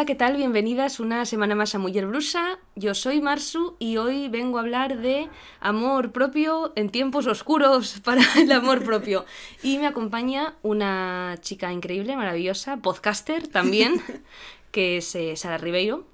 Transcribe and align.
Hola, 0.00 0.06
¿qué 0.06 0.14
tal? 0.14 0.38
Bienvenidas 0.38 0.98
una 0.98 1.26
semana 1.26 1.54
más 1.54 1.74
a 1.74 1.78
Mujer 1.78 2.06
Brusa. 2.06 2.58
Yo 2.74 2.94
soy 2.94 3.20
Marsu 3.20 3.76
y 3.78 3.98
hoy 3.98 4.30
vengo 4.30 4.56
a 4.56 4.62
hablar 4.62 4.96
de 4.96 5.28
amor 5.60 6.10
propio 6.10 6.72
en 6.74 6.88
tiempos 6.88 7.26
oscuros 7.26 8.00
para 8.04 8.22
el 8.38 8.50
amor 8.50 8.82
propio. 8.82 9.26
Y 9.62 9.76
me 9.76 9.86
acompaña 9.86 10.54
una 10.62 11.36
chica 11.42 11.70
increíble, 11.70 12.16
maravillosa, 12.16 12.78
podcaster 12.78 13.46
también, 13.48 14.00
que 14.72 14.96
es 14.96 15.14
eh, 15.16 15.36
Sara 15.36 15.58
Ribeiro. 15.58 16.06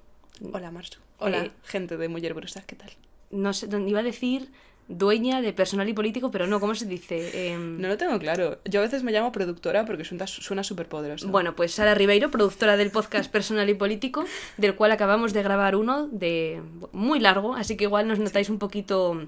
Hola, 0.51 0.69
Marsu. 0.69 0.99
Hola, 1.19 1.45
Eh, 1.45 1.51
gente 1.63 1.95
de 1.95 2.09
Mujer 2.09 2.33
Brusa, 2.33 2.63
¿qué 2.67 2.75
tal? 2.75 2.91
No 3.31 3.53
sé, 3.53 3.69
iba 3.87 4.01
a 4.01 4.03
decir 4.03 4.51
dueña 4.87 5.41
de 5.41 5.51
personal 5.53 5.89
y 5.89 5.93
político, 5.93 6.31
pero 6.31 6.47
no, 6.47 6.59
¿cómo 6.59 6.73
se 6.73 6.85
dice? 6.85 7.51
Em, 7.51 7.79
No 7.79 7.87
lo 7.87 7.97
tengo 7.97 8.17
claro. 8.19 8.59
Yo 8.65 8.79
a 8.79 8.83
veces 8.83 9.03
me 9.03 9.11
llamo 9.11 9.31
productora 9.31 9.85
porque 9.85 10.05
suena 10.05 10.63
súper 10.63 10.87
poderoso. 10.87 11.27
Bueno, 11.27 11.55
pues 11.55 11.73
Sara 11.73 11.93
Ribeiro, 11.93 12.31
productora 12.31 12.77
del 12.77 12.91
podcast 12.91 13.31
Personal 13.31 13.69
y 13.69 13.73
Político, 13.73 14.25
del 14.57 14.75
cual 14.75 14.91
acabamos 14.91 15.33
de 15.33 15.43
grabar 15.43 15.75
uno 15.75 16.07
de 16.07 16.61
muy 16.93 17.19
largo, 17.19 17.55
así 17.55 17.75
que 17.75 17.83
igual 17.83 18.07
nos 18.07 18.19
notáis 18.19 18.49
un 18.49 18.59
poquito 18.59 19.27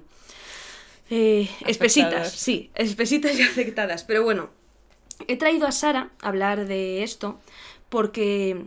eh, 1.10 1.50
espesitas, 1.66 2.32
sí, 2.32 2.72
espesitas 2.76 3.38
y 3.38 3.42
afectadas. 3.44 4.04
Pero 4.04 4.24
bueno, 4.24 4.50
he 5.28 5.38
traído 5.38 5.68
a 5.68 5.72
Sara 5.72 6.12
a 6.22 6.30
hablar 6.30 6.68
de 6.68 7.04
esto 7.04 7.40
porque 7.90 8.66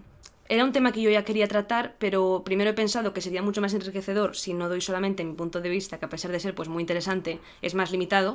era 0.53 0.65
un 0.65 0.73
tema 0.73 0.93
que 0.93 1.01
yo 1.01 1.09
ya 1.09 1.25
quería 1.25 1.49
tratar, 1.49 1.97
pero 1.99 2.43
primero 2.45 2.69
he 2.69 2.75
pensado 2.75 3.15
que 3.15 3.23
sería 3.23 3.41
mucho 3.41 3.63
más 3.63 3.73
enriquecedor 3.73 4.37
si 4.37 4.53
no 4.53 4.69
doy 4.69 4.83
solamente 4.83 5.25
mi 5.25 5.33
punto 5.33 5.63
de 5.63 5.71
vista, 5.71 5.99
que 5.99 6.05
a 6.05 6.11
pesar 6.11 6.31
de 6.31 6.41
ser 6.41 6.55
pues 6.55 6.69
muy 6.69 6.83
interesante, 6.83 7.41
es 7.63 7.75
más 7.75 7.91
limitado, 7.91 8.35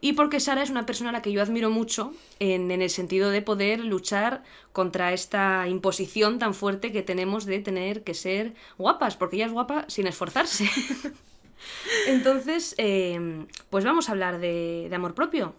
y 0.00 0.14
porque 0.14 0.40
Sara 0.40 0.64
es 0.64 0.70
una 0.70 0.86
persona 0.86 1.10
a 1.10 1.12
la 1.12 1.22
que 1.22 1.30
yo 1.30 1.40
admiro 1.40 1.70
mucho 1.70 2.12
en, 2.40 2.72
en 2.72 2.82
el 2.82 2.90
sentido 2.90 3.30
de 3.30 3.42
poder 3.42 3.78
luchar 3.78 4.42
contra 4.72 5.12
esta 5.12 5.68
imposición 5.68 6.40
tan 6.40 6.52
fuerte 6.52 6.90
que 6.90 7.02
tenemos 7.04 7.46
de 7.46 7.60
tener 7.60 8.02
que 8.02 8.14
ser 8.14 8.54
guapas, 8.76 9.16
porque 9.16 9.36
ella 9.36 9.46
es 9.46 9.52
guapa 9.52 9.84
sin 9.86 10.08
esforzarse. 10.08 10.68
Entonces, 12.08 12.74
eh, 12.76 13.46
pues 13.70 13.84
vamos 13.84 14.08
a 14.08 14.12
hablar 14.12 14.40
de, 14.40 14.88
de 14.90 14.96
amor 14.96 15.14
propio. 15.14 15.54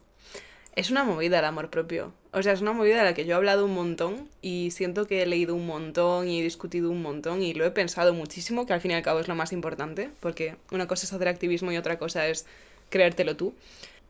Es 0.76 0.90
una 0.90 1.04
movida 1.04 1.40
el 1.40 1.46
amor 1.46 1.70
propio. 1.70 2.14
O 2.32 2.42
sea, 2.42 2.54
es 2.54 2.62
una 2.62 2.74
movida 2.74 2.98
de 2.98 3.04
la 3.04 3.14
que 3.14 3.26
yo 3.26 3.34
he 3.34 3.36
hablado 3.36 3.66
un 3.66 3.76
montón 3.76 4.28
y 4.42 4.72
siento 4.72 5.06
que 5.06 5.22
he 5.22 5.26
leído 5.28 5.54
un 5.54 5.68
montón 5.68 6.28
y 6.28 6.40
he 6.40 6.44
discutido 6.44 6.90
un 6.90 7.02
montón 7.04 7.44
y 7.44 7.54
lo 7.54 7.64
he 7.64 7.70
pensado 7.70 8.14
muchísimo, 8.14 8.66
que 8.66 8.74
al 8.74 8.82
fin 8.82 8.92
y 8.92 8.94
al 8.96 9.04
cabo 9.04 9.20
es 9.20 9.28
lo 9.28 9.36
más 9.36 9.54
importante, 9.54 10.10
porque 10.20 10.56
una 10.72 10.88
cosa 10.88 11.06
es 11.06 11.14
hacer 11.14 11.28
activismo 11.28 11.72
y 11.72 11.78
otra 11.78 12.00
cosa 12.00 12.28
es 12.28 12.48
creértelo 12.90 13.38
tú. 13.38 13.54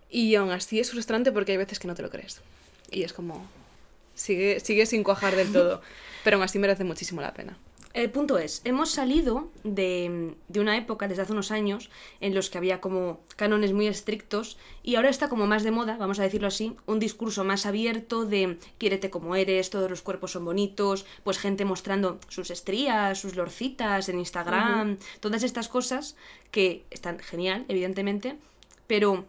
Y 0.09 0.35
aún 0.35 0.51
así 0.51 0.79
es 0.79 0.91
frustrante 0.91 1.33
porque 1.33 1.51
hay 1.51 1.57
veces 1.57 1.79
que 1.79 1.87
no 1.87 1.95
te 1.95 2.01
lo 2.01 2.09
crees. 2.09 2.41
Y 2.91 3.03
es 3.03 3.11
como... 3.11 3.45
Sigue, 4.15 4.59
sigue 4.59 4.85
sin 4.85 5.03
cuajar 5.03 5.35
del 5.35 5.51
todo, 5.51 5.81
pero 6.23 6.37
aún 6.37 6.43
así 6.43 6.59
merece 6.59 6.83
muchísimo 6.83 7.19
la 7.19 7.33
pena. 7.33 7.57
El 7.93 8.09
punto 8.09 8.39
es, 8.39 8.61
hemos 8.65 8.89
salido 8.89 9.49
de, 9.63 10.33
de 10.47 10.59
una 10.59 10.75
época, 10.77 11.07
desde 11.07 11.21
hace 11.21 11.31
unos 11.31 11.51
años, 11.51 11.91
en 12.21 12.33
los 12.33 12.49
que 12.49 12.57
había 12.57 12.81
como 12.81 13.19
cánones 13.35 13.71
muy 13.71 13.85
estrictos 13.85 14.57
y 14.81 14.95
ahora 14.95 15.09
está 15.11 15.29
como 15.29 15.45
más 15.45 15.61
de 15.63 15.69
moda, 15.69 15.95
vamos 15.97 16.17
a 16.19 16.23
decirlo 16.23 16.47
así, 16.47 16.75
un 16.87 16.97
discurso 16.99 17.43
más 17.43 17.67
abierto 17.67 18.25
de 18.25 18.57
quiérete 18.79 19.11
como 19.11 19.35
eres, 19.35 19.69
todos 19.69 19.91
los 19.91 20.01
cuerpos 20.01 20.31
son 20.31 20.43
bonitos, 20.43 21.05
pues 21.23 21.37
gente 21.37 21.65
mostrando 21.65 22.19
sus 22.29 22.49
estrías, 22.49 23.19
sus 23.19 23.35
lorcitas 23.35 24.09
en 24.09 24.17
Instagram, 24.17 24.97
todas 25.19 25.43
estas 25.43 25.67
cosas 25.67 26.15
que 26.49 26.85
están 26.89 27.19
genial, 27.19 27.63
evidentemente, 27.67 28.37
pero 28.87 29.25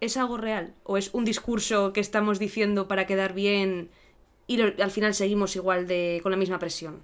¿es 0.00 0.16
algo 0.16 0.38
real? 0.38 0.72
¿O 0.84 0.96
es 0.96 1.10
un 1.12 1.26
discurso 1.26 1.92
que 1.92 2.00
estamos 2.00 2.38
diciendo 2.38 2.88
para 2.88 3.06
quedar 3.06 3.34
bien 3.34 3.90
y 4.46 4.56
lo- 4.56 4.82
al 4.82 4.90
final 4.90 5.12
seguimos 5.14 5.56
igual 5.56 5.86
de 5.86 6.20
con 6.22 6.32
la 6.32 6.38
misma 6.38 6.58
presión? 6.58 7.02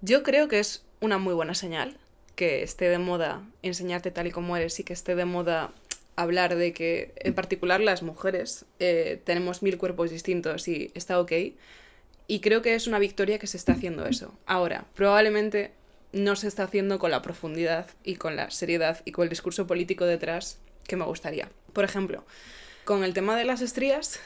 Yo 0.00 0.22
creo 0.22 0.48
que 0.48 0.58
es 0.58 0.84
una 1.00 1.18
muy 1.18 1.34
buena 1.34 1.54
señal 1.54 1.96
que 2.34 2.62
esté 2.62 2.88
de 2.88 2.98
moda 2.98 3.42
enseñarte 3.62 4.10
tal 4.10 4.26
y 4.26 4.30
como 4.30 4.56
eres 4.56 4.78
y 4.78 4.84
que 4.84 4.92
esté 4.92 5.14
de 5.14 5.24
moda 5.24 5.72
hablar 6.16 6.56
de 6.56 6.72
que 6.72 7.12
en 7.16 7.34
particular 7.34 7.80
las 7.80 8.02
mujeres 8.02 8.64
eh, 8.78 9.20
tenemos 9.24 9.62
mil 9.62 9.78
cuerpos 9.78 10.10
distintos 10.10 10.68
y 10.68 10.90
está 10.94 11.20
ok. 11.20 11.32
Y 12.28 12.40
creo 12.40 12.60
que 12.62 12.74
es 12.74 12.86
una 12.86 12.98
victoria 12.98 13.38
que 13.38 13.46
se 13.46 13.56
está 13.56 13.72
haciendo 13.72 14.06
eso. 14.06 14.36
Ahora, 14.46 14.86
probablemente 14.94 15.72
no 16.12 16.34
se 16.36 16.48
está 16.48 16.64
haciendo 16.64 16.98
con 16.98 17.10
la 17.10 17.22
profundidad 17.22 17.88
y 18.02 18.16
con 18.16 18.36
la 18.36 18.50
seriedad 18.50 19.00
y 19.04 19.12
con 19.12 19.24
el 19.24 19.30
discurso 19.30 19.66
político 19.66 20.04
detrás 20.04 20.58
que 20.86 20.96
me 20.96 21.04
gustaría. 21.04 21.50
Por 21.72 21.84
ejemplo, 21.84 22.24
con 22.84 23.04
el 23.04 23.14
tema 23.14 23.36
de 23.36 23.44
las 23.44 23.60
estrías, 23.60 24.20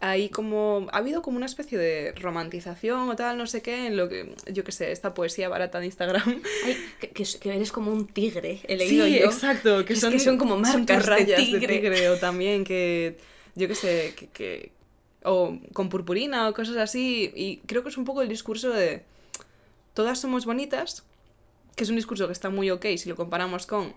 hay 0.00 0.28
como 0.28 0.86
ha 0.92 0.98
habido 0.98 1.22
como 1.22 1.36
una 1.36 1.46
especie 1.46 1.78
de 1.78 2.12
romantización 2.12 3.08
o 3.08 3.16
tal, 3.16 3.38
no 3.38 3.46
sé 3.46 3.62
qué, 3.62 3.86
en 3.86 3.96
lo 3.96 4.08
que 4.08 4.34
yo 4.52 4.64
qué 4.64 4.72
sé, 4.72 4.92
esta 4.92 5.14
poesía 5.14 5.48
barata 5.48 5.80
de 5.80 5.86
Instagram. 5.86 6.42
Ay, 6.64 6.76
que, 7.00 7.50
eres 7.50 7.72
como 7.72 7.90
un 7.92 8.06
tigre, 8.06 8.60
he 8.64 8.78
Sí, 8.78 8.96
leído 8.96 9.06
yo. 9.06 9.26
exacto, 9.26 9.84
que 9.84 9.96
son, 9.96 10.12
que 10.12 10.18
son 10.20 10.36
como 10.38 10.54
son 10.54 10.62
marcas 10.62 11.06
de 11.06 11.10
rayas 11.10 11.42
tigre. 11.44 12.10
o 12.10 12.16
también 12.16 12.64
que 12.64 13.16
yo 13.54 13.68
qué 13.68 13.74
sé, 13.74 14.14
que, 14.16 14.26
que- 14.28 14.72
o 15.26 15.58
con 15.72 15.88
purpurina 15.88 16.48
o 16.48 16.52
cosas 16.52 16.76
así 16.76 17.32
y 17.34 17.56
creo 17.66 17.82
que 17.82 17.88
es 17.88 17.96
un 17.96 18.04
poco 18.04 18.20
el 18.20 18.28
discurso 18.28 18.68
de 18.70 19.04
todas 19.94 20.18
somos 20.20 20.44
bonitas, 20.44 21.04
que 21.76 21.84
es 21.84 21.90
un 21.90 21.96
discurso 21.96 22.26
que 22.26 22.32
está 22.32 22.50
muy 22.50 22.70
ok 22.70 22.84
si 22.98 23.08
lo 23.08 23.16
comparamos 23.16 23.66
con 23.66 23.94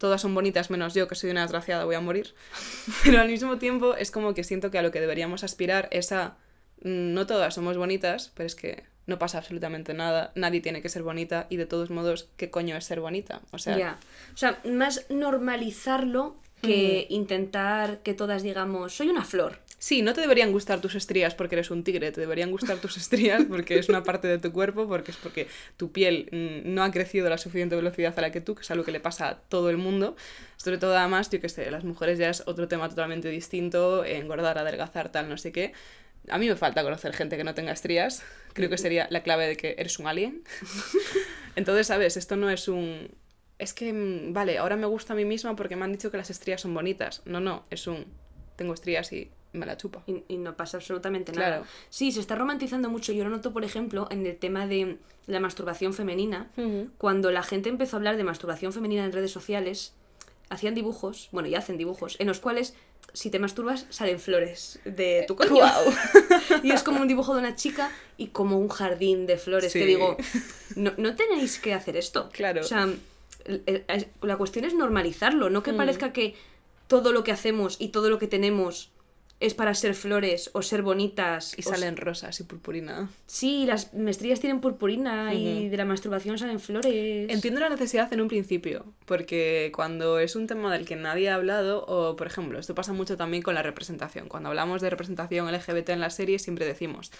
todas 0.00 0.22
son 0.22 0.34
bonitas 0.34 0.70
menos 0.70 0.94
yo, 0.94 1.06
que 1.06 1.14
soy 1.14 1.30
una 1.30 1.42
desgraciada, 1.42 1.84
voy 1.84 1.94
a 1.94 2.00
morir. 2.00 2.34
Pero 3.04 3.20
al 3.20 3.28
mismo 3.28 3.58
tiempo 3.58 3.94
es 3.94 4.10
como 4.10 4.32
que 4.32 4.44
siento 4.44 4.70
que 4.70 4.78
a 4.78 4.82
lo 4.82 4.90
que 4.90 5.00
deberíamos 5.00 5.44
aspirar 5.44 5.88
es 5.92 6.10
a 6.10 6.38
mm, 6.82 7.12
no 7.12 7.26
todas 7.26 7.54
somos 7.54 7.76
bonitas, 7.76 8.32
pero 8.34 8.46
es 8.46 8.54
que 8.54 8.84
no 9.06 9.18
pasa 9.18 9.38
absolutamente 9.38 9.92
nada, 9.92 10.32
nadie 10.34 10.62
tiene 10.62 10.80
que 10.80 10.88
ser 10.88 11.02
bonita 11.02 11.46
y 11.50 11.56
de 11.56 11.66
todos 11.66 11.90
modos, 11.90 12.30
¿qué 12.38 12.50
coño 12.50 12.76
es 12.76 12.84
ser 12.84 13.00
bonita? 13.00 13.42
O 13.50 13.58
sea, 13.58 13.76
Ya. 13.76 13.98
O 14.32 14.36
sea, 14.38 14.58
más 14.64 15.04
normalizarlo 15.10 16.36
que 16.62 17.06
intentar 17.10 17.98
que 17.98 18.14
todas 18.14 18.42
digamos, 18.42 18.94
soy 18.94 19.08
una 19.08 19.24
flor. 19.24 19.58
Sí, 19.82 20.02
no 20.02 20.12
te 20.12 20.20
deberían 20.20 20.52
gustar 20.52 20.82
tus 20.82 20.94
estrías 20.94 21.34
porque 21.34 21.54
eres 21.54 21.70
un 21.70 21.84
tigre, 21.84 22.12
te 22.12 22.20
deberían 22.20 22.50
gustar 22.50 22.76
tus 22.76 22.98
estrías 22.98 23.46
porque 23.48 23.78
es 23.78 23.88
una 23.88 24.02
parte 24.02 24.28
de 24.28 24.36
tu 24.36 24.52
cuerpo, 24.52 24.86
porque 24.86 25.10
es 25.10 25.16
porque 25.16 25.48
tu 25.78 25.90
piel 25.90 26.28
mm, 26.30 26.74
no 26.74 26.84
ha 26.84 26.90
crecido 26.90 27.28
a 27.28 27.30
la 27.30 27.38
suficiente 27.38 27.76
velocidad 27.76 28.12
a 28.18 28.20
la 28.20 28.30
que 28.30 28.42
tú, 28.42 28.54
que 28.54 28.60
es 28.60 28.70
algo 28.70 28.84
que 28.84 28.92
le 28.92 29.00
pasa 29.00 29.28
a 29.30 29.40
todo 29.40 29.70
el 29.70 29.78
mundo. 29.78 30.16
Sobre 30.58 30.76
todo, 30.76 30.94
además, 30.94 31.30
yo 31.30 31.40
que 31.40 31.48
sé, 31.48 31.70
las 31.70 31.82
mujeres 31.84 32.18
ya 32.18 32.28
es 32.28 32.42
otro 32.44 32.68
tema 32.68 32.90
totalmente 32.90 33.30
distinto, 33.30 34.04
engordar, 34.04 34.58
adelgazar, 34.58 35.10
tal, 35.10 35.30
no 35.30 35.38
sé 35.38 35.50
qué. 35.50 35.72
A 36.28 36.36
mí 36.36 36.46
me 36.46 36.56
falta 36.56 36.82
conocer 36.82 37.14
gente 37.14 37.38
que 37.38 37.44
no 37.44 37.54
tenga 37.54 37.72
estrías, 37.72 38.22
creo 38.52 38.68
que 38.68 38.76
sería 38.76 39.06
la 39.08 39.22
clave 39.22 39.46
de 39.46 39.56
que 39.56 39.76
eres 39.78 39.98
un 39.98 40.08
alien. 40.08 40.42
Entonces, 41.56 41.86
¿sabes? 41.86 42.18
Esto 42.18 42.36
no 42.36 42.50
es 42.50 42.68
un... 42.68 43.08
Es 43.58 43.72
que, 43.72 43.94
mm, 43.94 44.34
vale, 44.34 44.58
ahora 44.58 44.76
me 44.76 44.86
gusta 44.86 45.14
a 45.14 45.16
mí 45.16 45.24
misma 45.24 45.56
porque 45.56 45.74
me 45.74 45.84
han 45.86 45.92
dicho 45.92 46.10
que 46.10 46.18
las 46.18 46.28
estrías 46.28 46.60
son 46.60 46.74
bonitas. 46.74 47.22
No, 47.24 47.40
no, 47.40 47.64
es 47.70 47.86
un... 47.86 48.04
Tengo 48.56 48.74
estrías 48.74 49.10
y 49.14 49.30
me 49.52 49.66
la 49.66 49.76
chupa. 49.76 50.02
Y, 50.06 50.22
y 50.28 50.36
no 50.36 50.56
pasa 50.56 50.76
absolutamente 50.76 51.32
Claro. 51.32 51.56
nada. 51.56 51.66
Sí, 51.88 52.12
se 52.12 52.20
está 52.20 52.34
romantizando 52.36 52.88
mucho. 52.90 53.12
Yo 53.12 53.24
lo 53.24 53.30
noto, 53.30 53.52
por 53.52 53.64
ejemplo, 53.64 54.06
en 54.10 54.24
el 54.26 54.36
tema 54.36 54.66
de 54.66 54.98
la 55.26 55.40
masturbación 55.40 55.92
femenina. 55.94 56.50
Cuando 56.98 57.30
la 57.30 57.42
gente 57.42 57.68
empezó 57.68 57.96
a 57.96 57.98
hablar 57.98 58.16
de 58.16 58.24
masturbación 58.24 58.72
femenina 58.72 59.04
en 59.04 59.12
redes 59.12 59.30
sociales, 59.32 59.94
hacían 60.48 60.74
dibujos, 60.74 61.28
bueno, 61.32 61.48
y 61.48 61.54
hacen 61.54 61.76
dibujos, 61.78 62.16
en 62.20 62.26
los 62.26 62.40
cuales 62.40 62.74
si 63.12 63.30
te 63.30 63.38
masturbas 63.40 63.86
salen 63.90 64.20
flores 64.20 64.78
de 64.84 65.24
tu 65.26 65.34
coño. 65.36 65.50
Guau. 65.50 65.84
y 66.62 66.70
es 66.70 66.82
como 66.84 67.00
un 67.00 67.08
dibujo 67.08 67.34
de 67.34 67.40
una 67.40 67.56
chica 67.56 67.90
y 68.16 68.28
como 68.28 68.58
un 68.58 68.68
jardín 68.68 69.26
de 69.26 69.36
flores. 69.36 69.72
Que 69.72 69.80
Sí. 69.80 69.84
digo, 69.86 70.16
no, 70.76 70.92
no 70.96 71.16
tenéis 71.16 71.58
que 71.58 71.74
hacer 71.74 71.96
esto. 71.96 72.28
Claro. 72.32 72.60
O 72.60 72.64
sea, 72.64 72.88
la 74.22 74.36
cuestión 74.36 74.64
es 74.64 74.74
normalizarlo, 74.74 75.50
no 75.50 75.62
que 75.62 75.72
Mm. 75.72 75.76
parezca 75.76 76.12
que 76.12 76.34
todo 76.88 77.12
lo 77.12 77.24
que 77.24 77.32
hacemos 77.32 77.76
y 77.80 77.88
todo 77.88 78.10
lo 78.10 78.18
que 78.18 78.26
tenemos 78.26 78.90
es 79.40 79.54
para 79.54 79.74
ser 79.74 79.94
flores 79.94 80.50
o 80.52 80.60
ser 80.60 80.82
bonitas. 80.82 81.58
Y 81.58 81.62
o 81.66 81.70
salen 81.70 81.96
rosas 81.96 82.38
y 82.40 82.44
purpurina. 82.44 83.08
Sí, 83.26 83.64
las 83.66 83.94
mestrillas 83.94 84.38
tienen 84.38 84.60
purpurina 84.60 85.32
y 85.32 85.70
de 85.70 85.76
la 85.78 85.86
masturbación 85.86 86.38
salen 86.38 86.60
flores. 86.60 87.30
Entiendo 87.30 87.58
la 87.60 87.70
necesidad 87.70 88.12
en 88.12 88.20
un 88.20 88.28
principio, 88.28 88.84
porque 89.06 89.72
cuando 89.74 90.18
es 90.18 90.36
un 90.36 90.46
tema 90.46 90.70
del 90.72 90.84
que 90.84 90.94
nadie 90.94 91.30
ha 91.30 91.36
hablado, 91.36 91.84
o 91.86 92.16
por 92.16 92.26
ejemplo, 92.26 92.58
esto 92.58 92.74
pasa 92.74 92.92
mucho 92.92 93.16
también 93.16 93.42
con 93.42 93.54
la 93.54 93.62
representación. 93.62 94.28
Cuando 94.28 94.50
hablamos 94.50 94.82
de 94.82 94.90
representación 94.90 95.50
LGBT 95.50 95.88
en 95.90 96.00
la 96.00 96.10
serie, 96.10 96.38
siempre 96.38 96.66
decimos, 96.66 97.10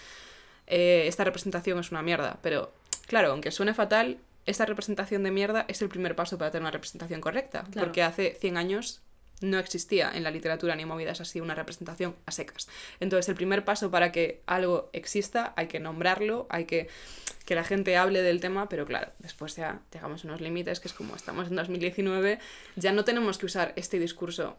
eh, 0.67 1.05
esta 1.07 1.23
representación 1.23 1.79
es 1.79 1.89
una 1.91 2.03
mierda, 2.03 2.37
pero 2.43 2.71
claro, 3.07 3.31
aunque 3.31 3.49
suene 3.49 3.73
fatal, 3.73 4.19
esta 4.45 4.65
representación 4.67 5.23
de 5.23 5.31
mierda 5.31 5.65
es 5.67 5.81
el 5.81 5.89
primer 5.89 6.15
paso 6.15 6.37
para 6.37 6.51
tener 6.51 6.61
una 6.63 6.71
representación 6.71 7.19
correcta, 7.19 7.63
Claro. 7.71 7.87
porque 7.87 8.03
hace 8.03 8.37
100 8.39 8.57
años 8.57 9.01
no 9.41 9.59
existía 9.59 10.11
en 10.13 10.23
la 10.23 10.31
literatura 10.31 10.75
ni 10.75 10.85
movidas 10.85 11.21
así 11.21 11.41
una 11.41 11.55
representación 11.55 12.15
a 12.25 12.31
secas. 12.31 12.69
Entonces, 12.99 13.27
el 13.29 13.35
primer 13.35 13.65
paso 13.65 13.91
para 13.91 14.11
que 14.11 14.41
algo 14.45 14.89
exista, 14.93 15.53
hay 15.57 15.67
que 15.67 15.79
nombrarlo, 15.79 16.47
hay 16.49 16.65
que 16.65 16.87
que 17.45 17.55
la 17.55 17.63
gente 17.63 17.97
hable 17.97 18.21
del 18.21 18.39
tema, 18.39 18.69
pero 18.69 18.85
claro, 18.85 19.11
después 19.19 19.55
ya 19.55 19.81
llegamos 19.91 20.23
a 20.23 20.27
unos 20.27 20.41
límites 20.41 20.79
que 20.79 20.87
es 20.87 20.93
como 20.93 21.15
estamos 21.15 21.47
en 21.47 21.55
2019, 21.55 22.39
ya 22.75 22.91
no 22.91 23.03
tenemos 23.03 23.37
que 23.37 23.45
usar 23.45 23.73
este 23.75 23.99
discurso, 23.99 24.57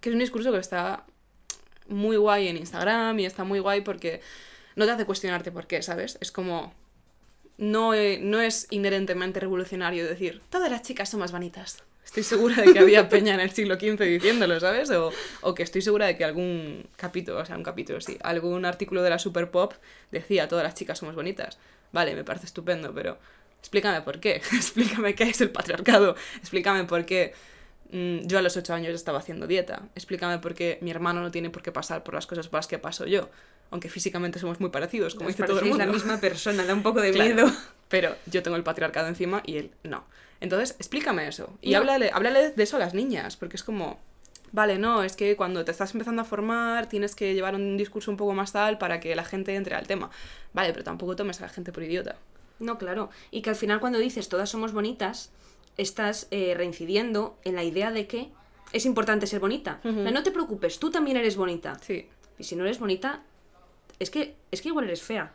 que 0.00 0.10
es 0.10 0.12
un 0.12 0.20
discurso 0.20 0.52
que 0.52 0.58
está 0.58 1.04
muy 1.88 2.16
guay 2.16 2.48
en 2.48 2.56
Instagram 2.56 3.18
y 3.18 3.26
está 3.26 3.44
muy 3.44 3.60
guay 3.60 3.80
porque 3.80 4.20
no 4.76 4.84
te 4.84 4.92
hace 4.92 5.06
cuestionarte 5.06 5.50
por 5.50 5.66
qué, 5.66 5.82
¿sabes? 5.82 6.18
Es 6.20 6.30
como 6.30 6.72
no, 7.56 7.94
eh, 7.94 8.20
no 8.22 8.40
es 8.40 8.68
inherentemente 8.70 9.40
revolucionario 9.40 10.06
decir, 10.06 10.42
todas 10.50 10.70
las 10.70 10.82
chicas 10.82 11.08
son 11.08 11.20
más 11.20 11.32
bonitas. 11.32 11.82
Estoy 12.08 12.22
segura 12.22 12.62
de 12.62 12.72
que 12.72 12.78
había 12.78 13.06
peña 13.10 13.34
en 13.34 13.40
el 13.40 13.50
siglo 13.50 13.74
XV 13.74 13.98
diciéndolo, 14.00 14.58
¿sabes? 14.60 14.90
O, 14.92 15.12
o, 15.42 15.54
que 15.54 15.62
estoy 15.62 15.82
segura 15.82 16.06
de 16.06 16.16
que 16.16 16.24
algún 16.24 16.88
capítulo, 16.96 17.38
o 17.40 17.44
sea, 17.44 17.54
un 17.54 17.62
capítulo, 17.62 18.00
sí, 18.00 18.16
algún 18.22 18.64
artículo 18.64 19.02
de 19.02 19.10
la 19.10 19.18
Super 19.18 19.50
Pop 19.50 19.74
decía, 20.10 20.48
todas 20.48 20.64
las 20.64 20.74
chicas 20.74 20.98
somos 20.98 21.14
bonitas. 21.14 21.58
Vale, 21.92 22.14
me 22.14 22.24
parece 22.24 22.46
estupendo, 22.46 22.94
pero 22.94 23.18
explícame 23.58 24.00
por 24.00 24.20
qué. 24.20 24.36
explícame 24.52 25.14
qué 25.14 25.24
es 25.24 25.42
el 25.42 25.50
patriarcado. 25.50 26.16
Explícame 26.38 26.84
por 26.84 27.04
qué 27.04 27.34
mm, 27.92 28.20
yo 28.26 28.38
a 28.38 28.42
los 28.42 28.56
ocho 28.56 28.72
años 28.72 28.94
estaba 28.94 29.18
haciendo 29.18 29.46
dieta. 29.46 29.82
Explícame 29.94 30.38
por 30.38 30.54
qué 30.54 30.78
mi 30.80 30.90
hermano 30.90 31.20
no 31.20 31.30
tiene 31.30 31.50
por 31.50 31.60
qué 31.60 31.72
pasar 31.72 32.04
por 32.04 32.14
las 32.14 32.26
cosas 32.26 32.48
por 32.48 32.56
las 32.56 32.66
que 32.66 32.78
paso 32.78 33.04
yo. 33.04 33.28
Aunque 33.70 33.90
físicamente 33.90 34.38
somos 34.38 34.60
muy 34.60 34.70
parecidos, 34.70 35.14
como 35.14 35.28
dice 35.28 35.42
todo 35.42 35.60
el 35.60 35.66
mundo. 35.66 35.84
la 35.84 35.92
misma 35.92 36.18
persona, 36.18 36.64
da 36.64 36.72
un 36.72 36.82
poco 36.82 37.02
de 37.02 37.12
miedo. 37.22 37.52
Pero 37.90 38.16
yo 38.24 38.42
tengo 38.42 38.56
el 38.56 38.62
patriarcado 38.62 39.08
encima 39.08 39.42
y 39.44 39.58
él 39.58 39.72
no. 39.82 40.06
Entonces, 40.40 40.76
explícame 40.78 41.26
eso. 41.26 41.58
Y 41.60 41.74
háblale, 41.74 42.10
háblale 42.12 42.50
de 42.50 42.62
eso 42.62 42.76
a 42.76 42.80
las 42.80 42.94
niñas, 42.94 43.36
porque 43.36 43.56
es 43.56 43.64
como, 43.64 43.98
vale, 44.52 44.78
no, 44.78 45.02
es 45.02 45.16
que 45.16 45.36
cuando 45.36 45.64
te 45.64 45.72
estás 45.72 45.92
empezando 45.94 46.22
a 46.22 46.24
formar 46.24 46.88
tienes 46.88 47.14
que 47.14 47.34
llevar 47.34 47.54
un 47.54 47.76
discurso 47.76 48.10
un 48.10 48.16
poco 48.16 48.34
más 48.34 48.52
tal 48.52 48.78
para 48.78 49.00
que 49.00 49.14
la 49.16 49.24
gente 49.24 49.54
entre 49.54 49.74
al 49.74 49.86
tema. 49.86 50.10
Vale, 50.52 50.72
pero 50.72 50.84
tampoco 50.84 51.16
tomes 51.16 51.40
a 51.40 51.44
la 51.44 51.48
gente 51.48 51.72
por 51.72 51.82
idiota. 51.82 52.16
No, 52.60 52.78
claro. 52.78 53.10
Y 53.30 53.42
que 53.42 53.50
al 53.50 53.56
final 53.56 53.80
cuando 53.80 53.98
dices 53.98 54.28
todas 54.28 54.50
somos 54.50 54.72
bonitas, 54.72 55.30
estás 55.76 56.26
eh, 56.30 56.54
reincidiendo 56.56 57.38
en 57.44 57.54
la 57.54 57.64
idea 57.64 57.90
de 57.90 58.06
que 58.06 58.30
es 58.72 58.84
importante 58.84 59.26
ser 59.26 59.40
bonita. 59.40 59.80
no 59.84 60.22
te 60.22 60.30
preocupes, 60.30 60.78
tú 60.78 60.90
también 60.90 61.16
eres 61.16 61.36
bonita. 61.36 61.78
Sí. 61.80 62.08
Y 62.38 62.44
si 62.44 62.54
no 62.56 62.64
eres 62.64 62.78
bonita, 62.78 63.22
es 63.98 64.10
que, 64.10 64.36
es 64.50 64.62
que 64.62 64.68
igual 64.68 64.84
eres 64.84 65.02
fea. 65.02 65.32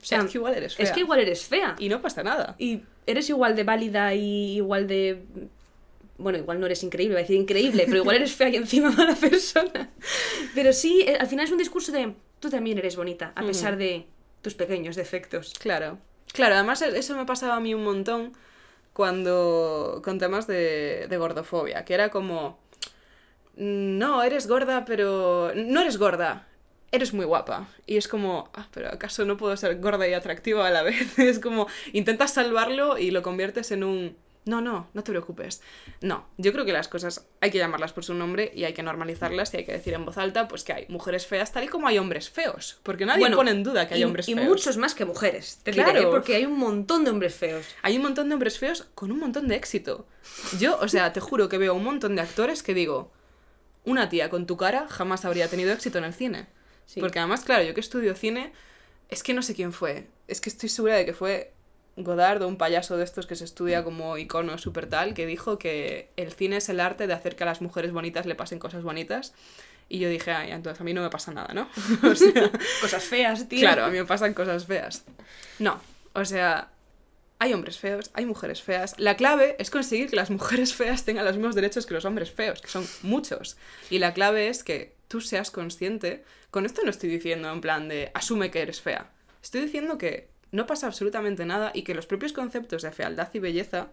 O 0.00 0.06
sea, 0.06 0.20
es 0.20 0.30
que 0.30 0.38
igual 0.38 0.54
eres 0.54 0.74
fea. 0.74 0.84
Es 0.84 0.92
que 0.92 1.00
igual 1.00 1.20
eres 1.20 1.44
fea. 1.44 1.76
Y 1.78 1.88
no 1.88 2.02
pasa 2.02 2.22
nada. 2.22 2.54
Y 2.58 2.82
eres 3.06 3.28
igual 3.28 3.56
de 3.56 3.64
válida 3.64 4.14
y 4.14 4.56
igual 4.56 4.86
de... 4.86 5.24
Bueno, 6.16 6.38
igual 6.38 6.60
no 6.60 6.66
eres 6.66 6.82
increíble, 6.82 7.14
voy 7.14 7.20
a 7.20 7.24
decir 7.24 7.36
increíble, 7.36 7.84
pero 7.86 7.98
igual 7.98 8.16
eres 8.16 8.32
fea 8.34 8.48
y 8.48 8.56
encima 8.56 8.90
mala 8.90 9.14
persona. 9.20 9.90
Pero 10.54 10.72
sí, 10.72 11.04
eh, 11.06 11.16
al 11.18 11.26
final 11.26 11.46
es 11.46 11.52
un 11.52 11.58
discurso 11.58 11.90
de 11.90 12.14
tú 12.38 12.50
también 12.50 12.78
eres 12.78 12.96
bonita, 12.96 13.32
a 13.34 13.42
pesar 13.44 13.76
de 13.76 14.06
tus 14.42 14.54
pequeños 14.54 14.96
defectos. 14.96 15.54
Claro. 15.58 15.98
Claro, 16.32 16.54
además 16.54 16.82
e-, 16.82 16.96
eso 16.96 17.16
me 17.16 17.26
pasaba 17.26 17.56
a 17.56 17.60
mí 17.60 17.74
un 17.74 17.84
montón 17.84 18.32
cuando... 18.92 20.00
con 20.04 20.18
temas 20.18 20.46
de, 20.46 21.06
de 21.08 21.16
gordofobia, 21.16 21.84
que 21.84 21.94
era 21.94 22.10
como... 22.10 22.58
No, 23.56 24.22
eres 24.22 24.46
gorda, 24.46 24.84
pero... 24.84 25.52
No 25.54 25.80
eres 25.80 25.96
gorda, 25.96 26.46
eres 26.94 27.12
muy 27.12 27.24
guapa. 27.24 27.68
Y 27.86 27.96
es 27.96 28.08
como, 28.08 28.50
ah, 28.54 28.68
pero 28.72 28.88
¿acaso 28.88 29.24
no 29.24 29.36
puedo 29.36 29.56
ser 29.56 29.80
gorda 29.80 30.06
y 30.08 30.14
atractiva 30.14 30.66
a 30.66 30.70
la 30.70 30.82
vez? 30.82 31.18
es 31.18 31.38
como, 31.38 31.66
intentas 31.92 32.32
salvarlo 32.32 32.98
y 32.98 33.10
lo 33.10 33.22
conviertes 33.22 33.72
en 33.72 33.84
un, 33.84 34.16
no, 34.46 34.60
no, 34.60 34.88
no 34.92 35.02
te 35.02 35.10
preocupes. 35.10 35.62
No, 36.02 36.26
yo 36.36 36.52
creo 36.52 36.66
que 36.66 36.72
las 36.72 36.88
cosas 36.88 37.26
hay 37.40 37.50
que 37.50 37.58
llamarlas 37.58 37.94
por 37.94 38.04
su 38.04 38.12
nombre 38.12 38.52
y 38.54 38.64
hay 38.64 38.74
que 38.74 38.82
normalizarlas 38.82 39.54
y 39.54 39.58
hay 39.58 39.64
que 39.64 39.72
decir 39.72 39.94
en 39.94 40.04
voz 40.04 40.18
alta 40.18 40.48
pues 40.48 40.64
que 40.64 40.74
hay 40.74 40.86
mujeres 40.88 41.26
feas 41.26 41.50
tal 41.50 41.64
y 41.64 41.68
como 41.68 41.88
hay 41.88 41.98
hombres 41.98 42.28
feos. 42.28 42.78
Porque 42.82 43.06
nadie 43.06 43.30
pone 43.30 43.52
en 43.52 43.62
duda 43.62 43.88
que 43.88 43.94
hay 43.94 44.04
hombres 44.04 44.26
feos. 44.26 44.40
Y 44.40 44.44
muchos 44.44 44.76
más 44.76 44.94
que 44.94 45.06
mujeres. 45.06 45.60
Te 45.62 45.72
claro. 45.72 46.10
porque 46.10 46.36
hay 46.36 46.44
un 46.44 46.58
montón 46.58 47.04
de 47.04 47.10
hombres 47.10 47.34
feos. 47.34 47.66
Hay 47.82 47.96
un 47.96 48.02
montón 48.02 48.28
de 48.28 48.34
hombres 48.34 48.58
feos 48.58 48.86
con 48.94 49.10
un 49.10 49.18
montón 49.18 49.48
de 49.48 49.56
éxito. 49.56 50.06
Yo, 50.58 50.78
o 50.78 50.88
sea, 50.88 51.12
te 51.12 51.20
juro 51.20 51.48
que 51.48 51.56
veo 51.56 51.74
un 51.74 51.84
montón 51.84 52.14
de 52.14 52.22
actores 52.22 52.62
que 52.62 52.74
digo, 52.74 53.10
una 53.84 54.10
tía 54.10 54.28
con 54.28 54.46
tu 54.46 54.58
cara 54.58 54.86
jamás 54.88 55.24
habría 55.24 55.48
tenido 55.48 55.72
éxito 55.72 55.98
en 55.98 56.04
el 56.04 56.12
cine. 56.12 56.46
Porque 57.00 57.18
además, 57.18 57.44
claro, 57.44 57.64
yo 57.64 57.74
que 57.74 57.80
estudio 57.80 58.14
cine, 58.14 58.52
es 59.08 59.22
que 59.22 59.34
no 59.34 59.42
sé 59.42 59.54
quién 59.54 59.72
fue. 59.72 60.06
Es 60.28 60.40
que 60.40 60.48
estoy 60.48 60.68
segura 60.68 60.96
de 60.96 61.04
que 61.04 61.14
fue 61.14 61.52
Godard 61.96 62.42
o 62.42 62.48
un 62.48 62.56
payaso 62.56 62.96
de 62.96 63.04
estos 63.04 63.26
que 63.26 63.36
se 63.36 63.44
estudia 63.44 63.84
como 63.84 64.18
icono 64.18 64.58
super 64.58 64.88
tal, 64.88 65.14
que 65.14 65.26
dijo 65.26 65.58
que 65.58 66.08
el 66.16 66.32
cine 66.32 66.56
es 66.56 66.68
el 66.68 66.80
arte 66.80 67.06
de 67.06 67.12
hacer 67.12 67.36
que 67.36 67.44
a 67.44 67.46
las 67.46 67.60
mujeres 67.60 67.92
bonitas 67.92 68.26
le 68.26 68.34
pasen 68.34 68.58
cosas 68.58 68.82
bonitas. 68.82 69.32
Y 69.88 69.98
yo 69.98 70.08
dije, 70.08 70.30
ay, 70.30 70.50
entonces 70.50 70.80
a 70.80 70.84
mí 70.84 70.94
no 70.94 71.02
me 71.02 71.10
pasa 71.10 71.32
nada, 71.32 71.52
¿no? 71.52 71.68
o 72.10 72.14
sea, 72.14 72.50
cosas 72.80 73.04
feas, 73.04 73.48
tío. 73.48 73.60
Claro, 73.60 73.84
a 73.84 73.90
mí 73.90 73.98
me 73.98 74.04
pasan 74.04 74.34
cosas 74.34 74.66
feas. 74.66 75.04
No, 75.58 75.78
o 76.14 76.24
sea, 76.24 76.70
hay 77.38 77.52
hombres 77.52 77.78
feos, 77.78 78.10
hay 78.14 78.24
mujeres 78.24 78.62
feas. 78.62 78.94
La 78.98 79.16
clave 79.16 79.56
es 79.58 79.70
conseguir 79.70 80.08
que 80.08 80.16
las 80.16 80.30
mujeres 80.30 80.74
feas 80.74 81.04
tengan 81.04 81.24
los 81.24 81.36
mismos 81.36 81.54
derechos 81.54 81.86
que 81.86 81.94
los 81.94 82.04
hombres 82.04 82.30
feos, 82.30 82.60
que 82.60 82.68
son 82.68 82.86
muchos. 83.02 83.56
Y 83.90 83.98
la 83.98 84.14
clave 84.14 84.48
es 84.48 84.64
que 84.64 84.94
tú 85.08 85.20
seas 85.20 85.50
consciente. 85.50 86.24
Con 86.54 86.66
esto 86.66 86.82
no 86.84 86.90
estoy 86.90 87.10
diciendo 87.10 87.50
en 87.50 87.60
plan 87.60 87.88
de 87.88 88.12
asume 88.14 88.52
que 88.52 88.62
eres 88.62 88.80
fea. 88.80 89.10
Estoy 89.42 89.62
diciendo 89.62 89.98
que 89.98 90.28
no 90.52 90.68
pasa 90.68 90.86
absolutamente 90.86 91.44
nada 91.44 91.72
y 91.74 91.82
que 91.82 91.96
los 91.96 92.06
propios 92.06 92.32
conceptos 92.32 92.82
de 92.82 92.92
fealdad 92.92 93.28
y 93.32 93.40
belleza 93.40 93.88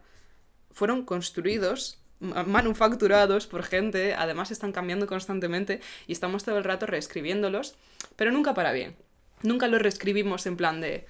fueron 0.69 1.03
construidos, 1.03 2.03
manufacturados 2.19 3.47
por 3.47 3.63
gente, 3.63 4.13
además 4.13 4.51
están 4.51 4.73
cambiando 4.73 5.07
constantemente 5.07 5.81
y 6.05 6.11
estamos 6.11 6.43
todo 6.43 6.59
el 6.59 6.63
rato 6.63 6.85
reescribiéndolos, 6.85 7.73
pero 8.15 8.31
nunca 8.31 8.53
para 8.53 8.73
bien. 8.73 8.95
Nunca 9.41 9.67
los 9.67 9.81
reescribimos 9.81 10.45
en 10.45 10.55
plan 10.55 10.81
de 10.81 11.07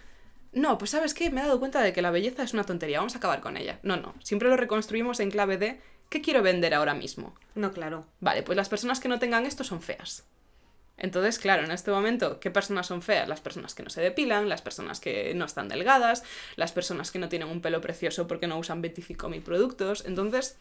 no, 0.54 0.78
pues 0.78 0.92
sabes 0.92 1.14
qué, 1.14 1.32
me 1.32 1.42
he 1.42 1.44
dado 1.44 1.60
cuenta 1.60 1.82
de 1.82 1.92
que 1.92 2.02
la 2.02 2.12
belleza 2.12 2.44
es 2.44 2.54
una 2.54 2.64
tontería, 2.64 3.00
vamos 3.00 3.16
a 3.16 3.18
acabar 3.18 3.42
con 3.42 3.58
ella. 3.58 3.78
No, 3.84 3.98
no, 3.98 4.16
siempre 4.24 4.48
lo 4.48 4.56
reconstruimos 4.56 5.20
en 5.20 5.32
clave 5.32 5.58
de 5.58 5.82
¿qué 6.08 6.22
quiero 6.22 6.44
vender 6.44 6.74
ahora 6.74 6.94
mismo? 6.94 7.36
No, 7.56 7.74
claro. 7.74 8.06
Vale, 8.22 8.42
pues 8.42 8.56
las 8.56 8.70
personas 8.70 9.02
que 9.02 9.10
no 9.10 9.20
tengan 9.20 9.46
esto 9.46 9.66
son 9.66 9.82
feas. 9.82 10.24
Entonces, 10.98 11.40
claro, 11.40 11.64
en 11.64 11.72
este 11.72 11.90
momento, 11.90 12.40
¿qué 12.40 12.52
personas 12.52 12.88
son 12.88 13.02
feas? 13.02 13.28
Las 13.28 13.42
personas 13.42 13.74
que 13.74 13.84
no 13.84 13.90
se 13.90 14.02
depilan, 14.02 14.50
las 14.50 14.62
personas 14.62 15.00
que 15.00 15.34
no 15.34 15.46
están 15.46 15.68
delgadas, 15.68 16.24
las 16.56 16.72
personas 16.72 17.12
que 17.12 17.20
no 17.20 17.30
tienen 17.30 17.48
un 17.48 17.62
pelo 17.62 17.82
precioso 17.82 18.28
porque 18.28 18.48
no 18.48 18.60
usan 18.60 18.84
25.000 18.84 19.42
productos. 19.42 20.06
Entonces, 20.06 20.58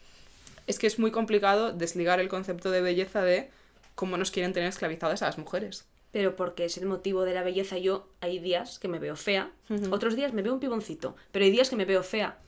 es 0.66 0.78
que 0.78 0.86
es 0.86 0.98
muy 0.98 1.10
complicado 1.10 1.72
desligar 1.72 2.20
el 2.20 2.28
concepto 2.28 2.70
de 2.70 2.80
belleza 2.80 3.22
de 3.22 3.50
cómo 3.94 4.16
nos 4.16 4.30
quieren 4.30 4.52
tener 4.52 4.68
esclavizadas 4.68 5.22
a 5.22 5.26
las 5.26 5.36
mujeres 5.36 5.84
pero 6.12 6.36
porque 6.36 6.64
es 6.64 6.76
el 6.76 6.86
motivo 6.86 7.24
de 7.24 7.34
la 7.34 7.42
belleza. 7.42 7.78
Yo 7.78 8.08
hay 8.20 8.38
días 8.38 8.78
que 8.78 8.88
me 8.88 8.98
veo 8.98 9.16
fea, 9.16 9.50
otros 9.90 10.16
días 10.16 10.32
me 10.32 10.42
veo 10.42 10.54
un 10.54 10.60
piboncito, 10.60 11.16
pero 11.32 11.44
hay 11.44 11.50
días 11.50 11.70
que 11.70 11.76
me 11.76 11.84
veo 11.84 12.02
fea. 12.02 12.38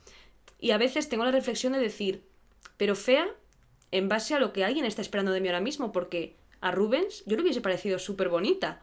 Y 0.59 0.71
a 0.71 0.77
veces 0.77 1.09
tengo 1.09 1.25
la 1.25 1.31
reflexión 1.31 1.73
de 1.73 1.79
decir, 1.79 2.23
pero 2.77 2.95
fea 2.95 3.27
en 3.91 4.09
base 4.09 4.33
a 4.33 4.39
lo 4.39 4.53
que 4.53 4.65
alguien 4.65 4.85
está 4.85 5.01
esperando 5.01 5.31
de 5.31 5.39
mí 5.39 5.47
ahora 5.47 5.61
mismo, 5.61 5.91
porque 5.91 6.35
a 6.63 6.71
Rubens 6.71 7.23
yo 7.25 7.35
le 7.35 7.43
hubiese 7.43 7.59
parecido 7.59 7.99
súper 7.99 8.29
bonita. 8.29 8.81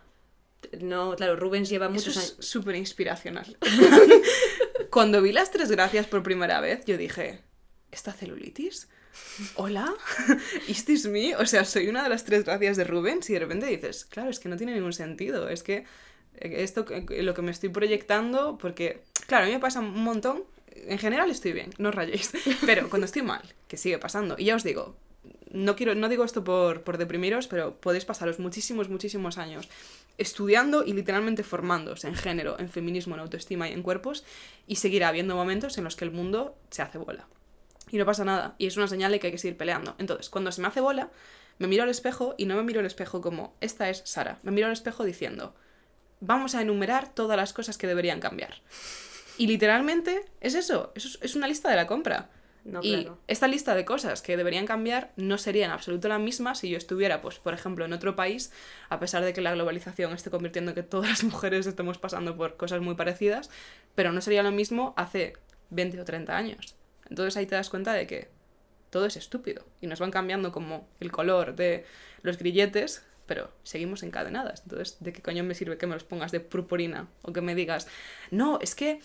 No, 0.83 1.17
claro, 1.17 1.37
Rubens 1.37 1.71
lleva 1.71 1.89
muchos 1.89 2.15
años. 2.17 2.37
Súper 2.39 2.77
inspiracional. 2.77 3.57
Cuando 4.91 5.23
vi 5.23 5.33
las 5.33 5.51
tres 5.51 5.71
gracias 5.71 6.07
por 6.07 6.23
primera 6.23 6.61
vez, 6.61 6.85
yo 6.85 6.99
dije, 6.99 7.41
¿esta 7.91 8.13
celulitis? 8.13 8.89
hola, 9.55 9.93
¿is 10.69 10.85
this 10.85 11.07
me? 11.07 11.35
O 11.37 11.47
sea, 11.47 11.65
soy 11.65 11.89
una 11.89 12.03
de 12.03 12.11
las 12.11 12.25
tres 12.25 12.45
gracias 12.45 12.77
de 12.77 12.85
Rubens 12.85 13.31
y 13.31 13.33
de 13.33 13.39
repente 13.39 13.67
dices, 13.67 14.05
claro, 14.05 14.29
es 14.29 14.39
que 14.39 14.51
no 14.51 14.59
tiene 14.59 14.75
ningún 14.75 14.93
sentido, 14.93 15.49
es 15.49 15.63
que 15.63 15.87
esto, 16.35 16.85
lo 17.09 17.35
que 17.35 17.43
me 17.43 17.51
estoy 17.51 17.71
proyectando, 17.71 18.59
porque, 18.59 19.03
claro, 19.27 19.45
a 19.45 19.47
mí 19.47 19.55
me 19.55 19.59
pasa 19.59 19.81
un 19.81 20.05
montón, 20.05 20.45
en 20.69 20.99
general 20.99 21.31
estoy 21.31 21.53
bien, 21.53 21.71
no 21.79 21.89
os 21.89 21.95
rayéis, 21.95 22.33
pero 22.67 22.91
cuando 22.91 23.07
estoy 23.07 23.23
mal, 23.23 23.43
que 23.69 23.79
sigue 23.79 23.99
pasando, 23.99 24.37
y 24.39 24.45
ya 24.45 24.57
os 24.57 24.65
digo, 24.65 24.97
no 25.51 25.77
quiero, 25.77 25.95
no 25.95 26.09
digo 26.09 26.25
esto 26.25 26.45
por, 26.45 26.83
por 26.83 26.99
deprimiros, 26.99 27.49
pero 27.49 27.77
podéis 27.77 28.05
pasaros 28.05 28.39
muchísimos, 28.39 28.89
muchísimos 28.89 29.39
años 29.39 29.69
estudiando 30.19 30.85
y 30.85 30.93
literalmente 30.93 31.43
formándose 31.43 32.07
en 32.07 32.15
género, 32.15 32.59
en 32.59 32.69
feminismo, 32.69 33.15
en 33.15 33.21
autoestima 33.21 33.69
y 33.69 33.73
en 33.73 33.83
cuerpos, 33.83 34.25
y 34.67 34.77
seguirá 34.77 35.09
habiendo 35.09 35.35
momentos 35.35 35.79
en 35.79 35.85
los 35.85 35.97
que 35.97 36.05
el 36.05 36.11
mundo 36.11 36.57
se 36.71 36.83
hace 36.83 36.99
bola 36.99 37.27
y 37.91 37.99
no 37.99 38.07
pasa 38.07 38.25
nada. 38.25 38.55
Y 38.59 38.67
es 38.67 38.77
una 38.77 38.89
señal 38.89 39.13
de 39.13 39.21
que 39.21 39.27
hay 39.27 39.33
que 39.33 39.39
seguir 39.39 39.57
peleando. 39.57 39.95
Entonces, 39.99 40.31
cuando 40.31 40.53
se 40.53 40.61
me 40.61 40.69
hace 40.69 40.81
bola, 40.81 41.11
me 41.59 41.67
miro 41.67 41.83
al 41.83 41.89
espejo 41.89 42.35
y 42.39 42.47
no 42.47 42.57
me 42.57 42.63
miro 42.63 42.81
al 42.81 42.87
espejo 42.87 43.21
como, 43.21 43.55
esta 43.61 43.91
es 43.91 44.03
Sara. 44.05 44.39
Me 44.43 44.53
miro 44.53 44.67
al 44.67 44.73
espejo 44.73 45.05
diciendo, 45.05 45.55
vamos 46.21 46.55
a 46.55 46.63
enumerar 46.63 47.13
todas 47.13 47.37
las 47.37 47.53
cosas 47.53 47.79
que 47.79 47.87
deberían 47.87 48.21
cambiar. 48.21 48.63
Y 49.39 49.47
literalmente 49.47 50.25
es 50.41 50.55
eso, 50.55 50.93
es 50.95 51.35
una 51.35 51.49
lista 51.49 51.71
de 51.71 51.77
la 51.77 51.87
compra. 51.87 52.31
Y 52.83 53.09
esta 53.27 53.49
lista 53.49 53.75
de 53.75 53.85
cosas 53.85 54.23
que 54.23 54.37
deberían 54.37 54.67
cambiar 54.67 55.13
no 55.17 55.39
sería 55.39 55.65
en 55.65 55.71
absoluto 55.71 56.09
la 56.09 56.19
misma 56.19 56.55
si 56.55 56.69
yo 56.69 56.77
estuviera, 56.77 57.23
pues, 57.23 57.39
por 57.39 57.55
ejemplo, 57.55 57.85
en 57.85 57.93
otro 57.93 58.17
país, 58.17 58.53
a 58.89 59.01
pesar 59.01 59.25
de 59.25 59.33
que 59.33 59.41
la 59.41 59.53
globalización 59.53 60.13
esté 60.13 60.31
convirtiendo 60.31 60.75
que 60.75 60.83
todas 60.83 61.09
las 61.09 61.25
mujeres 61.33 61.67
estemos 61.67 61.99
pasando 61.99 62.37
por 62.37 62.57
cosas 62.57 62.81
muy 62.81 62.95
parecidas, 62.95 63.51
pero 63.95 64.13
no 64.13 64.21
sería 64.21 64.43
lo 64.43 64.53
mismo 64.53 64.95
hace 64.97 65.35
20 65.71 66.01
o 66.01 66.05
30 66.05 66.37
años. 66.37 66.77
Entonces 67.09 67.37
ahí 67.37 67.47
te 67.47 67.55
das 67.55 67.71
cuenta 67.71 67.93
de 67.93 68.07
que 68.07 68.29
todo 68.91 69.07
es 69.07 69.17
estúpido 69.17 69.65
y 69.81 69.87
nos 69.87 70.01
van 70.01 70.11
cambiando 70.11 70.53
como 70.53 70.89
el 71.01 71.11
color 71.11 71.55
de 71.55 71.85
los 72.23 72.39
grilletes, 72.39 73.05
pero 73.27 73.51
seguimos 73.63 74.03
encadenadas. 74.03 74.63
Entonces, 74.63 74.97
¿de 75.01 75.13
qué 75.13 75.23
coño 75.23 75.45
me 75.45 75.55
sirve 75.55 75.79
que 75.79 75.87
me 75.87 75.95
los 75.95 76.05
pongas 76.05 76.33
de 76.33 76.41
purpurina 76.41 77.09
o 77.23 77.33
que 77.33 77.41
me 77.41 77.55
digas, 77.55 77.87
no, 78.31 78.59
es 78.61 78.75
que 78.75 79.01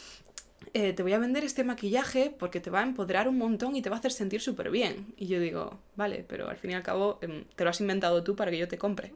eh, 0.73 0.93
te 0.93 1.03
voy 1.03 1.13
a 1.13 1.19
vender 1.19 1.43
este 1.43 1.63
maquillaje 1.63 2.33
porque 2.37 2.59
te 2.59 2.69
va 2.69 2.81
a 2.81 2.83
empoderar 2.83 3.27
un 3.27 3.37
montón 3.37 3.75
y 3.75 3.81
te 3.81 3.89
va 3.89 3.97
a 3.97 3.99
hacer 3.99 4.11
sentir 4.11 4.41
súper 4.41 4.69
bien. 4.71 5.13
Y 5.17 5.27
yo 5.27 5.39
digo, 5.39 5.79
vale, 5.95 6.25
pero 6.27 6.49
al 6.49 6.57
fin 6.57 6.71
y 6.71 6.73
al 6.73 6.83
cabo 6.83 7.19
em, 7.21 7.45
te 7.55 7.63
lo 7.63 7.69
has 7.69 7.79
inventado 7.81 8.23
tú 8.23 8.35
para 8.35 8.51
que 8.51 8.57
yo 8.57 8.67
te 8.67 8.77
compre. 8.77 9.13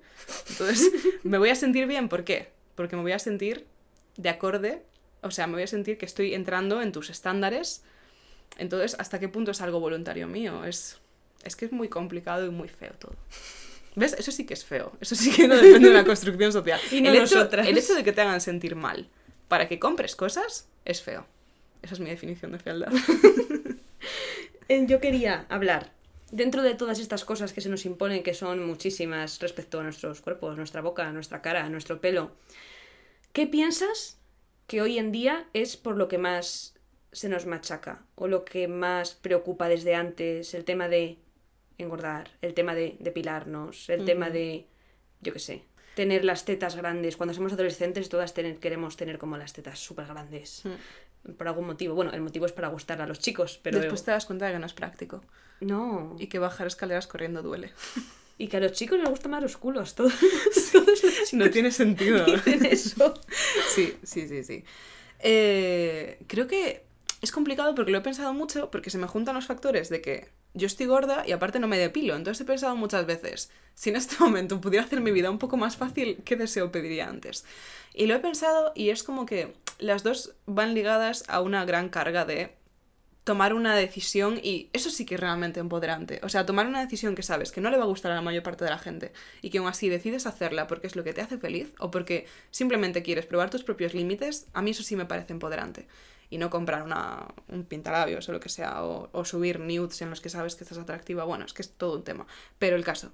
Entonces, 0.50 0.90
me 1.24 1.38
voy 1.38 1.50
a 1.50 1.56
sentir 1.56 1.86
bien, 1.88 2.08
¿por 2.10 2.24
qué? 2.24 2.52
Porque 2.76 2.96
me 2.96 3.02
voy 3.02 3.12
a 3.12 3.20
sentir 3.20 3.66
de 4.16 4.30
acorde 4.30 4.84
O 5.22 5.32
sea, 5.32 5.48
me 5.48 5.54
voy 5.54 5.64
a 5.64 5.68
sentir 5.68 5.98
que 5.98 6.06
estoy 6.06 6.34
entrando 6.34 6.82
en 6.82 6.92
tus 6.92 7.10
estándares. 7.10 7.84
Entonces, 8.58 8.96
¿hasta 9.00 9.20
qué 9.20 9.28
punto 9.28 9.52
es 9.52 9.62
algo 9.62 9.80
voluntario 9.80 10.28
mío? 10.28 10.64
Es, 10.66 11.00
es 11.44 11.56
que 11.56 11.66
es 11.66 11.72
muy 11.72 11.90
complicado 11.90 12.46
y 12.46 12.52
muy 12.52 12.70
feo 12.70 12.94
todo. 12.98 13.16
¿Ves? 13.96 14.14
Eso 14.18 14.32
sí 14.32 14.46
que 14.46 14.54
es 14.54 14.64
feo. 14.64 14.94
Eso 15.02 15.16
sí 15.16 15.32
que 15.32 15.48
no 15.48 15.56
depende 15.56 15.90
de 15.90 15.94
la 15.94 16.06
construcción 16.06 16.54
social. 16.54 16.80
Y 16.92 17.02
no 17.02 17.10
el, 17.10 17.18
hecho, 17.18 17.50
el 17.52 17.78
hecho 17.78 17.96
de 17.96 18.04
que 18.04 18.14
te 18.14 18.22
hagan 18.22 18.40
sentir 18.40 18.76
mal 18.76 19.10
para 19.50 19.68
que 19.68 19.80
compres 19.80 20.16
cosas 20.16 20.70
es 20.86 21.02
feo. 21.02 21.26
Esa 21.82 21.96
es 21.96 22.00
mi 22.00 22.10
definición 22.10 22.54
de 22.54 22.60
fealdad. 22.60 22.94
Eh, 24.72 24.86
Yo 24.86 25.00
quería 25.02 25.48
hablar, 25.50 25.92
dentro 26.32 26.62
de 26.62 26.76
todas 26.76 27.00
estas 27.00 27.26
cosas 27.26 27.54
que 27.54 27.62
se 27.62 27.70
nos 27.70 27.86
imponen, 27.86 28.22
que 28.22 28.36
son 28.36 28.64
muchísimas 28.66 29.40
respecto 29.42 29.80
a 29.80 29.84
nuestros 29.84 30.22
cuerpos, 30.22 30.58
nuestra 30.58 30.82
boca, 30.82 31.12
nuestra 31.12 31.42
cara, 31.42 31.68
nuestro 31.70 32.00
pelo, 32.00 32.32
¿qué 33.34 33.48
piensas 33.48 34.20
que 34.68 34.84
hoy 34.84 35.00
en 35.00 35.12
día 35.12 35.48
es 35.54 35.76
por 35.76 35.98
lo 35.98 36.08
que 36.08 36.20
más 36.20 36.76
se 37.12 37.30
nos 37.30 37.48
machaca 37.48 38.06
o 38.14 38.28
lo 38.28 38.46
que 38.46 38.68
más 38.68 39.16
preocupa 39.16 39.68
desde 39.70 39.96
antes? 39.96 40.54
El 40.54 40.66
tema 40.66 40.88
de 40.88 41.18
engordar, 41.80 42.30
el 42.44 42.54
tema 42.54 42.76
de 42.76 42.96
depilarnos, 43.00 43.90
el 43.90 44.06
tema 44.06 44.30
de, 44.30 44.68
yo 45.22 45.34
qué 45.34 45.40
sé, 45.40 45.64
tener 46.00 46.24
las 46.24 46.46
tetas 46.46 46.78
grandes. 46.78 47.18
Cuando 47.18 47.34
somos 47.34 47.52
adolescentes 47.52 48.08
todas 48.08 48.34
tener- 48.34 48.58
queremos 48.60 48.96
tener 48.96 49.18
como 49.18 49.36
las 49.36 49.52
tetas 49.52 49.80
súper 49.80 50.06
grandes. 50.08 50.64
Por 51.38 51.46
algún 51.50 51.68
motivo. 51.68 51.94
Bueno, 51.94 52.14
el 52.14 52.22
motivo 52.22 52.46
es 52.46 52.54
para 52.54 52.70
gustar 52.70 53.02
a 53.02 53.06
los 53.06 53.20
chicos, 53.20 53.60
pero... 53.62 53.80
Después 53.80 54.06
te 54.06 54.12
das 54.12 54.26
cuenta 54.26 54.46
de 54.46 54.54
que 54.54 54.60
no 54.60 54.66
es 54.66 54.72
práctico. 54.72 55.22
No. 55.60 56.16
Y 56.18 56.28
que 56.28 56.40
bajar 56.40 56.68
escaleras 56.68 57.06
corriendo 57.06 57.42
duele. 57.42 57.74
Y 58.38 58.48
que 58.48 58.56
a 58.56 58.60
los 58.62 58.72
chicos 58.72 58.98
les 58.98 59.10
gustan 59.10 59.32
más 59.32 59.42
los 59.44 59.58
culos. 59.58 59.94
Todos, 59.96 60.14
todos 60.72 60.88
los 60.88 61.02
chicos 61.02 61.34
No 61.34 61.50
tiene 61.50 61.70
sentido. 61.72 62.24
dicen 62.24 62.64
eso. 62.66 63.14
Sí, 63.76 63.98
sí, 64.04 64.26
sí, 64.30 64.46
sí. 64.46 64.64
Eh, 65.20 66.18
creo 66.28 66.48
que 66.48 66.86
es 67.22 67.34
complicado 67.34 67.76
porque 67.76 67.92
lo 67.92 67.98
he 67.98 68.02
pensado 68.02 68.32
mucho, 68.34 68.72
porque 68.72 68.90
se 68.90 68.98
me 68.98 69.08
juntan 69.08 69.36
los 69.36 69.46
factores 69.48 69.90
de 69.90 70.00
que 70.02 70.30
yo 70.54 70.68
estoy 70.68 70.88
gorda 70.88 71.24
y 71.28 71.32
aparte 71.32 71.60
no 71.60 71.68
me 71.68 71.78
depilo. 71.78 72.16
Entonces 72.16 72.42
he 72.42 72.46
pensado 72.46 72.76
muchas 72.76 73.06
veces, 73.06 73.52
si 73.76 73.90
en 73.90 73.96
este 73.96 74.16
momento 74.20 74.62
pudiera 74.62 74.86
hacer 74.86 75.02
mi 75.02 75.12
vida 75.12 75.30
un 75.30 75.40
poco 75.40 75.58
más 75.58 75.78
fácil, 75.78 76.22
¿qué 76.26 76.36
deseo 76.36 76.72
pediría 76.72 77.08
antes? 77.08 77.46
Y 77.94 78.08
lo 78.08 78.16
he 78.16 78.20
pensado 78.20 78.72
y 78.76 78.90
es 78.90 79.04
como 79.04 79.26
que 79.26 79.54
las 79.80 80.04
dos 80.04 80.36
van 80.46 80.74
ligadas 80.74 81.24
a 81.28 81.42
una 81.42 81.66
gran 81.66 81.90
carga 81.90 82.26
de 82.26 82.60
tomar 83.24 83.54
una 83.54 83.76
decisión 83.76 84.40
y 84.42 84.70
eso 84.74 84.90
sí 84.90 85.06
que 85.06 85.16
es 85.16 85.22
realmente 85.22 85.60
empoderante. 85.60 86.20
O 86.24 86.30
sea, 86.30 86.48
tomar 86.48 86.66
una 86.66 86.82
decisión 86.82 87.14
que 87.14 87.22
sabes 87.22 87.52
que 87.52 87.62
no 87.62 87.70
le 87.70 87.78
va 87.78 87.84
a 87.84 87.88
gustar 87.88 88.12
a 88.12 88.16
la 88.16 88.22
mayor 88.22 88.42
parte 88.42 88.64
de 88.64 88.72
la 88.72 88.80
gente 88.80 89.12
y 89.42 89.52
que 89.52 89.60
aún 89.60 89.68
así 89.68 89.88
decides 89.88 90.26
hacerla 90.26 90.66
porque 90.66 90.88
es 90.88 90.96
lo 90.96 91.04
que 91.04 91.14
te 91.14 91.22
hace 91.22 91.38
feliz 91.38 91.72
o 91.78 91.92
porque 91.92 92.26
simplemente 92.50 93.04
quieres 93.04 93.28
probar 93.28 93.52
tus 93.52 93.64
propios 93.64 93.94
límites, 93.94 94.48
a 94.54 94.64
mí 94.64 94.72
eso 94.72 94.82
sí 94.82 94.96
me 94.96 95.06
parece 95.06 95.34
empoderante. 95.34 95.88
Y 96.30 96.38
no 96.38 96.50
comprar 96.50 96.84
una, 96.84 97.28
un 97.48 97.66
pintalabios 97.66 98.30
o 98.30 98.32
lo 98.32 98.40
que 98.40 98.50
sea, 98.50 98.84
o, 98.84 99.10
o 99.12 99.26
subir 99.26 99.60
nudes 99.60 100.02
en 100.02 100.10
los 100.10 100.22
que 100.22 100.30
sabes 100.30 100.56
que 100.56 100.64
estás 100.64 100.78
atractiva. 100.78 101.24
Bueno, 101.24 101.46
es 101.46 101.54
que 101.54 101.64
es 101.64 101.72
todo 101.72 101.98
un 101.98 102.04
tema. 102.04 102.28
Pero 102.60 102.76
el 102.76 102.84
caso. 102.84 103.12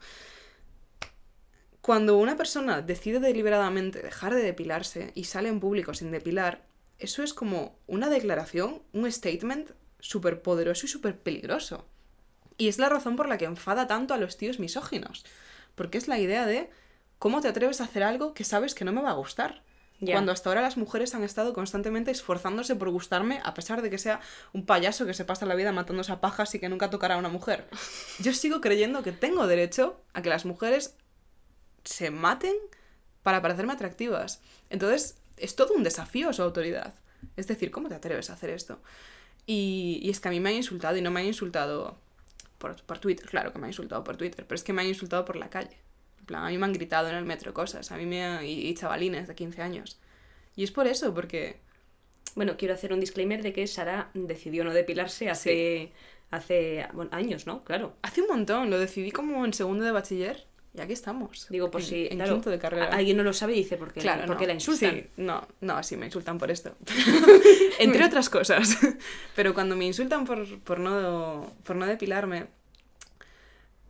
Cuando 1.82 2.18
una 2.18 2.36
persona 2.36 2.82
decide 2.82 3.20
deliberadamente 3.20 4.02
dejar 4.02 4.34
de 4.34 4.42
depilarse 4.42 5.12
y 5.14 5.26
sale 5.26 5.50
en 5.50 5.60
público 5.60 5.94
sin 5.94 6.12
depilar, 6.12 6.66
eso 6.98 7.24
es 7.24 7.34
como 7.34 7.78
una 7.88 8.10
declaración, 8.10 8.82
un 8.92 9.12
statement 9.12 9.72
súper 10.00 10.42
poderoso 10.42 10.86
y 10.86 10.90
súper 10.90 11.20
peligroso. 11.20 11.86
Y 12.58 12.70
es 12.70 12.80
la 12.80 12.90
razón 12.90 13.16
por 13.16 13.28
la 13.28 13.38
que 13.38 13.46
enfada 13.46 13.88
tanto 13.88 14.14
a 14.14 14.18
los 14.18 14.38
tíos 14.38 14.60
misóginos. 14.60 15.26
Porque 15.76 15.98
es 15.98 16.08
la 16.08 16.20
idea 16.20 16.46
de 16.46 16.70
cómo 17.20 17.42
te 17.42 17.50
atreves 17.50 17.82
a 17.82 17.86
hacer 17.86 18.04
algo 18.04 18.34
que 18.34 18.44
sabes 18.46 18.74
que 18.76 18.86
no 18.86 18.94
me 18.94 19.02
va 19.02 19.12
a 19.12 19.16
gustar. 19.16 19.62
Ya. 20.00 20.16
Cuando 20.16 20.32
hasta 20.32 20.50
ahora 20.50 20.62
las 20.62 20.76
mujeres 20.76 21.16
han 21.16 21.24
estado 21.24 21.54
constantemente 21.54 22.12
esforzándose 22.12 22.76
por 22.76 22.90
gustarme, 22.90 23.40
a 23.44 23.54
pesar 23.54 23.82
de 23.82 23.90
que 23.90 23.98
sea 23.98 24.20
un 24.52 24.66
payaso 24.66 25.06
que 25.06 25.14
se 25.14 25.24
pasa 25.24 25.46
la 25.46 25.56
vida 25.56 25.72
matándose 25.72 26.12
a 26.12 26.20
pajas 26.20 26.54
y 26.54 26.60
que 26.60 26.68
nunca 26.68 26.90
tocará 26.90 27.16
a 27.16 27.18
una 27.18 27.30
mujer. 27.30 27.68
Yo 28.20 28.34
sigo 28.34 28.60
creyendo 28.62 29.04
que 29.04 29.14
tengo 29.14 29.48
derecho 29.48 30.02
a 30.14 30.22
que 30.22 30.30
las 30.30 30.46
mujeres 30.46 30.96
se 31.86 32.12
maten 32.12 32.56
para 33.24 33.42
parecerme 33.42 33.74
atractivas. 33.74 34.42
Entonces, 34.70 35.18
es 35.38 35.56
todo 35.56 35.74
un 35.74 35.84
desafío 35.84 36.30
a 36.30 36.34
su 36.34 36.42
autoridad. 36.42 36.94
Es 37.38 37.48
decir, 37.48 37.72
¿cómo 37.72 37.88
te 37.88 37.96
atreves 37.96 38.30
a 38.30 38.34
hacer 38.34 38.50
esto? 38.50 38.80
Y, 39.46 40.00
y 40.04 40.10
es 40.10 40.20
que 40.20 40.28
a 40.28 40.32
mí 40.32 40.40
me 40.40 40.50
han 40.50 40.56
insultado 40.56 40.98
y 40.98 41.02
no 41.02 41.12
me 41.12 41.22
han 41.22 41.28
insultado 41.28 41.98
por, 42.58 42.82
por 42.84 43.00
Twitter, 43.00 43.28
claro 43.28 43.52
que 43.52 43.60
me 43.60 43.66
han 43.66 43.72
insultado 43.72 44.04
por 44.04 44.18
Twitter, 44.18 44.46
pero 44.48 44.56
es 44.56 44.64
que 44.64 44.74
me 44.74 44.82
han 44.82 44.88
insultado 44.88 45.26
por 45.26 45.36
la 45.36 45.50
calle. 45.50 45.78
En 46.26 46.28
plan, 46.28 46.44
a 46.44 46.50
mí 46.50 46.58
me 46.58 46.66
han 46.66 46.74
gritado 46.74 47.10
en 47.10 47.16
el 47.16 47.26
metro 47.26 47.54
cosas, 47.54 47.92
a 47.92 47.98
mí 47.98 48.06
me 48.06 48.24
han, 48.26 48.46
y, 48.46 48.68
y 48.68 48.74
chavalines 48.74 49.28
de 49.28 49.36
15 49.36 49.62
años. 49.62 50.00
Y 50.56 50.64
es 50.64 50.72
por 50.72 50.88
eso, 50.88 51.14
porque 51.14 51.62
Bueno, 52.36 52.58
quiero 52.58 52.74
hacer 52.74 52.92
un 52.94 53.00
disclaimer 53.00 53.42
de 53.44 53.54
que 53.54 53.68
Sara 53.68 54.10
decidió 54.14 54.64
no 54.64 54.74
depilarse 54.74 55.30
hace, 55.30 55.94
hace 56.32 56.88
bueno, 56.94 57.12
años, 57.14 57.46
¿no? 57.48 57.64
Claro. 57.64 57.96
hace 58.02 58.22
un 58.22 58.28
montón, 58.28 58.70
lo 58.70 58.80
decidí 58.80 59.12
como 59.12 59.46
en 59.46 59.54
segundo 59.54 59.86
de 59.86 59.92
bachiller 59.92 60.48
y 60.74 60.82
aquí 60.82 60.92
estamos. 60.94 61.48
Digo, 61.50 61.72
por 61.72 61.82
en, 61.82 61.88
si 61.88 62.08
en 62.08 62.18
claro, 62.18 62.34
quinto 62.34 62.50
de 62.50 62.60
carrera. 62.60 62.90
alguien 62.92 63.16
no 63.18 63.24
lo 63.24 63.32
sabe 63.34 63.54
y 63.54 63.58
dice, 63.60 63.78
¿por 63.78 63.94
qué, 63.94 64.02
Claro, 64.02 64.26
¿por 64.26 64.36
qué 64.38 64.44
no. 64.44 64.48
la 64.48 64.54
insultan? 64.56 64.96
Sí, 64.96 65.08
no, 65.18 65.48
no, 65.62 65.82
sí, 65.84 65.96
me 65.96 66.08
insultan 66.08 66.38
por 66.38 66.52
esto. 66.52 66.76
Entre 67.80 68.04
otras 68.04 68.30
cosas. 68.30 68.78
Pero 69.36 69.54
cuando 69.54 69.76
me 69.78 69.86
insultan 69.86 70.26
por, 70.26 70.60
por, 70.62 70.80
no, 70.80 71.54
por 71.64 71.76
no 71.78 71.86
depilarme, 71.86 72.48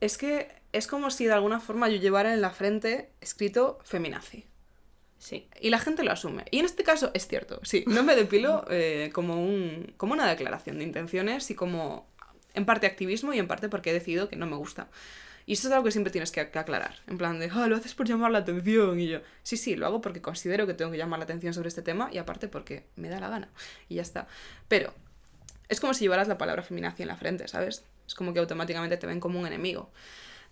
es 0.01 0.17
que 0.17 0.49
es 0.77 0.87
como 0.87 1.09
si 1.09 1.25
de 1.25 1.33
alguna 1.33 1.59
forma 1.59 1.89
yo 1.89 1.97
llevara 1.97 2.33
en 2.33 2.41
la 2.41 2.51
frente 2.51 3.09
escrito 3.21 3.79
feminazi. 3.83 4.45
Sí. 5.17 5.47
Y 5.59 5.69
la 5.69 5.79
gente 5.79 6.03
lo 6.03 6.11
asume. 6.11 6.45
Y 6.51 6.59
en 6.59 6.65
este 6.65 6.83
caso 6.83 7.11
es 7.13 7.27
cierto, 7.27 7.59
sí, 7.63 7.85
no 7.87 8.03
me 8.03 8.15
depilo 8.15 8.65
eh, 8.69 9.09
como, 9.13 9.41
un, 9.41 9.93
como 9.97 10.13
una 10.13 10.29
declaración 10.29 10.77
de 10.77 10.83
intenciones 10.83 11.49
y 11.49 11.55
como 11.55 12.07
en 12.53 12.65
parte 12.65 12.87
activismo 12.87 13.33
y 13.33 13.39
en 13.39 13.47
parte 13.47 13.69
porque 13.69 13.91
he 13.91 13.93
decidido 13.93 14.27
que 14.29 14.35
no 14.35 14.45
me 14.47 14.55
gusta. 14.57 14.89
Y 15.45 15.53
eso 15.53 15.67
es 15.67 15.73
algo 15.73 15.85
que 15.85 15.91
siempre 15.91 16.11
tienes 16.11 16.31
que, 16.31 16.41
aclarar. 16.41 16.95
En 17.07 17.17
plan 17.17 17.39
de, 17.39 17.49
ah, 17.53 17.67
lo 17.67 17.75
haces 17.75 17.93
por 17.93 18.07
llamar 18.07 18.31
la 18.31 18.39
atención. 18.39 18.99
Y 18.99 19.07
yo, 19.07 19.19
sí, 19.43 19.57
sí, 19.57 19.75
lo 19.75 19.85
hago 19.85 20.01
porque 20.01 20.21
considero 20.21 20.65
que 20.67 20.73
tengo 20.73 20.91
que 20.91 20.97
llamar 20.97 21.19
la 21.19 21.25
atención 21.25 21.53
sobre 21.53 21.69
este 21.69 21.83
tema 21.83 22.09
y 22.11 22.17
aparte 22.17 22.47
porque 22.47 22.85
me 22.95 23.09
da 23.09 23.19
la 23.19 23.29
gana. 23.29 23.49
Y 23.87 23.95
ya 23.95 24.01
está. 24.01 24.27
Pero 24.67 24.93
es 25.69 25.79
como 25.79 25.93
si 25.93 26.03
llevaras 26.03 26.27
la 26.27 26.37
palabra 26.37 26.63
feminazi 26.63 27.03
en 27.03 27.09
la 27.09 27.15
frente, 27.15 27.47
¿sabes? 27.47 27.85
Es 28.07 28.15
como 28.15 28.33
que 28.33 28.39
automáticamente 28.39 28.97
te 28.97 29.07
ven 29.07 29.19
como 29.19 29.39
un 29.39 29.47
enemigo. 29.47 29.91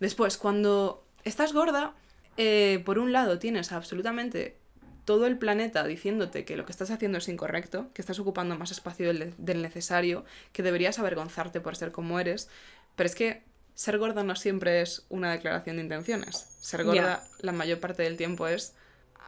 Después, 0.03 0.37
cuando 0.37 1.07
estás 1.23 1.53
gorda, 1.53 1.93
eh, 2.35 2.81
por 2.83 2.99
un 2.99 3.13
lado 3.13 3.39
tienes 3.39 3.71
absolutamente 3.71 4.57
todo 5.05 5.27
el 5.27 5.37
planeta 5.37 5.85
diciéndote 5.85 6.43
que 6.43 6.57
lo 6.57 6.65
que 6.65 6.73
estás 6.73 6.91
haciendo 6.91 7.19
es 7.19 7.29
incorrecto, 7.29 7.87
que 7.93 8.01
estás 8.01 8.19
ocupando 8.19 8.57
más 8.57 8.71
espacio 8.71 9.07
del, 9.07 9.33
del 9.37 9.61
necesario, 9.61 10.25
que 10.51 10.61
deberías 10.61 10.99
avergonzarte 10.99 11.61
por 11.61 11.77
ser 11.77 11.93
como 11.93 12.19
eres, 12.19 12.49
pero 12.97 13.07
es 13.07 13.15
que 13.15 13.43
ser 13.75 13.97
gorda 13.97 14.25
no 14.25 14.35
siempre 14.35 14.81
es 14.81 15.05
una 15.07 15.31
declaración 15.31 15.77
de 15.77 15.83
intenciones. 15.83 16.35
Ser 16.59 16.83
gorda 16.83 17.23
la 17.39 17.53
mayor 17.53 17.79
parte 17.79 18.03
del 18.03 18.17
tiempo 18.17 18.47
es 18.47 18.75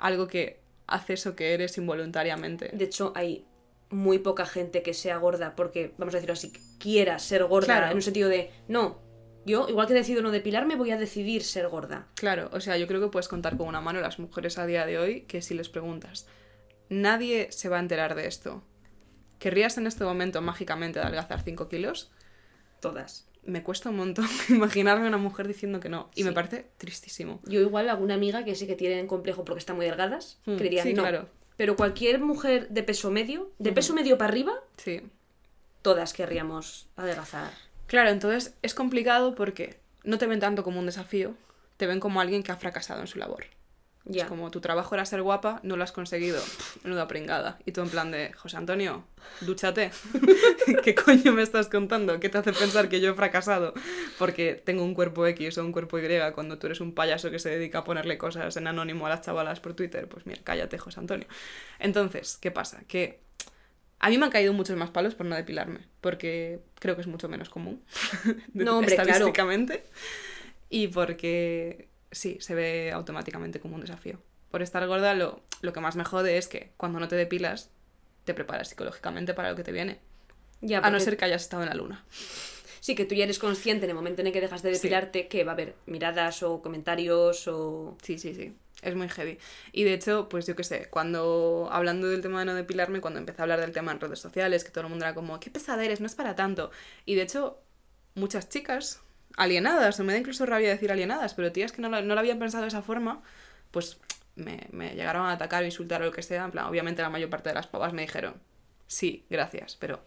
algo 0.01 0.27
que 0.27 0.59
hace 0.87 1.13
eso 1.13 1.37
que 1.37 1.53
eres 1.53 1.77
involuntariamente. 1.77 2.71
De 2.73 2.83
hecho, 2.83 3.13
hay 3.15 3.45
muy 3.91 4.19
poca 4.19 4.45
gente 4.45 4.83
que 4.83 4.93
sea 4.93 5.15
gorda 5.15 5.55
porque, 5.55 5.93
vamos 5.97 6.13
a 6.15 6.17
decirlo 6.17 6.33
así, 6.33 6.51
quiera 6.79 7.17
ser 7.17 7.45
gorda. 7.45 7.67
Claro. 7.67 7.91
En 7.91 7.95
un 7.95 8.01
sentido 8.01 8.27
de, 8.27 8.51
no, 8.67 9.04
yo, 9.45 9.67
igual 9.69 9.87
que 9.87 9.93
decido 9.93 10.21
no 10.21 10.31
depilarme, 10.31 10.75
voy 10.75 10.91
a 10.91 10.97
decidir 10.97 11.43
ser 11.43 11.67
gorda. 11.69 12.07
Claro, 12.15 12.49
o 12.51 12.59
sea, 12.59 12.77
yo 12.77 12.87
creo 12.87 12.99
que 13.01 13.07
puedes 13.07 13.27
contar 13.27 13.57
con 13.57 13.67
una 13.67 13.81
mano 13.81 14.01
las 14.01 14.19
mujeres 14.19 14.57
a 14.57 14.65
día 14.65 14.85
de 14.85 14.97
hoy 14.97 15.21
que 15.21 15.41
si 15.41 15.53
les 15.53 15.69
preguntas, 15.69 16.27
nadie 16.89 17.51
se 17.51 17.69
va 17.69 17.77
a 17.77 17.79
enterar 17.79 18.15
de 18.15 18.27
esto. 18.27 18.63
¿Querrías 19.39 19.77
en 19.77 19.87
este 19.87 20.03
momento 20.03 20.41
mágicamente 20.41 20.99
adelgazar 20.99 21.41
5 21.41 21.67
kilos? 21.67 22.11
Todas. 22.79 23.27
Me 23.43 23.61
cuesta 23.61 23.89
un 23.91 23.97
montón 23.97 24.25
imaginarme 24.49 25.05
a 25.05 25.09
una 25.09 25.17
mujer 25.17 25.47
diciendo 25.47 25.79
que 25.79 25.89
no. 25.89 26.09
Y 26.15 26.23
me 26.23 26.31
parece 26.31 26.71
tristísimo. 26.77 27.39
Yo 27.45 27.61
igual 27.61 27.89
alguna 27.89 28.15
amiga 28.15 28.43
que 28.43 28.55
sí 28.55 28.65
que 28.65 28.75
tienen 28.75 29.07
complejo 29.07 29.45
porque 29.45 29.59
están 29.59 29.75
muy 29.75 29.85
delgadas, 29.85 30.39
Hmm, 30.45 30.55
creería 30.55 30.83
sí, 30.83 30.93
no. 30.93 31.03
claro. 31.03 31.29
Pero 31.57 31.75
cualquier 31.75 32.19
mujer 32.19 32.67
de 32.69 32.83
peso 32.83 33.11
medio, 33.11 33.51
de 33.59 33.71
peso 33.71 33.93
medio 33.93 34.17
para 34.17 34.29
arriba, 34.29 34.53
Sí. 34.77 35.03
todas 35.81 36.11
querríamos 36.13 36.89
adelgazar. 36.95 37.51
Claro, 37.87 38.09
entonces 38.09 38.55
es 38.61 38.73
complicado 38.73 39.35
porque 39.35 39.79
no 40.03 40.17
te 40.17 40.27
ven 40.27 40.39
tanto 40.39 40.63
como 40.63 40.79
un 40.79 40.85
desafío, 40.85 41.35
te 41.77 41.87
ven 41.87 41.99
como 41.99 42.21
alguien 42.21 42.43
que 42.43 42.51
ha 42.51 42.57
fracasado 42.57 43.01
en 43.01 43.07
su 43.07 43.19
labor. 43.19 43.45
Ya. 44.07 44.23
Es 44.23 44.29
como 44.29 44.51
tu 44.51 44.61
trabajo 44.61 44.93
era 44.93 45.03
ser 45.03 45.23
guapa, 45.23 45.59
no 45.63 45.77
lo 45.77 45.83
has 45.83 45.91
conseguido. 45.91 46.39
Menuda 46.83 47.07
pringada. 47.07 47.57
Y 47.65 47.71
tú 47.71 47.81
en 47.81 47.89
plan 47.89 48.11
de, 48.11 48.33
José 48.33 48.57
Antonio, 48.57 49.03
dúchate. 49.41 49.89
¿Qué 50.83 50.93
coño 50.93 51.31
me 51.33 51.41
estás 51.41 51.69
contando? 51.69 52.19
¿Qué 52.19 52.29
te 52.29 52.37
hace 52.37 52.53
pensar 52.53 52.87
que 52.87 53.01
yo 53.01 53.11
he 53.11 53.13
fracasado? 53.15 53.73
Porque 54.19 54.61
tengo 54.63 54.83
un 54.83 54.93
cuerpo 54.93 55.25
X 55.25 55.57
o 55.57 55.65
un 55.65 55.71
cuerpo 55.71 55.97
Y 55.97 56.03
cuando 56.33 56.59
tú 56.59 56.67
eres 56.67 56.81
un 56.81 56.93
payaso 56.93 57.31
que 57.31 57.39
se 57.39 57.49
dedica 57.49 57.79
a 57.79 57.83
ponerle 57.83 58.19
cosas 58.19 58.55
en 58.57 58.67
anónimo 58.67 59.07
a 59.07 59.09
las 59.09 59.21
chavalas 59.21 59.59
por 59.59 59.73
Twitter. 59.73 60.07
Pues 60.07 60.27
mira, 60.27 60.41
cállate, 60.43 60.77
José 60.77 60.99
Antonio. 60.99 61.27
Entonces, 61.79 62.37
¿qué 62.39 62.51
pasa? 62.51 62.83
Que 62.87 63.21
a 63.99 64.09
mí 64.09 64.17
me 64.17 64.25
han 64.25 64.31
caído 64.31 64.53
muchos 64.53 64.77
más 64.77 64.89
palos 64.91 65.15
por 65.15 65.25
no 65.25 65.35
depilarme, 65.35 65.79
porque 66.01 66.59
creo 66.79 66.95
que 66.95 67.01
es 67.01 67.07
mucho 67.07 67.29
menos 67.29 67.49
común. 67.49 67.83
No, 68.53 68.77
hombre, 68.77 68.95
claro. 68.95 69.09
estadísticamente. 69.11 69.83
Y 70.69 70.87
porque 70.87 71.89
sí, 72.11 72.37
se 72.39 72.55
ve 72.55 72.91
automáticamente 72.91 73.59
como 73.59 73.75
un 73.75 73.81
desafío. 73.81 74.19
Por 74.51 74.61
estar 74.61 74.85
gorda, 74.87 75.13
lo, 75.13 75.41
lo 75.61 75.73
que 75.73 75.79
más 75.79 75.95
me 75.95 76.03
jode 76.03 76.37
es 76.37 76.47
que 76.47 76.71
cuando 76.77 76.99
no 76.99 77.07
te 77.07 77.15
depilas, 77.15 77.69
te 78.25 78.33
preparas 78.33 78.69
psicológicamente 78.69 79.33
para 79.33 79.49
lo 79.51 79.55
que 79.55 79.63
te 79.63 79.71
viene. 79.71 79.99
Ya, 80.61 80.79
A 80.79 80.89
no 80.89 80.99
ser 80.99 81.17
que 81.17 81.25
hayas 81.25 81.43
estado 81.43 81.63
en 81.63 81.69
la 81.69 81.75
luna. 81.75 82.05
Sí, 82.79 82.95
que 82.95 83.05
tú 83.05 83.15
ya 83.15 83.23
eres 83.23 83.39
consciente 83.39 83.85
en 83.85 83.89
el 83.89 83.95
momento 83.95 84.21
en 84.21 84.27
el 84.27 84.33
que 84.33 84.41
dejas 84.41 84.61
de 84.61 84.71
depilarte 84.71 85.27
que 85.27 85.43
va 85.43 85.51
a 85.51 85.53
haber 85.53 85.75
miradas 85.85 86.43
o 86.43 86.61
comentarios 86.61 87.47
o... 87.47 87.97
Sí, 88.01 88.17
sí, 88.17 88.33
sí. 88.35 88.53
Es 88.85 88.95
muy 88.95 89.09
heavy. 89.09 89.39
Y 89.71 89.83
de 89.83 89.93
hecho, 89.93 90.29
pues 90.29 90.45
yo 90.45 90.55
qué 90.55 90.63
sé, 90.63 90.87
cuando, 90.89 91.67
hablando 91.71 92.07
del 92.07 92.21
tema 92.21 92.39
de 92.39 92.45
no 92.45 92.53
depilarme, 92.53 93.01
cuando 93.01 93.19
empecé 93.19 93.41
a 93.41 93.43
hablar 93.43 93.59
del 93.59 93.71
tema 93.71 93.91
en 93.91 93.99
redes 93.99 94.19
sociales, 94.19 94.63
que 94.63 94.69
todo 94.69 94.83
el 94.83 94.89
mundo 94.89 95.05
era 95.05 95.15
como, 95.15 95.39
qué 95.39 95.49
pesada 95.49 95.83
eres, 95.83 96.01
no 96.01 96.05
es 96.05 96.15
para 96.15 96.35
tanto. 96.35 96.71
Y 97.05 97.15
de 97.15 97.23
hecho, 97.23 97.59
muchas 98.13 98.47
chicas 98.49 99.01
alienadas, 99.37 99.99
o 99.99 100.03
me 100.03 100.13
da 100.13 100.19
incluso 100.19 100.45
rabia 100.45 100.69
decir 100.69 100.91
alienadas, 100.91 101.33
pero 101.33 101.51
tías 101.51 101.71
que 101.71 101.81
no 101.81 101.89
lo, 101.89 102.01
no 102.01 102.13
lo 102.13 102.19
habían 102.19 102.39
pensado 102.39 102.61
de 102.61 102.69
esa 102.69 102.81
forma, 102.81 103.23
pues 103.71 103.97
me, 104.35 104.95
llegaron 104.95 105.25
a 105.25 105.33
atacar 105.33 105.63
o 105.63 105.65
insultar 105.65 106.01
o 106.01 106.05
lo 106.05 106.11
que 106.11 106.21
sea. 106.21 106.45
En 106.45 106.51
plan, 106.51 106.65
obviamente 106.65 107.01
la 107.01 107.09
mayor 107.09 107.29
parte 107.29 107.49
de 107.49 107.55
las 107.55 107.67
pavas 107.67 107.93
me 107.93 108.03
dijeron, 108.03 108.35
sí, 108.87 109.25
gracias, 109.29 109.77
pero 109.79 110.01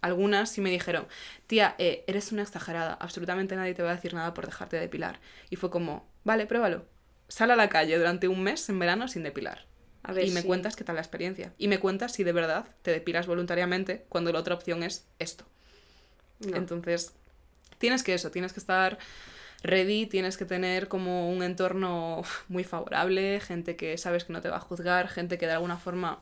algunas 0.00 0.50
sí 0.50 0.60
me 0.60 0.70
dijeron, 0.70 1.06
tía, 1.46 1.74
eh, 1.78 2.04
eres 2.06 2.32
una 2.32 2.42
exagerada, 2.42 2.94
absolutamente 2.94 3.56
nadie 3.56 3.74
te 3.74 3.82
va 3.82 3.90
a 3.90 3.96
decir 3.96 4.14
nada 4.14 4.34
por 4.34 4.46
dejarte 4.46 4.76
de 4.76 4.82
depilar. 4.82 5.20
Y 5.50 5.56
fue 5.56 5.70
como, 5.70 6.08
vale, 6.24 6.46
pruébalo. 6.46 6.86
Sal 7.30 7.50
a 7.52 7.56
la 7.56 7.68
calle 7.68 7.96
durante 7.96 8.28
un 8.28 8.42
mes 8.42 8.68
en 8.68 8.78
verano 8.78 9.08
sin 9.08 9.22
depilar. 9.22 9.64
A 10.02 10.12
ver 10.12 10.26
y 10.26 10.30
me 10.32 10.40
si- 10.42 10.46
cuentas 10.46 10.76
qué 10.76 10.84
tal 10.84 10.96
la 10.96 11.00
experiencia. 11.00 11.52
Y 11.56 11.68
me 11.68 11.78
cuentas 11.78 12.12
si 12.12 12.24
de 12.24 12.32
verdad 12.32 12.66
te 12.82 12.90
depilas 12.90 13.26
voluntariamente 13.26 14.04
cuando 14.08 14.32
la 14.32 14.40
otra 14.40 14.54
opción 14.54 14.82
es 14.82 15.06
esto. 15.18 15.44
No. 16.40 16.56
Entonces, 16.56 17.12
tienes 17.78 18.02
que 18.02 18.14
eso, 18.14 18.30
tienes 18.30 18.52
que 18.52 18.60
estar 18.60 18.98
ready, 19.62 20.06
tienes 20.06 20.36
que 20.36 20.44
tener 20.46 20.88
como 20.88 21.30
un 21.30 21.42
entorno 21.42 22.22
muy 22.48 22.64
favorable, 22.64 23.40
gente 23.40 23.76
que 23.76 23.96
sabes 23.98 24.24
que 24.24 24.32
no 24.32 24.40
te 24.40 24.48
va 24.48 24.56
a 24.56 24.60
juzgar, 24.60 25.08
gente 25.08 25.38
que 25.38 25.46
de 25.46 25.52
alguna 25.52 25.76
forma 25.76 26.18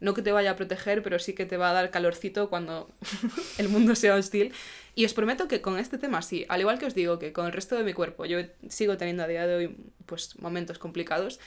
no 0.00 0.12
que 0.12 0.22
te 0.22 0.32
vaya 0.32 0.50
a 0.50 0.56
proteger, 0.56 1.02
pero 1.02 1.18
sí 1.18 1.32
que 1.34 1.46
te 1.46 1.56
va 1.56 1.70
a 1.70 1.72
dar 1.72 1.90
calorcito 1.90 2.50
cuando 2.50 2.90
el 3.58 3.68
mundo 3.70 3.94
sea 3.94 4.14
hostil. 4.14 4.52
Y 4.94 5.04
os 5.04 5.14
prometo 5.14 5.48
que 5.48 5.60
con 5.60 5.78
este 5.78 5.98
tema 5.98 6.22
sí, 6.22 6.46
al 6.48 6.60
igual 6.60 6.78
que 6.78 6.86
os 6.86 6.94
digo 6.94 7.18
que 7.18 7.32
con 7.32 7.46
el 7.46 7.52
resto 7.52 7.76
de 7.76 7.82
mi 7.82 7.92
cuerpo 7.92 8.26
yo 8.26 8.38
sigo 8.68 8.96
teniendo 8.96 9.24
a 9.24 9.26
día 9.26 9.46
de 9.46 9.54
hoy 9.54 9.76
pues 10.06 10.38
momentos 10.38 10.78
complicados, 10.78 11.40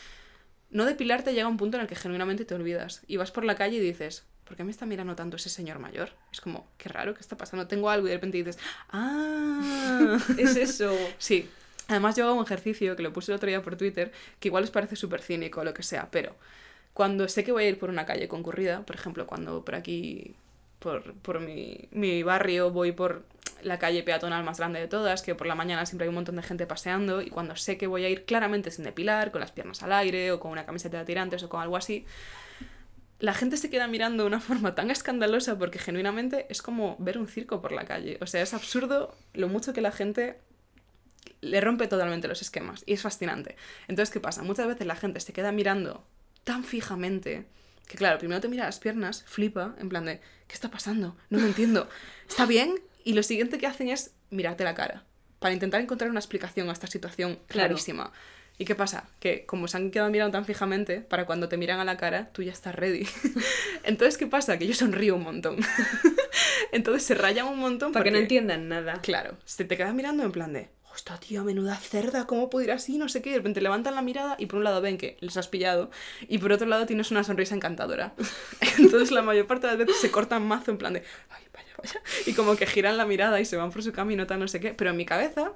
no 0.70 0.86
depilarte 0.86 1.34
llega 1.34 1.46
a 1.46 1.50
un 1.50 1.58
punto 1.58 1.78
en 1.78 1.82
el 1.82 1.88
que 1.88 1.96
genuinamente 1.96 2.46
te 2.46 2.56
olvidas 2.56 3.04
y 3.08 3.18
vas 3.18 3.32
por 3.32 3.46
la 3.46 3.56
calle 3.56 3.78
y 3.78 3.80
dices, 3.80 4.26
¿por 4.44 4.58
qué 4.58 4.64
me 4.64 4.72
está 4.72 4.86
mirando 4.86 5.16
tanto 5.16 5.38
ese 5.38 5.50
señor 5.50 5.80
mayor? 5.80 6.12
Es 6.32 6.42
como, 6.42 6.68
qué 6.78 6.90
raro, 6.90 7.14
¿qué 7.14 7.22
está 7.22 7.38
pasando? 7.38 7.68
Tengo 7.68 7.90
algo 7.90 8.08
y 8.08 8.10
de 8.10 8.16
repente 8.18 8.38
dices, 8.38 8.58
¡ah! 8.90 10.18
Es 10.38 10.56
eso. 10.56 10.96
Sí. 11.18 11.50
Además, 11.90 12.18
yo 12.18 12.26
hago 12.26 12.36
un 12.36 12.44
ejercicio 12.44 12.98
que 12.98 13.04
lo 13.04 13.14
puse 13.14 13.32
el 13.32 13.38
otro 13.38 13.48
día 13.48 13.62
por 13.62 13.78
Twitter, 13.78 14.12
que 14.42 14.50
igual 14.50 14.66
os 14.66 14.72
parece 14.72 14.98
súper 14.98 15.22
cínico 15.22 15.62
o 15.62 15.64
lo 15.64 15.74
que 15.74 15.84
sea, 15.84 16.12
pero 16.12 16.36
cuando 16.94 17.30
sé 17.30 17.44
que 17.46 17.52
voy 17.54 17.64
a 17.64 17.70
ir 17.70 17.80
por 17.80 17.90
una 17.90 18.06
calle 18.06 18.28
concurrida, 18.28 18.86
por 18.86 18.96
ejemplo, 18.96 19.26
cuando 19.26 19.64
por 19.64 19.76
aquí, 19.76 20.36
por, 20.80 21.14
por 21.16 21.40
mi, 21.40 21.88
mi 21.92 22.24
barrio, 22.24 22.72
voy 22.72 22.92
por 22.92 23.24
la 23.62 23.80
calle 23.80 24.04
peatonal 24.04 24.44
más 24.44 24.58
grande 24.58 24.80
de 24.80 24.88
todas, 24.88 25.22
que 25.22 25.36
por 25.36 25.48
la 25.48 25.56
mañana 25.56 25.86
siempre 25.86 26.06
hay 26.06 26.10
un 26.10 26.16
montón 26.16 26.36
de 26.36 26.44
gente 26.44 26.68
paseando, 26.68 27.22
y 27.22 27.30
cuando 27.30 27.56
sé 27.56 27.78
que 27.78 27.88
voy 27.88 28.06
a 28.06 28.10
ir 28.10 28.26
claramente 28.26 28.72
sin 28.72 28.86
depilar, 28.86 29.32
con 29.32 29.42
las 29.42 29.52
piernas 29.52 29.84
al 29.84 29.94
aire, 29.94 30.32
o 30.32 30.40
con 30.40 30.52
una 30.52 30.66
camiseta 30.66 31.00
de 31.00 31.06
tirantes, 31.06 31.44
o 31.44 31.50
con 31.50 31.62
algo 31.62 31.78
así, 31.78 32.06
la 33.20 33.34
gente 33.34 33.58
se 33.58 33.70
queda 33.70 33.88
mirando 33.88 34.24
de 34.24 34.28
una 34.28 34.40
forma 34.40 34.76
tan 34.76 34.92
escandalosa 34.92 35.58
porque 35.58 35.80
genuinamente 35.80 36.46
es 36.50 36.62
como 36.62 36.96
ver 37.00 37.18
un 37.18 37.28
circo 37.28 37.62
por 37.62 37.72
la 37.72 37.86
calle. 37.86 38.18
O 38.22 38.28
sea, 38.28 38.42
es 38.42 38.54
absurdo 38.54 39.16
lo 39.34 39.48
mucho 39.48 39.74
que 39.74 39.82
la 39.82 39.92
gente 39.92 40.40
le 41.42 41.62
rompe 41.62 41.88
totalmente 41.88 42.28
los 42.28 42.42
esquemas 42.42 42.84
y 42.86 42.94
es 42.94 43.02
fascinante. 43.02 43.56
Entonces, 43.88 44.12
¿qué 44.14 44.20
pasa? 44.20 44.44
Muchas 44.44 44.68
veces 44.68 44.88
la 44.88 44.96
gente 44.96 45.20
se 45.20 45.34
queda 45.34 45.52
mirando 45.52 46.06
tan 46.44 46.64
fijamente 46.64 47.46
que, 47.88 47.98
claro, 47.98 48.18
primero 48.18 48.42
te 48.42 48.48
mira 48.48 48.66
las 48.66 48.80
piernas, 48.80 49.24
flipa, 49.26 49.76
en 49.80 49.90
plan 49.90 50.06
de, 50.06 50.20
¿qué 50.48 50.54
está 50.54 50.70
pasando? 50.72 51.16
No 51.30 51.40
lo 51.40 51.46
entiendo. 51.48 51.90
¿Está 52.28 52.46
bien? 52.46 52.76
Y 53.04 53.14
lo 53.14 53.24
siguiente 53.24 53.58
que 53.58 53.68
hacen 53.68 53.90
es 53.90 54.12
mirarte 54.30 54.64
la 54.64 54.74
cara 54.76 55.04
para 55.40 55.54
intentar 55.54 55.80
encontrar 55.82 56.10
una 56.10 56.20
explicación 56.20 56.70
a 56.70 56.74
esta 56.74 56.88
situación 56.88 57.36
Claro. 57.48 57.70
clarísima. 57.70 58.12
¿Y 58.60 58.66
qué 58.66 58.74
pasa? 58.74 59.08
Que 59.20 59.46
como 59.46 59.68
se 59.68 59.78
han 59.78 59.92
quedado 59.92 60.10
mirando 60.10 60.32
tan 60.36 60.44
fijamente, 60.46 61.00
para 61.02 61.26
cuando 61.28 61.48
te 61.48 61.58
miran 61.58 61.80
a 61.80 61.86
la 61.86 61.96
cara, 61.96 62.32
tú 62.34 62.42
ya 62.42 62.52
estás 62.52 62.74
ready. 62.74 63.08
Entonces, 63.84 64.18
¿qué 64.18 64.26
pasa? 64.26 64.58
Que 64.58 64.66
yo 64.66 64.74
sonrío 64.74 65.16
un 65.16 65.22
montón. 65.24 65.58
Entonces 66.72 67.04
se 67.04 67.14
rayan 67.16 67.48
un 67.48 67.60
montón 67.60 67.92
Para 67.92 68.04
que 68.04 68.10
no 68.12 68.16
porque- 68.16 68.24
entiendan 68.24 68.68
nada. 68.68 69.00
Claro, 69.02 69.38
se 69.46 69.64
te 69.64 69.78
quedas 69.78 69.94
mirando 69.94 70.24
en 70.24 70.32
plan 70.32 70.54
de, 70.54 70.70
esta 70.98 71.18
tía, 71.20 71.44
menuda 71.44 71.76
cerda, 71.78 72.28
¿cómo 72.28 72.50
puede 72.50 72.66
ir 72.66 72.72
así? 72.72 72.98
No 72.98 73.08
sé 73.08 73.22
qué. 73.22 73.30
Y 73.30 73.32
de 73.34 73.38
repente 73.40 73.62
levantan 73.62 73.96
la 73.96 74.02
mirada 74.02 74.36
y 74.38 74.48
por 74.48 74.58
un 74.58 74.64
lado 74.66 74.82
ven 74.82 74.98
que 74.98 75.18
les 75.22 75.38
has 75.38 75.48
pillado 75.48 75.90
y 76.28 76.38
por 76.40 76.52
otro 76.52 76.68
lado 76.68 76.86
tienes 76.86 77.12
una 77.12 77.24
sonrisa 77.24 77.56
encantadora. 77.56 78.14
Entonces 78.78 79.12
la 79.12 79.22
mayor 79.22 79.48
parte 79.48 79.68
de 79.68 79.74
las 79.78 79.86
veces 79.86 80.02
se 80.02 80.12
cortan 80.12 80.46
mazo 80.46 80.72
en 80.72 80.78
plan 80.78 80.94
de, 80.94 81.04
ay, 81.30 81.44
vaya, 81.54 81.68
vaya. 81.78 82.02
Y 82.26 82.34
como 82.34 82.56
que 82.56 82.66
giran 82.66 82.98
la 82.98 83.06
mirada 83.06 83.40
y 83.40 83.46
se 83.46 83.56
van 83.58 83.72
por 83.72 83.84
su 83.84 83.94
camino, 83.94 84.28
tal, 84.28 84.40
no 84.40 84.48
sé 84.48 84.60
qué. 84.60 84.74
Pero 84.74 84.90
en 84.92 84.98
mi 84.98 85.06
cabeza 85.06 85.54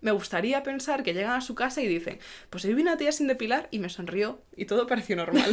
me 0.00 0.12
gustaría 0.12 0.62
pensar 0.62 1.02
que 1.02 1.12
llegan 1.12 1.32
a 1.32 1.40
su 1.42 1.54
casa 1.54 1.82
y 1.82 1.86
dicen, 1.88 2.18
pues 2.48 2.64
hoy 2.64 2.72
vi 2.72 2.82
una 2.82 2.96
tía 2.96 3.12
sin 3.12 3.26
depilar 3.26 3.68
y 3.70 3.80
me 3.80 3.90
sonrió 3.90 4.40
y 4.56 4.64
todo 4.64 4.86
pareció 4.86 5.14
normal. 5.16 5.50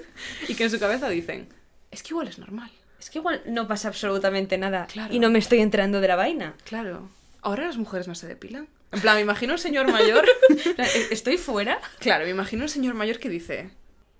y 0.48 0.54
que 0.54 0.64
en 0.64 0.70
su 0.70 0.78
cabeza 0.78 1.08
dicen, 1.08 1.48
es 1.90 2.02
que 2.02 2.10
igual 2.10 2.28
es 2.28 2.38
normal. 2.38 2.70
Es 2.98 3.10
que 3.10 3.18
igual 3.20 3.42
no 3.46 3.68
pasa 3.68 3.88
absolutamente 3.88 4.58
nada 4.58 4.86
Claro. 4.86 5.14
y 5.14 5.18
no 5.18 5.30
me 5.30 5.38
estoy 5.38 5.60
enterando 5.60 6.00
de 6.00 6.08
la 6.08 6.16
vaina. 6.16 6.54
Claro. 6.64 7.08
Ahora 7.46 7.64
las 7.66 7.76
mujeres 7.76 8.08
no 8.08 8.14
se 8.16 8.26
depilan. 8.26 8.66
En 8.90 9.00
plan, 9.00 9.14
me 9.14 9.22
imagino 9.22 9.52
un 9.52 9.58
señor 9.58 9.90
mayor. 9.90 10.24
¿E- 10.78 11.06
¿Estoy 11.12 11.36
fuera? 11.38 11.80
Claro, 12.00 12.24
me 12.24 12.30
imagino 12.30 12.62
un 12.64 12.68
señor 12.68 12.94
mayor 12.94 13.18
que 13.20 13.28
dice. 13.28 13.70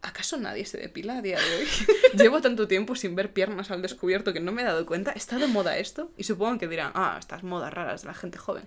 ¿Acaso 0.03 0.37
nadie 0.37 0.65
se 0.65 0.79
depila 0.79 1.19
a 1.19 1.23
día 1.23 1.37
de 1.39 1.57
hoy? 1.57 1.67
Llevo 2.17 2.41
tanto 2.41 2.69
tiempo 2.69 2.95
sin 2.95 3.17
ver 3.17 3.33
piernas 3.33 3.73
al 3.73 3.83
descubierto 3.83 4.33
que 4.33 4.39
no 4.39 4.53
me 4.53 4.63
he 4.63 4.65
dado 4.65 4.87
cuenta. 4.87 5.11
¿Está 5.11 5.39
de 5.39 5.49
moda 5.49 5.77
esto? 5.79 6.13
Y 6.17 6.23
supongo 6.23 6.59
que 6.59 6.69
dirán, 6.69 6.93
ah, 6.95 7.17
estas 7.19 7.43
modas 7.43 7.75
raras 7.75 8.03
de 8.03 8.09
la 8.09 8.15
gente 8.15 8.39
joven. 8.39 8.63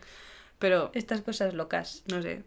Pero, 0.60 0.92
Estas 0.94 1.22
cosas 1.22 1.54
locas. 1.54 2.04
no 2.08 2.22
sé, 2.22 2.44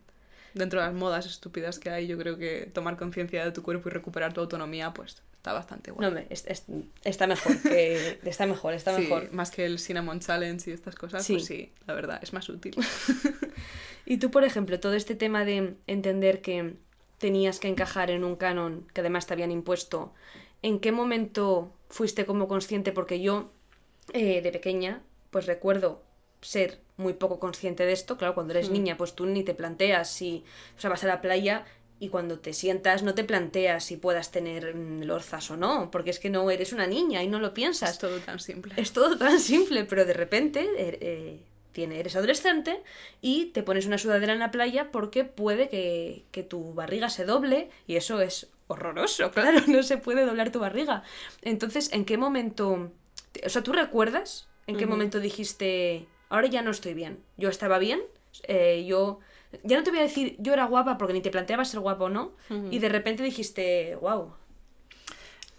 dentro 0.53 0.81
de 0.81 0.87
las 0.88 0.94
modas 0.94 1.25
estúpidas 1.25 1.79
que 1.79 1.88
hay, 1.88 2.07
yo 2.07 2.18
creo 2.18 2.37
que 2.37 2.70
tomar 2.75 2.98
conciencia 2.98 3.42
de 3.42 3.53
tu 3.53 3.62
cuerpo 3.62 3.88
y 3.88 3.92
recuperar 3.92 4.35
tu 4.35 4.42
autonomía, 4.42 4.92
pues 4.92 5.22
está 5.42 5.52
bastante 5.52 5.90
No, 5.90 5.96
bueno. 5.96 6.09
hombre, 6.11 6.26
es- 6.31 6.46
es- 6.46 6.62
está 7.02 7.26
mejor, 7.26 7.61
que, 7.62 8.20
está 8.24 8.46
mejor, 8.46 8.74
está 8.74 8.94
Sí, 8.94 9.02
mejor. 9.02 9.33
más 9.33 9.50
que 9.50 9.64
el 9.66 9.81
Cinnamon 9.81 10.20
Challenge 10.20 10.70
y 10.70 10.72
estas 10.72 10.94
cosas, 10.94 11.24
Sí. 11.26 11.33
pues 11.35 11.46
sí, 11.46 11.72
la 11.88 11.94
verdad, 11.94 12.20
es 12.22 12.33
más 12.33 12.48
útil. 12.48 12.76
Y 14.05 14.16
tú, 14.18 14.31
por 14.33 14.42
ejemplo, 14.44 14.81
todo 14.81 14.94
este 14.94 15.14
tema 15.14 15.44
de 15.44 15.74
entender 15.87 16.42
que 16.42 16.74
tenías 17.18 17.61
que 17.61 17.68
encajar 17.68 18.11
en 18.11 18.24
un 18.24 18.35
canon 18.35 18.85
que 18.92 19.00
además 19.00 19.26
te 19.28 19.33
habían 19.35 19.52
impuesto, 19.52 20.12
¿en 20.61 20.81
qué 20.81 20.90
momento 20.90 21.72
fuiste 21.88 22.26
como 22.26 22.48
consciente? 22.48 22.90
Porque 22.90 23.20
yo, 23.20 23.52
eh, 24.12 24.42
de 24.42 24.50
pequeña, 24.52 25.02
pues 25.31 25.46
recuerdo 25.46 26.02
ser 26.40 26.81
muy 26.96 27.12
poco 27.14 27.38
consciente 27.38 27.87
de 27.87 27.92
esto. 27.92 28.16
Claro, 28.16 28.35
cuando 28.35 28.52
eres 28.55 28.70
Mm. 28.70 28.72
niña, 28.72 28.96
pues 28.96 29.14
tú 29.14 29.24
ni 29.26 29.44
te 29.44 29.55
planteas 29.55 30.11
si, 30.11 30.42
o 30.76 30.81
sea, 30.81 30.90
vas 30.90 31.05
a 31.05 31.07
la 31.07 31.20
playa 31.20 31.64
y 32.03 32.09
cuando 32.09 32.41
te 32.41 32.53
sientas 32.53 33.05
no 33.05 33.15
te 33.15 33.23
planteas 33.23 33.85
si 33.85 33.97
puedas 33.97 34.33
tener 34.33 34.75
mm, 34.75 35.05
lorzas 35.05 35.53
o 35.53 35.57
no, 35.57 35.88
porque 35.93 36.11
es 36.11 36.19
que 36.19 36.31
no 36.31 36.51
eres 36.51 36.73
una 36.73 36.88
niña 36.88 37.23
y 37.23 37.29
no 37.29 37.38
lo 37.38 37.55
piensas. 37.55 37.93
es 37.93 37.99
todo 37.99 38.19
tan 38.19 38.41
simple. 38.41 38.75
Es 38.77 38.93
todo 38.93 39.17
tan 39.17 39.38
simple, 39.38 39.85
pero 39.85 40.05
de 40.05 40.12
repente 40.12 40.69
eh, 40.77 40.99
eh, 41.01 41.41
eres 41.77 42.17
adolescente 42.17 42.83
y 43.21 43.47
te 43.53 43.62
pones 43.62 43.87
una 43.87 43.99
sudadera 43.99 44.33
en 44.33 44.41
la 44.41 44.51
playa 44.51 44.91
porque 44.91 45.23
puede 45.23 45.69
que, 45.69 46.25
que 46.33 46.43
tu 46.43 46.75
barriga 46.75 47.09
se 47.09 47.25
doble 47.25 47.71
y 47.87 47.95
eso 47.95 48.21
es 48.21 48.49
horroroso, 48.67 49.31
claro, 49.33 49.61
no 49.69 49.85
se 49.85 49.97
puede 49.97 50.27
doblar 50.27 50.51
tu 50.51 50.59
barriga. 50.59 51.05
Entonces, 51.43 51.93
¿en 51.93 52.05
qué 52.05 52.19
momento... 52.19 52.91
O 53.47 53.49
sea, 53.49 53.62
¿tú 53.62 53.73
recuerdas 53.73 54.49
en 54.67 54.77
qué 54.77 54.87
momento 54.87 55.21
dijiste, 55.21 56.09
ahora 56.31 56.49
ya 56.49 56.62
no 56.62 56.73
estoy 56.73 56.95
bien? 56.95 57.21
Yo 57.37 57.49
estaba 57.49 57.79
bien, 57.79 58.01
eh, 58.49 58.85
yo... 58.88 59.21
Ya 59.65 59.77
no 59.77 59.83
te 59.83 59.91
voy 59.91 60.01
a 60.01 60.03
decir 60.03 60.37
yo 60.38 60.53
era 60.53 60.65
guapa 60.65 60.97
porque 60.99 61.12
ni 61.12 61.21
te 61.21 61.31
planteabas 61.31 61.69
ser 61.71 61.81
guapa 61.81 62.05
o 62.05 62.09
no, 62.09 62.33
y 62.71 62.79
de 62.79 62.88
repente 62.88 63.23
dijiste, 63.23 63.97
wow, 63.97 64.33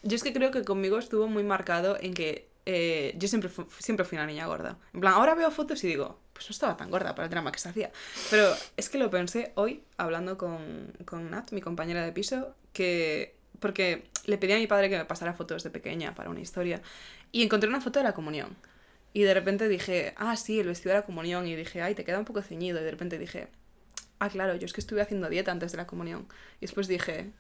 Yo 0.04 0.16
es 0.16 0.24
que 0.24 0.34
creo 0.34 0.52
que 0.52 0.64
conmigo 0.64 0.98
estuvo 0.98 1.28
muy 1.28 1.44
marcado 1.44 1.98
en 2.00 2.14
que 2.14 2.50
eh, 2.66 3.14
yo 3.18 3.28
siempre, 3.28 3.50
fu- 3.50 3.68
siempre 3.80 4.06
fui 4.06 4.18
una 4.18 4.26
niña 4.28 4.46
gorda. 4.48 4.78
En 4.94 5.00
plan, 5.02 5.14
ahora 5.14 5.34
veo 5.36 5.50
fotos 5.52 5.84
y 5.84 5.88
digo, 5.88 6.18
pues 6.34 6.50
no 6.50 6.54
estaba 6.54 6.76
tan 6.78 6.90
gorda 6.92 7.14
para 7.16 7.26
el 7.26 7.30
drama 7.30 7.52
que 7.52 7.60
se 7.60 7.70
hacía. 7.70 7.92
Pero 8.30 8.54
es 8.78 8.90
que 8.90 8.98
lo 8.98 9.10
pensé 9.10 9.52
hoy, 9.56 9.84
hablando 9.98 10.38
con, 10.38 10.92
con 11.06 11.30
Nat, 11.32 11.52
mi 11.52 11.62
compañera 11.62 12.04
de 12.04 12.12
piso, 12.12 12.54
que... 12.74 13.36
Porque 13.60 14.04
le 14.26 14.38
pedí 14.38 14.52
a 14.54 14.58
mi 14.58 14.68
padre 14.68 14.90
que 14.90 14.98
me 14.98 15.06
pasara 15.06 15.34
fotos 15.34 15.64
de 15.64 15.70
pequeña 15.70 16.16
para 16.16 16.30
una 16.30 16.42
historia. 16.42 16.82
Y 17.32 17.44
encontré 17.44 17.70
una 17.70 17.80
foto 17.80 18.00
de 18.00 18.04
la 18.04 18.14
comunión. 18.14 18.58
Y 19.14 19.22
de 19.24 19.34
repente 19.34 19.70
dije, 19.70 20.14
ah, 20.18 20.36
sí, 20.36 20.60
el 20.60 20.68
vestido 20.68 20.94
de 20.94 21.00
la 21.00 21.06
comunión. 21.06 21.48
Y 21.48 21.56
dije, 21.56 21.82
ay, 21.82 21.96
te 21.96 22.04
queda 22.04 22.20
un 22.20 22.26
poco 22.26 22.42
ceñido. 22.42 22.82
Y 22.82 22.84
de 22.84 22.92
repente 22.92 23.18
dije, 23.18 23.48
ah, 24.24 24.30
claro, 24.30 24.56
yo 24.56 24.66
es 24.66 24.74
que 24.74 24.80
estuve 24.80 25.02
haciendo 25.02 25.30
dieta 25.30 25.52
antes 25.52 25.72
de 25.74 25.78
la 25.78 25.86
comunión. 25.86 26.26
Y 26.60 26.62
después 26.62 26.88
dije, 26.88 27.32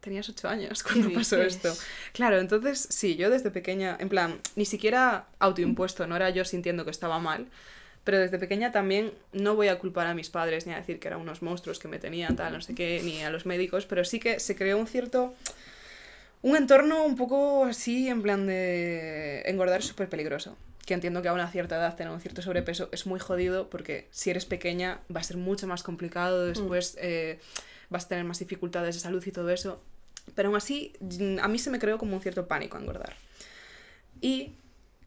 tenías 0.00 0.28
ocho 0.28 0.48
años 0.48 0.82
cuando 0.82 1.10
pasó 1.12 1.36
dices? 1.36 1.56
esto. 1.56 1.74
Claro, 2.12 2.38
entonces 2.38 2.86
sí, 2.90 3.16
yo 3.16 3.30
desde 3.30 3.50
pequeña, 3.50 3.96
en 3.98 4.08
plan, 4.08 4.38
ni 4.54 4.66
siquiera 4.66 5.26
autoimpuesto, 5.38 6.06
no 6.06 6.14
era 6.14 6.28
yo 6.30 6.44
sintiendo 6.44 6.84
que 6.84 6.90
estaba 6.90 7.18
mal, 7.18 7.46
pero 8.04 8.18
desde 8.18 8.38
pequeña 8.38 8.70
también 8.70 9.12
no 9.32 9.56
voy 9.56 9.68
a 9.68 9.78
culpar 9.78 10.06
a 10.06 10.14
mis 10.14 10.28
padres 10.28 10.66
ni 10.66 10.74
a 10.74 10.76
decir 10.76 11.00
que 11.00 11.08
eran 11.08 11.20
unos 11.20 11.42
monstruos 11.42 11.78
que 11.78 11.88
me 11.88 11.98
tenían, 11.98 12.36
tal, 12.36 12.52
no 12.52 12.60
sé 12.60 12.74
qué, 12.74 13.00
ni 13.02 13.22
a 13.22 13.30
los 13.30 13.46
médicos, 13.46 13.86
pero 13.86 14.04
sí 14.04 14.20
que 14.20 14.38
se 14.38 14.54
creó 14.54 14.76
un 14.78 14.86
cierto 14.86 15.34
Un 16.42 16.56
entorno 16.56 17.04
un 17.04 17.16
poco 17.16 17.64
así, 17.64 18.08
en 18.08 18.22
plan 18.22 18.46
de 18.46 19.42
engordar 19.46 19.80
es 19.80 19.86
súper 19.86 20.08
peligroso. 20.08 20.56
Que 20.84 20.94
entiendo 20.94 21.20
que 21.20 21.28
a 21.28 21.32
una 21.32 21.50
cierta 21.50 21.76
edad 21.76 21.96
tener 21.96 22.12
un 22.12 22.20
cierto 22.20 22.42
sobrepeso 22.42 22.88
es 22.92 23.06
muy 23.06 23.18
jodido 23.18 23.68
porque 23.68 24.06
si 24.12 24.30
eres 24.30 24.46
pequeña 24.46 25.00
va 25.14 25.20
a 25.20 25.24
ser 25.24 25.36
mucho 25.36 25.66
más 25.66 25.82
complicado, 25.82 26.46
después 26.46 26.96
eh, 27.00 27.40
vas 27.90 28.04
a 28.04 28.08
tener 28.08 28.24
más 28.24 28.38
dificultades 28.38 28.94
de 28.94 29.00
salud 29.00 29.24
y 29.26 29.32
todo 29.32 29.50
eso. 29.50 29.82
Pero 30.34 30.48
aún 30.48 30.56
así, 30.56 30.92
mm, 31.00 31.38
a 31.40 31.48
mí 31.48 31.58
se 31.58 31.70
me 31.70 31.78
creó 31.78 31.98
como 31.98 32.14
un 32.14 32.22
cierto 32.22 32.46
pánico 32.46 32.76
a 32.76 32.80
engordar. 32.80 33.16
Y, 34.20 34.54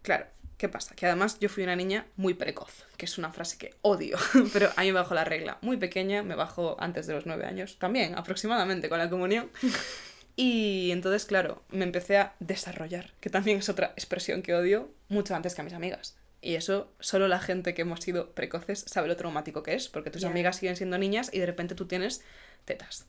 claro, 0.02 0.26
¿qué 0.58 0.70
pasa? 0.70 0.96
Que 0.96 1.06
además 1.06 1.39
yo 1.39 1.50
fui 1.50 1.63
una 1.63 1.76
niña 1.76 2.06
muy 2.15 2.34
precoz, 2.34 2.86
que 2.98 3.06
es 3.06 3.18
una 3.18 3.32
frase 3.32 3.58
que 3.58 3.74
odio, 3.82 4.18
pero 4.54 4.70
a 4.76 4.82
mí 4.82 4.88
me 4.88 5.00
bajó 5.00 5.13
la 5.13 5.24
regla. 5.24 5.58
Muy 5.62 5.78
pequeña, 5.78 6.24
me 6.24 6.36
bajó 6.36 6.76
antes 6.80 7.08
de 7.08 7.13
los 7.13 7.26
nueve 7.26 7.46
años, 7.46 7.78
también 7.80 8.18
aproximadamente 8.18 8.89
con 8.89 9.00
la 9.00 9.10
comunión. 9.10 9.50
Y 10.41 10.91
entonces, 10.91 11.25
claro, 11.25 11.63
me 11.67 11.84
empecé 11.84 12.15
a 12.15 12.34
desarrollar, 12.39 13.12
que 13.19 13.30
también 13.30 13.58
es 13.58 13.67
otra 13.67 13.88
expresión 13.88 14.41
que 14.41 14.56
odio, 14.56 14.89
mucho 15.10 15.36
antes 15.36 15.54
que 15.54 15.60
a 15.60 15.65
mis 15.65 15.73
amigas. 15.73 16.15
Y 16.39 16.56
eso 16.56 16.93
solo 17.02 17.28
la 17.28 17.41
gente 17.41 17.73
que 17.73 17.82
hemos 17.82 17.99
sido 17.99 18.32
precoces 18.32 18.86
sabe 18.88 19.10
lo 19.10 19.17
traumático 19.17 19.63
que 19.63 19.73
es, 19.73 19.89
porque 19.89 20.12
tus 20.12 20.23
amigas 20.23 20.56
siguen 20.56 20.78
siendo 20.78 20.97
niñas 20.97 21.30
y 21.34 21.39
de 21.39 21.45
repente 21.45 21.75
tú 21.75 21.88
tienes 21.88 22.23
tetas. 22.63 23.06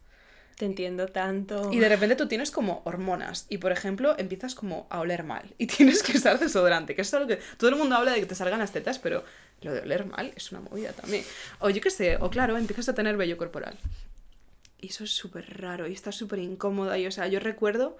Te 0.57 0.65
entiendo 0.65 1.07
tanto. 1.07 1.71
Y 1.73 1.79
de 1.79 1.89
repente 1.89 2.17
tú 2.17 2.27
tienes 2.27 2.51
como 2.51 2.83
hormonas 2.85 3.47
y, 3.49 3.59
por 3.59 3.71
ejemplo, 3.71 4.17
empiezas 4.19 4.57
como 4.57 4.89
a 4.91 4.99
oler 4.99 5.23
mal 5.23 5.55
y 5.57 5.67
tienes 5.69 6.03
que 6.03 6.19
usar 6.19 6.37
desodorante, 6.41 6.97
que 6.97 7.03
es 7.03 7.15
algo 7.15 7.29
que 7.29 7.39
todo 7.59 7.71
el 7.71 7.77
mundo 7.77 7.95
habla 7.95 8.11
de 8.11 8.19
que 8.19 8.27
te 8.27 8.35
salgan 8.35 8.59
las 8.59 8.73
tetas, 8.73 8.99
pero 8.99 9.23
lo 9.63 9.73
de 9.73 9.83
oler 9.83 10.05
mal 10.05 10.33
es 10.35 10.51
una 10.51 10.63
movida 10.63 10.91
también. 10.95 11.23
O 11.61 11.71
yo 11.71 11.81
qué 11.81 11.91
sé, 11.91 12.17
o 12.17 12.29
claro, 12.29 12.57
empiezas 12.57 12.89
a 12.89 12.95
tener 12.97 13.17
vello 13.17 13.37
corporal. 13.37 13.79
Y 14.81 14.89
eso 14.89 15.05
es 15.05 15.11
súper 15.11 15.61
raro 15.61 15.87
y 15.87 15.93
está 15.93 16.13
súper 16.13 16.39
incómoda. 16.39 16.99
Y, 16.99 17.07
o 17.07 17.13
sea, 17.13 17.27
yo 17.29 17.41
recuerdo 17.41 17.97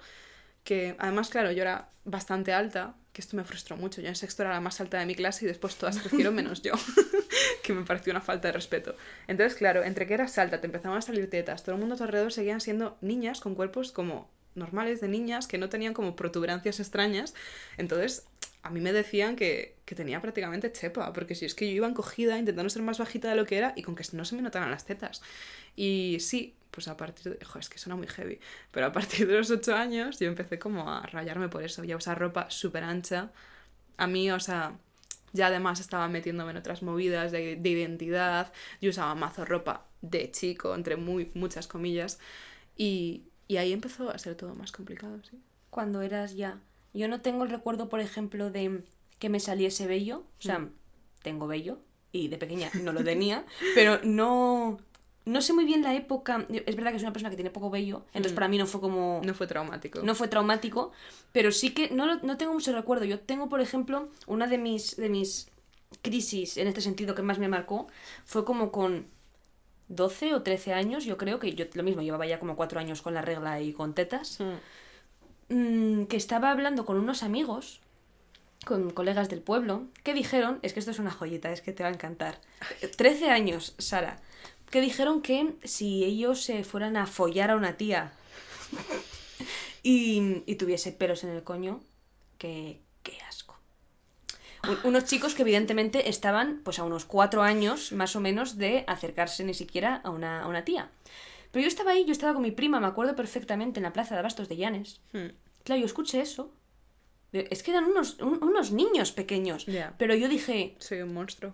que, 0.63 0.95
además, 0.99 1.29
claro, 1.29 1.51
yo 1.51 1.61
era 1.61 1.89
bastante 2.05 2.53
alta, 2.53 2.95
que 3.13 3.21
esto 3.21 3.35
me 3.35 3.43
frustró 3.43 3.77
mucho. 3.77 4.01
Yo 4.01 4.07
en 4.07 4.15
sexto 4.15 4.43
era 4.43 4.51
la 4.51 4.61
más 4.61 4.79
alta 4.81 4.99
de 4.99 5.05
mi 5.05 5.15
clase 5.15 5.45
y 5.45 5.47
después 5.47 5.75
todas 5.75 5.99
crecieron 5.99 6.33
menos 6.33 6.61
yo, 6.61 6.73
que 7.63 7.73
me 7.73 7.83
pareció 7.83 8.11
una 8.11 8.21
falta 8.21 8.47
de 8.47 8.53
respeto. 8.53 8.95
Entonces, 9.27 9.57
claro, 9.57 9.83
entre 9.83 10.07
que 10.07 10.13
eras 10.13 10.37
alta, 10.37 10.61
te 10.61 10.67
empezaban 10.67 10.97
a 10.97 11.01
salir 11.01 11.29
tetas, 11.29 11.63
todo 11.63 11.75
el 11.75 11.79
mundo 11.79 11.95
a 11.95 11.97
tu 11.97 12.03
alrededor 12.03 12.31
seguían 12.31 12.61
siendo 12.61 12.97
niñas 13.01 13.41
con 13.41 13.55
cuerpos 13.55 13.91
como 13.91 14.29
normales 14.55 14.99
de 15.01 15.07
niñas 15.07 15.47
que 15.47 15.57
no 15.57 15.69
tenían 15.69 15.93
como 15.93 16.15
protuberancias 16.15 16.79
extrañas. 16.79 17.33
Entonces, 17.77 18.25
a 18.63 18.69
mí 18.69 18.81
me 18.81 18.93
decían 18.93 19.35
que, 19.35 19.75
que 19.85 19.95
tenía 19.95 20.21
prácticamente 20.21 20.71
chepa, 20.71 21.11
porque 21.13 21.35
si 21.35 21.45
es 21.45 21.55
que 21.55 21.67
yo 21.67 21.73
iba 21.73 21.87
encogida 21.87 22.37
intentando 22.37 22.69
ser 22.69 22.81
más 22.81 22.99
bajita 22.99 23.29
de 23.29 23.35
lo 23.35 23.45
que 23.45 23.57
era 23.57 23.73
y 23.75 23.81
con 23.81 23.95
que 23.95 24.03
no 24.13 24.25
se 24.25 24.35
me 24.35 24.41
notaran 24.41 24.69
las 24.69 24.85
tetas. 24.85 25.21
Y 25.75 26.17
sí, 26.19 26.55
pues 26.71 26.87
a 26.87 26.97
partir 26.97 27.37
de... 27.37 27.45
Joder, 27.45 27.61
es 27.61 27.69
que 27.69 27.77
suena 27.77 27.95
muy 27.95 28.07
heavy. 28.07 28.39
Pero 28.71 28.87
a 28.87 28.91
partir 28.91 29.27
de 29.27 29.37
los 29.37 29.51
8 29.51 29.75
años 29.75 30.19
yo 30.19 30.27
empecé 30.27 30.57
como 30.57 30.89
a 30.89 31.01
rayarme 31.05 31.49
por 31.49 31.63
eso 31.63 31.83
y 31.83 31.91
a 31.91 31.97
usar 31.97 32.17
ropa 32.19 32.49
súper 32.49 32.83
ancha. 32.83 33.31
A 33.97 34.07
mí, 34.07 34.31
o 34.31 34.39
sea, 34.39 34.77
ya 35.33 35.47
además 35.47 35.79
estaba 35.79 36.07
metiéndome 36.07 36.51
en 36.51 36.57
otras 36.57 36.81
movidas 36.81 37.31
de, 37.31 37.55
de 37.57 37.69
identidad. 37.69 38.51
Yo 38.81 38.89
usaba 38.89 39.13
mazo 39.15 39.45
ropa 39.45 39.85
de 40.01 40.31
chico, 40.31 40.73
entre 40.73 40.95
muy, 40.95 41.29
muchas 41.35 41.67
comillas. 41.67 42.19
Y, 42.75 43.23
y 43.47 43.57
ahí 43.57 43.73
empezó 43.73 44.09
a 44.09 44.17
ser 44.17 44.35
todo 44.35 44.55
más 44.55 44.71
complicado, 44.71 45.19
sí. 45.29 45.39
Cuando 45.69 46.01
eras 46.01 46.35
ya. 46.35 46.59
Yo 46.93 47.07
no 47.07 47.21
tengo 47.21 47.43
el 47.43 47.49
recuerdo, 47.49 47.87
por 47.89 47.99
ejemplo, 47.99 48.49
de 48.49 48.83
que 49.19 49.29
me 49.29 49.39
saliese 49.39 49.87
vello. 49.87 50.19
O 50.39 50.41
sea, 50.41 50.59
Mm. 50.59 50.71
tengo 51.21 51.47
vello 51.47 51.79
y 52.11 52.27
de 52.27 52.37
pequeña 52.37 52.69
no 52.81 52.91
lo 52.91 53.03
tenía, 53.03 53.45
pero 53.75 53.99
no. 54.03 54.79
No 55.25 55.41
sé 55.41 55.53
muy 55.53 55.65
bien 55.65 55.83
la 55.83 55.93
época. 55.93 56.45
Es 56.65 56.75
verdad 56.75 56.91
que 56.91 56.97
soy 56.99 57.05
una 57.05 57.13
persona 57.13 57.29
que 57.29 57.35
tiene 57.35 57.51
poco 57.51 57.69
vello, 57.69 58.05
entonces 58.07 58.31
Mm. 58.31 58.35
para 58.35 58.47
mí 58.47 58.57
no 58.57 58.65
fue 58.65 58.81
como. 58.81 59.21
No 59.23 59.33
fue 59.33 59.45
traumático. 59.47 60.01
no 60.01 60.15
fue 60.15 60.27
traumático, 60.27 60.91
pero 61.31 61.51
sí 61.51 61.73
que 61.73 61.89
no, 61.91 62.15
no 62.21 62.37
tengo 62.37 62.53
mucho 62.53 62.73
recuerdo. 62.73 63.05
Yo 63.05 63.19
tengo, 63.19 63.47
por 63.49 63.61
ejemplo, 63.61 64.09
una 64.27 64.47
de 64.47 64.57
mis, 64.57 64.95
de 64.97 65.09
mis 65.09 65.49
crisis 66.01 66.57
en 66.57 66.67
este 66.67 66.81
sentido 66.81 67.13
que 67.15 67.21
más 67.21 67.37
me 67.37 67.47
marcó 67.49 67.87
fue 68.25 68.45
como 68.45 68.71
con 68.71 69.05
12 69.89 70.33
o 70.33 70.41
13 70.41 70.73
años, 70.73 71.03
yo 71.03 71.17
creo 71.17 71.37
que 71.39 71.53
yo 71.53 71.65
lo 71.73 71.83
mismo, 71.83 72.01
llevaba 72.01 72.25
ya 72.25 72.39
como 72.39 72.55
4 72.55 72.79
años 72.79 73.01
con 73.01 73.13
la 73.13 73.21
regla 73.21 73.59
y 73.61 73.73
con 73.73 73.93
tetas, 73.93 74.39
Mm. 75.49 75.53
mm, 75.55 76.05
que 76.05 76.17
estaba 76.17 76.49
hablando 76.51 76.85
con 76.85 76.97
unos 76.97 77.23
amigos, 77.23 77.81
con 78.65 78.91
colegas 78.91 79.27
del 79.29 79.41
pueblo, 79.41 79.83
que 80.03 80.13
dijeron, 80.13 80.59
es 80.61 80.73
que 80.73 80.79
esto 80.79 80.91
es 80.91 80.99
una 80.99 81.11
joyita, 81.11 81.51
es 81.51 81.61
que 81.61 81.73
te 81.73 81.83
va 81.83 81.89
a 81.89 81.93
encantar, 81.93 82.39
13 82.95 83.29
años, 83.29 83.75
Sara, 83.77 84.19
que 84.71 84.81
dijeron 84.81 85.21
que 85.21 85.53
si 85.63 86.03
ellos 86.03 86.43
se 86.43 86.63
fueran 86.63 86.97
a 86.97 87.05
follar 87.05 87.51
a 87.51 87.55
una 87.55 87.77
tía 87.77 88.13
y, 89.83 90.43
y 90.45 90.55
tuviese 90.55 90.91
pelos 90.91 91.23
en 91.23 91.31
el 91.31 91.43
coño, 91.43 91.81
que 92.37 92.79
qué 93.03 93.17
asco. 93.27 93.57
Un- 94.67 94.77
unos 94.89 95.05
chicos 95.05 95.33
que 95.33 95.41
evidentemente 95.41 96.09
estaban 96.09 96.61
pues 96.63 96.79
a 96.79 96.83
unos 96.83 97.05
cuatro 97.05 97.41
años 97.41 97.91
más 97.91 98.15
o 98.15 98.19
menos 98.19 98.57
de 98.57 98.83
acercarse 98.87 99.43
ni 99.43 99.53
siquiera 99.53 99.95
a 100.03 100.09
una, 100.09 100.43
a 100.43 100.47
una 100.47 100.63
tía. 100.63 100.89
Pero 101.51 101.63
yo 101.63 101.67
estaba 101.67 101.91
ahí, 101.91 102.05
yo 102.05 102.11
estaba 102.13 102.33
con 102.33 102.43
mi 102.43 102.51
prima, 102.51 102.79
me 102.79 102.87
acuerdo 102.87 103.15
perfectamente, 103.15 103.79
en 103.79 103.83
la 103.83 103.91
plaza 103.93 104.13
de 104.15 104.19
Abastos 104.19 104.47
de 104.47 104.55
Llanes. 104.57 105.01
Mm. 105.13 105.27
Claro, 105.63 105.79
yo 105.81 105.85
escuché 105.85 106.21
eso. 106.21 106.51
Es 107.33 107.63
que 107.63 107.71
eran 107.71 107.85
unos, 107.85 108.19
un- 108.19 108.41
unos 108.43 108.71
niños 108.71 109.11
pequeños. 109.11 109.65
Pero 109.97 110.15
yo 110.15 110.29
dije, 110.29 110.75
Soy 110.79 111.01
un 111.01 111.13
monstruo. 111.13 111.53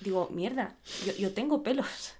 digo, 0.00 0.28
mierda, 0.32 0.74
yo, 1.06 1.12
yo 1.16 1.32
tengo 1.32 1.62
pelos. 1.62 2.12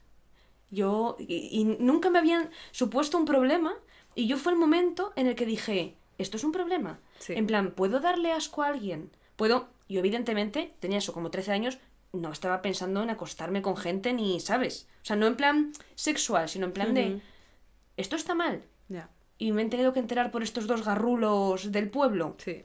Yo, 0.70 1.16
y, 1.18 1.48
y 1.50 1.64
nunca 1.64 2.10
me 2.10 2.18
habían 2.18 2.50
supuesto 2.70 3.16
un 3.18 3.24
problema. 3.24 3.74
Y 4.14 4.26
yo 4.26 4.36
fue 4.36 4.52
el 4.52 4.58
momento 4.58 5.12
en 5.16 5.26
el 5.26 5.34
que 5.34 5.46
dije, 5.46 5.96
esto 6.18 6.36
es 6.36 6.44
un 6.44 6.52
problema. 6.52 7.00
Sí. 7.18 7.34
En 7.34 7.46
plan, 7.46 7.72
¿puedo 7.72 8.00
darle 8.00 8.32
asco 8.32 8.62
a 8.62 8.68
alguien? 8.68 9.10
Puedo, 9.36 9.68
yo 9.88 10.00
evidentemente 10.00 10.74
tenía 10.80 10.98
eso 10.98 11.12
como 11.12 11.30
13 11.30 11.52
años, 11.52 11.78
no 12.12 12.32
estaba 12.32 12.62
pensando 12.62 13.02
en 13.02 13.10
acostarme 13.10 13.62
con 13.62 13.76
gente 13.76 14.12
ni, 14.12 14.40
¿sabes? 14.40 14.88
O 15.02 15.06
sea, 15.06 15.16
no 15.16 15.26
en 15.26 15.36
plan 15.36 15.72
sexual, 15.94 16.48
sino 16.48 16.66
en 16.66 16.72
plan 16.72 16.94
de, 16.94 17.20
esto 17.96 18.16
está 18.16 18.34
mal. 18.34 18.64
Ya. 18.88 19.10
Y 19.38 19.52
me 19.52 19.62
he 19.62 19.66
tenido 19.66 19.92
que 19.92 20.00
enterar 20.00 20.30
por 20.30 20.42
estos 20.42 20.66
dos 20.66 20.84
garrulos 20.84 21.70
del 21.70 21.90
pueblo. 21.90 22.34
Sí. 22.38 22.64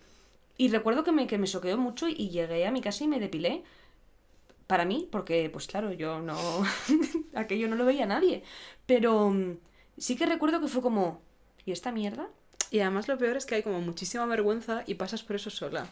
Y 0.57 0.69
recuerdo 0.69 1.03
que 1.03 1.11
me, 1.11 1.27
que 1.27 1.37
me 1.37 1.47
soqueó 1.47 1.77
mucho 1.77 2.07
y 2.07 2.29
llegué 2.29 2.65
a 2.65 2.71
mi 2.71 2.81
casa 2.81 3.03
y 3.03 3.07
me 3.07 3.19
depilé. 3.19 3.63
Para 4.73 4.85
mí, 4.85 5.07
porque, 5.11 5.51
pues 5.53 5.67
claro, 5.67 5.93
yo 5.93 6.19
no. 6.19 6.35
aquello 7.35 7.67
no 7.67 7.75
lo 7.75 7.85
veía 7.85 8.07
nadie. 8.07 8.41
Pero 8.87 9.29
mm, 9.29 9.59
sí 9.99 10.15
que 10.15 10.25
recuerdo 10.25 10.59
que 10.59 10.67
fue 10.67 10.81
como. 10.81 11.21
¿Y 11.63 11.71
esta 11.73 11.91
mierda? 11.91 12.27
Y 12.71 12.79
además 12.79 13.07
lo 13.07 13.19
peor 13.19 13.37
es 13.37 13.45
que 13.45 13.53
hay 13.53 13.61
como 13.61 13.81
muchísima 13.81 14.25
vergüenza 14.25 14.83
y 14.87 14.95
pasas 14.95 15.21
por 15.21 15.35
eso 15.35 15.51
sola. 15.51 15.85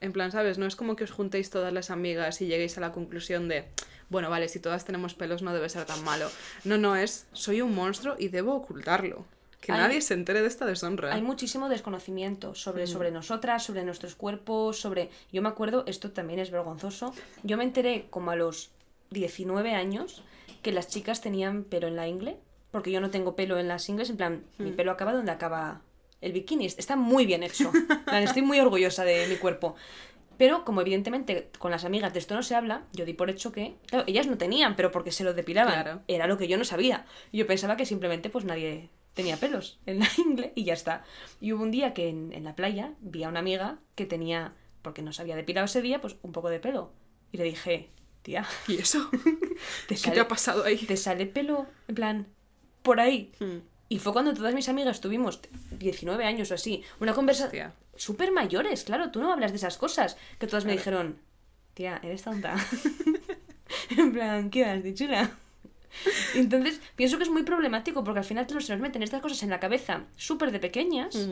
En 0.00 0.12
plan, 0.12 0.30
¿sabes? 0.30 0.56
No 0.56 0.66
es 0.66 0.76
como 0.76 0.94
que 0.94 1.02
os 1.02 1.10
juntéis 1.10 1.50
todas 1.50 1.72
las 1.72 1.90
amigas 1.90 2.40
y 2.40 2.46
lleguéis 2.46 2.78
a 2.78 2.80
la 2.80 2.92
conclusión 2.92 3.48
de, 3.48 3.64
bueno, 4.08 4.30
vale, 4.30 4.48
si 4.48 4.60
todas 4.60 4.84
tenemos 4.84 5.14
pelos 5.14 5.42
no 5.42 5.52
debe 5.52 5.68
ser 5.68 5.84
tan 5.84 6.04
malo. 6.04 6.30
No, 6.62 6.78
no, 6.78 6.94
es, 6.94 7.26
soy 7.32 7.60
un 7.60 7.74
monstruo 7.74 8.14
y 8.20 8.28
debo 8.28 8.54
ocultarlo. 8.54 9.24
Que 9.60 9.72
Hay- 9.72 9.78
nadie 9.78 10.00
se 10.00 10.14
entere 10.14 10.40
de 10.40 10.48
esta 10.48 10.64
deshonra. 10.64 11.12
Hay 11.14 11.20
muchísimo 11.22 11.68
desconocimiento 11.68 12.54
sobre, 12.54 12.84
Mm. 12.84 12.86
sobre 12.86 13.10
nosotras, 13.10 13.62
sobre 13.62 13.84
nuestros 13.84 14.14
cuerpos, 14.14 14.80
sobre... 14.80 15.10
Yo 15.32 15.42
me 15.42 15.48
acuerdo, 15.50 15.84
esto 15.86 16.10
también 16.12 16.40
es 16.40 16.50
vergonzoso, 16.50 17.12
yo 17.42 17.56
me 17.58 17.64
enteré 17.64 18.06
como 18.10 18.30
a 18.30 18.36
los 18.36 18.70
19 19.10 19.74
años 19.74 20.22
que 20.62 20.72
las 20.72 20.88
chicas 20.88 21.20
tenían 21.20 21.64
pelo 21.64 21.88
en 21.88 21.96
la 21.96 22.08
ingle, 22.08 22.38
porque 22.70 22.90
yo 22.90 23.00
no 23.00 23.10
tengo 23.10 23.36
pelo 23.36 23.58
en 23.58 23.68
las 23.68 23.88
ingles, 23.88 24.08
en 24.10 24.16
plan, 24.16 24.44
mi 24.58 24.70
Mm. 24.70 24.76
pelo 24.76 24.92
acaba 24.92 25.12
donde 25.12 25.32
acaba 25.32 25.82
el 26.22 26.32
bikini, 26.32 26.66
está 26.66 26.96
muy 26.96 27.26
bien 27.26 27.42
hecho, 27.42 27.70
estoy 28.12 28.42
muy 28.42 28.60
orgullosa 28.60 29.04
de 29.04 29.26
mi 29.28 29.36
cuerpo. 29.36 29.74
Pero 30.38 30.64
como 30.64 30.80
evidentemente 30.80 31.50
con 31.58 31.70
las 31.70 31.84
amigas 31.84 32.14
de 32.14 32.18
esto 32.18 32.34
no 32.34 32.42
se 32.42 32.54
habla, 32.54 32.84
yo 32.94 33.04
di 33.04 33.12
por 33.12 33.28
hecho 33.28 33.52
que, 33.52 33.74
claro, 33.86 34.04
ellas 34.06 34.26
no 34.26 34.38
tenían, 34.38 34.74
pero 34.74 34.90
porque 34.90 35.12
se 35.12 35.22
lo 35.24 35.34
depilaban. 35.34 35.72
Claro. 35.82 36.00
Era 36.08 36.26
lo 36.26 36.38
que 36.38 36.48
yo 36.48 36.56
no 36.56 36.64
sabía. 36.64 37.04
Yo 37.30 37.46
pensaba 37.46 37.76
que 37.76 37.84
simplemente 37.84 38.30
pues 38.30 38.46
nadie 38.46 38.88
tenía 39.14 39.36
pelos 39.36 39.78
en 39.86 40.00
la 40.00 40.08
ingle 40.18 40.52
y 40.54 40.64
ya 40.64 40.74
está. 40.74 41.04
Y 41.40 41.52
hubo 41.52 41.62
un 41.62 41.70
día 41.70 41.94
que 41.94 42.08
en, 42.08 42.32
en 42.32 42.44
la 42.44 42.54
playa 42.54 42.94
vi 43.00 43.24
a 43.24 43.28
una 43.28 43.40
amiga 43.40 43.78
que 43.94 44.06
tenía, 44.06 44.54
porque 44.82 45.02
no 45.02 45.12
se 45.12 45.22
había 45.22 45.36
depilado 45.36 45.66
ese 45.66 45.82
día, 45.82 46.00
pues 46.00 46.16
un 46.22 46.32
poco 46.32 46.50
de 46.50 46.60
pelo. 46.60 46.92
Y 47.32 47.38
le 47.38 47.44
dije, 47.44 47.90
tía, 48.22 48.46
¿Y 48.68 48.78
eso? 48.78 49.08
te 49.88 49.94
¿Qué 49.94 49.96
sale, 49.96 50.14
te 50.14 50.20
ha 50.20 50.28
pasado 50.28 50.64
ahí? 50.64 50.76
te 50.76 50.96
sale 50.96 51.26
pelo, 51.26 51.66
en 51.88 51.94
plan, 51.94 52.26
por 52.82 53.00
ahí. 53.00 53.32
Hmm. 53.38 53.58
Y 53.88 53.98
fue 53.98 54.12
cuando 54.12 54.32
todas 54.32 54.54
mis 54.54 54.68
amigas 54.68 55.00
tuvimos 55.00 55.40
19 55.72 56.24
años 56.24 56.50
o 56.50 56.54
así, 56.54 56.84
una 57.00 57.12
conversación 57.12 57.72
súper 58.00 58.32
mayores, 58.32 58.84
claro, 58.84 59.10
tú 59.10 59.20
no 59.20 59.32
hablas 59.32 59.52
de 59.52 59.58
esas 59.58 59.76
cosas. 59.76 60.16
Que 60.38 60.46
todas 60.46 60.64
me 60.64 60.72
dijeron, 60.72 61.18
tía, 61.74 62.00
eres 62.02 62.22
tonta. 62.22 62.56
en 63.90 64.12
plan, 64.12 64.48
¿qué 64.50 64.64
has 64.64 64.82
dicho, 64.82 65.04
chula? 65.04 65.30
Entonces, 66.34 66.80
pienso 66.96 67.16
que 67.18 67.24
es 67.24 67.30
muy 67.30 67.42
problemático 67.42 68.04
porque 68.04 68.20
al 68.20 68.24
final 68.24 68.46
te 68.46 68.54
nos- 68.54 68.66
se 68.66 68.72
nos 68.72 68.80
meten 68.82 69.02
estas 69.02 69.20
cosas 69.22 69.42
en 69.42 69.50
la 69.50 69.60
cabeza 69.60 70.04
súper 70.16 70.50
de 70.52 70.60
pequeñas 70.60 71.28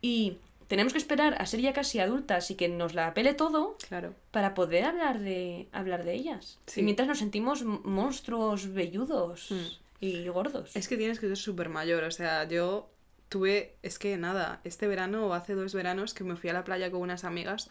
y 0.00 0.38
tenemos 0.68 0.92
que 0.92 0.98
esperar 0.98 1.36
a 1.40 1.46
ser 1.46 1.60
ya 1.60 1.72
casi 1.72 1.98
adultas 2.00 2.50
y 2.50 2.54
que 2.54 2.68
nos 2.68 2.94
la 2.94 3.12
pele 3.14 3.34
todo 3.34 3.76
Claro. 3.88 4.14
para 4.30 4.54
poder 4.54 4.84
hablar 4.84 5.20
de, 5.20 5.68
hablar 5.72 6.04
de 6.04 6.14
ellas. 6.14 6.58
Sí. 6.66 6.80
Y 6.80 6.82
mientras 6.82 7.06
nos 7.06 7.18
sentimos 7.18 7.62
monstruos 7.64 8.72
velludos 8.72 9.50
Mm. 9.50 9.66
y 10.00 10.28
gordos. 10.28 10.74
Es 10.74 10.88
que 10.88 10.96
tienes 10.96 11.20
que 11.20 11.26
ser 11.28 11.36
súper 11.36 11.68
mayor, 11.68 12.02
o 12.04 12.10
sea, 12.10 12.44
yo 12.48 12.88
tuve, 13.28 13.74
es 13.82 13.98
que 13.98 14.16
nada, 14.16 14.60
este 14.64 14.86
verano 14.86 15.26
o 15.26 15.32
hace 15.34 15.54
dos 15.54 15.74
veranos 15.74 16.14
que 16.14 16.24
me 16.24 16.36
fui 16.36 16.50
a 16.50 16.52
la 16.54 16.64
playa 16.64 16.90
con 16.90 17.00
unas 17.02 17.24
amigas 17.24 17.68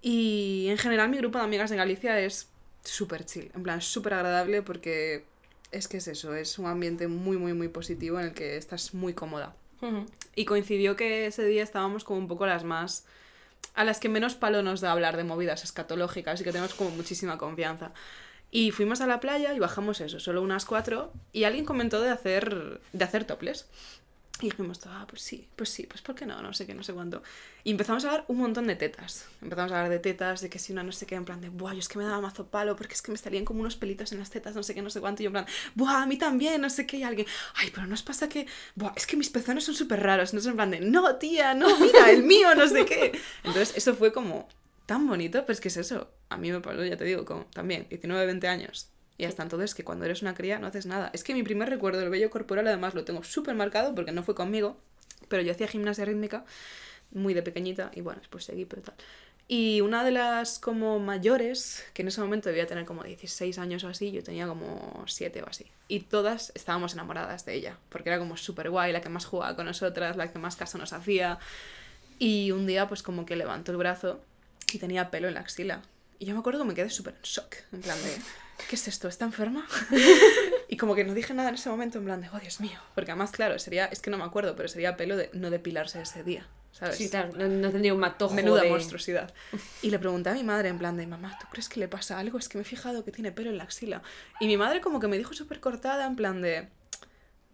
y 0.00 0.66
en 0.68 0.78
general 0.78 1.08
mi 1.08 1.16
grupo 1.18 1.38
de 1.38 1.44
amigas 1.44 1.70
de 1.70 1.76
Galicia 1.76 2.18
es 2.20 2.48
súper 2.88 3.24
chill, 3.24 3.50
en 3.54 3.62
plan 3.62 3.80
súper 3.80 4.14
agradable 4.14 4.62
porque 4.62 5.24
es 5.70 5.88
que 5.88 5.98
es 5.98 6.08
eso, 6.08 6.34
es 6.34 6.58
un 6.58 6.66
ambiente 6.66 7.08
muy, 7.08 7.36
muy, 7.36 7.52
muy 7.52 7.68
positivo 7.68 8.18
en 8.18 8.26
el 8.26 8.34
que 8.34 8.56
estás 8.56 8.94
muy 8.94 9.14
cómoda. 9.14 9.54
Y 10.34 10.44
coincidió 10.44 10.96
que 10.96 11.26
ese 11.26 11.44
día 11.44 11.62
estábamos 11.62 12.02
como 12.02 12.18
un 12.18 12.26
poco 12.26 12.46
las 12.46 12.64
más... 12.64 13.04
a 13.74 13.84
las 13.84 14.00
que 14.00 14.08
menos 14.08 14.34
palo 14.34 14.62
nos 14.62 14.80
da 14.80 14.90
hablar 14.90 15.16
de 15.16 15.22
movidas 15.22 15.62
escatológicas 15.62 16.40
y 16.40 16.44
que 16.44 16.50
tenemos 16.50 16.74
como 16.74 16.90
muchísima 16.90 17.38
confianza. 17.38 17.92
Y 18.50 18.70
fuimos 18.70 19.00
a 19.02 19.06
la 19.06 19.20
playa 19.20 19.54
y 19.54 19.58
bajamos 19.58 20.00
eso, 20.00 20.18
solo 20.18 20.42
unas 20.42 20.64
cuatro, 20.64 21.12
y 21.32 21.44
alguien 21.44 21.66
comentó 21.66 22.00
de 22.00 22.08
hacer, 22.08 22.80
de 22.92 23.04
hacer 23.04 23.24
toples. 23.24 23.66
Y 24.40 24.50
dijimos, 24.50 24.78
ah, 24.86 25.04
pues 25.08 25.22
sí, 25.22 25.48
pues 25.56 25.68
sí, 25.68 25.86
pues 25.86 26.00
¿por 26.00 26.14
qué 26.14 26.24
no? 26.24 26.40
No 26.40 26.52
sé 26.52 26.64
qué, 26.64 26.72
no 26.72 26.84
sé 26.84 26.92
cuánto. 26.92 27.24
Y 27.64 27.72
empezamos 27.72 28.04
a 28.04 28.08
hablar 28.08 28.24
un 28.28 28.36
montón 28.36 28.68
de 28.68 28.76
tetas. 28.76 29.26
Empezamos 29.42 29.72
a 29.72 29.76
hablar 29.78 29.90
de 29.90 29.98
tetas, 29.98 30.40
de 30.40 30.48
que 30.48 30.60
si 30.60 30.72
una 30.72 30.84
no 30.84 30.92
sé 30.92 31.06
qué, 31.06 31.16
en 31.16 31.24
plan 31.24 31.40
de, 31.40 31.48
buah, 31.48 31.72
yo 31.72 31.80
es 31.80 31.88
que 31.88 31.98
me 31.98 32.04
daba 32.04 32.20
mazo 32.20 32.46
palo 32.46 32.76
porque 32.76 32.94
es 32.94 33.02
que 33.02 33.10
me 33.10 33.18
salían 33.18 33.44
como 33.44 33.62
unos 33.62 33.74
pelitos 33.74 34.12
en 34.12 34.20
las 34.20 34.30
tetas, 34.30 34.54
no 34.54 34.62
sé 34.62 34.74
qué, 34.74 34.82
no 34.82 34.90
sé 34.90 35.00
cuánto. 35.00 35.22
Y 35.22 35.24
yo 35.24 35.30
en 35.30 35.32
plan, 35.32 35.46
buah, 35.74 36.02
a 36.02 36.06
mí 36.06 36.16
también, 36.16 36.60
no 36.60 36.70
sé 36.70 36.86
qué. 36.86 36.98
Y 36.98 37.02
alguien, 37.02 37.26
ay, 37.54 37.70
pero 37.74 37.88
no 37.88 37.94
os 37.94 38.02
pasa 38.02 38.28
que, 38.28 38.46
buah, 38.76 38.92
es 38.94 39.08
que 39.08 39.16
mis 39.16 39.28
pezones 39.30 39.64
son 39.64 39.74
súper 39.74 40.00
raros. 40.04 40.32
No 40.32 40.40
en 40.40 40.54
plan 40.54 40.70
de, 40.70 40.80
no, 40.80 41.16
tía, 41.16 41.54
no, 41.54 41.76
mira, 41.80 42.10
el 42.10 42.22
mío, 42.22 42.54
no 42.54 42.68
sé 42.68 42.84
qué. 42.84 43.18
Entonces, 43.42 43.76
eso 43.76 43.96
fue 43.96 44.12
como 44.12 44.48
tan 44.86 45.04
bonito, 45.08 45.44
pues 45.46 45.60
que 45.60 45.66
es 45.66 45.76
eso. 45.78 46.12
A 46.28 46.36
mí 46.36 46.52
me 46.52 46.60
pasó, 46.60 46.84
ya 46.84 46.96
te 46.96 47.04
digo, 47.04 47.24
como 47.24 47.44
también, 47.46 47.86
19, 47.88 48.24
20 48.24 48.46
años 48.46 48.92
y 49.18 49.24
hasta 49.24 49.42
entonces 49.42 49.74
que 49.74 49.84
cuando 49.84 50.04
eres 50.04 50.22
una 50.22 50.34
cría 50.34 50.58
no 50.58 50.68
haces 50.68 50.86
nada. 50.86 51.10
Es 51.12 51.24
que 51.24 51.34
mi 51.34 51.42
primer 51.42 51.68
recuerdo 51.68 51.98
del 51.98 52.08
vello 52.08 52.30
corporal 52.30 52.66
además 52.66 52.94
lo 52.94 53.04
tengo 53.04 53.22
súper 53.24 53.54
marcado 53.54 53.94
porque 53.94 54.12
no 54.12 54.22
fue 54.22 54.34
conmigo, 54.34 54.78
pero 55.28 55.42
yo 55.42 55.52
hacía 55.52 55.66
gimnasia 55.66 56.04
rítmica 56.04 56.44
muy 57.10 57.34
de 57.34 57.42
pequeñita 57.42 57.90
y 57.94 58.00
bueno, 58.00 58.20
después 58.20 58.44
seguí, 58.44 58.64
pero 58.64 58.82
tal. 58.82 58.94
Y 59.50 59.80
una 59.80 60.04
de 60.04 60.10
las 60.10 60.58
como 60.58 60.98
mayores, 60.98 61.82
que 61.94 62.02
en 62.02 62.08
ese 62.08 62.20
momento 62.20 62.50
debía 62.50 62.66
tener 62.66 62.84
como 62.84 63.02
16 63.02 63.58
años 63.58 63.82
o 63.82 63.88
así, 63.88 64.12
yo 64.12 64.22
tenía 64.22 64.46
como 64.46 65.02
7 65.06 65.42
o 65.42 65.48
así. 65.48 65.64
Y 65.88 66.00
todas 66.00 66.52
estábamos 66.54 66.92
enamoradas 66.92 67.46
de 67.46 67.54
ella, 67.54 67.78
porque 67.88 68.10
era 68.10 68.18
como 68.18 68.36
súper 68.36 68.68
guay, 68.68 68.92
la 68.92 69.00
que 69.00 69.08
más 69.08 69.24
jugaba 69.24 69.56
con 69.56 69.64
nosotras, 69.64 70.18
la 70.18 70.30
que 70.30 70.38
más 70.38 70.54
caso 70.54 70.76
nos 70.76 70.92
hacía. 70.92 71.38
Y 72.18 72.50
un 72.50 72.66
día 72.66 72.88
pues 72.88 73.02
como 73.02 73.24
que 73.24 73.36
levantó 73.36 73.72
el 73.72 73.78
brazo 73.78 74.20
y 74.70 74.78
tenía 74.78 75.10
pelo 75.10 75.28
en 75.28 75.34
la 75.34 75.40
axila. 75.40 75.80
Y 76.18 76.26
yo 76.26 76.34
me 76.34 76.40
acuerdo 76.40 76.60
que 76.60 76.68
me 76.68 76.74
quedé 76.74 76.90
súper 76.90 77.14
en 77.14 77.22
shock, 77.22 77.54
en 77.72 77.80
plan 77.80 77.98
de... 78.02 78.16
¿qué 78.68 78.76
es 78.76 78.88
esto? 78.88 79.08
¿Está 79.08 79.24
enferma? 79.24 79.66
y 80.68 80.76
como 80.76 80.94
que 80.94 81.04
no 81.04 81.14
dije 81.14 81.32
nada 81.34 81.48
en 81.48 81.54
ese 81.54 81.70
momento, 81.70 81.98
en 81.98 82.04
plan 82.04 82.20
de, 82.20 82.28
oh 82.30 82.38
Dios 82.38 82.60
mío. 82.60 82.78
Porque 82.94 83.12
además, 83.12 83.30
claro, 83.30 83.58
sería, 83.58 83.86
es 83.86 84.00
que 84.00 84.10
no 84.10 84.18
me 84.18 84.24
acuerdo, 84.24 84.56
pero 84.56 84.68
sería 84.68 84.96
pelo 84.96 85.16
de 85.16 85.30
no 85.32 85.50
depilarse 85.50 86.00
ese 86.00 86.24
día. 86.24 86.46
¿sabes? 86.72 86.96
Sí, 86.96 87.08
claro, 87.08 87.32
no, 87.36 87.70
tendría 87.70 87.94
un 87.94 88.00
matojo. 88.00 88.34
Menuda 88.34 88.64
monstruosidad. 88.64 89.32
Y 89.82 89.90
le 89.90 89.98
pregunté 89.98 90.30
a 90.30 90.34
mi 90.34 90.44
madre, 90.44 90.68
en 90.68 90.78
plan 90.78 90.96
de, 90.96 91.06
mamá, 91.06 91.36
¿tú 91.40 91.46
crees 91.50 91.68
que 91.68 91.80
le 91.80 91.88
pasa 91.88 92.18
algo? 92.18 92.38
Es 92.38 92.48
que 92.48 92.58
me 92.58 92.62
he 92.62 92.64
fijado 92.64 93.04
que 93.04 93.12
tiene 93.12 93.32
pelo 93.32 93.50
en 93.50 93.58
la 93.58 93.64
axila. 93.64 94.02
Y 94.40 94.46
mi 94.46 94.56
madre, 94.56 94.80
como 94.80 95.00
que 95.00 95.08
me 95.08 95.18
dijo 95.18 95.34
súper 95.34 95.60
cortada, 95.60 96.06
en 96.06 96.16
plan 96.16 96.42
de, 96.42 96.68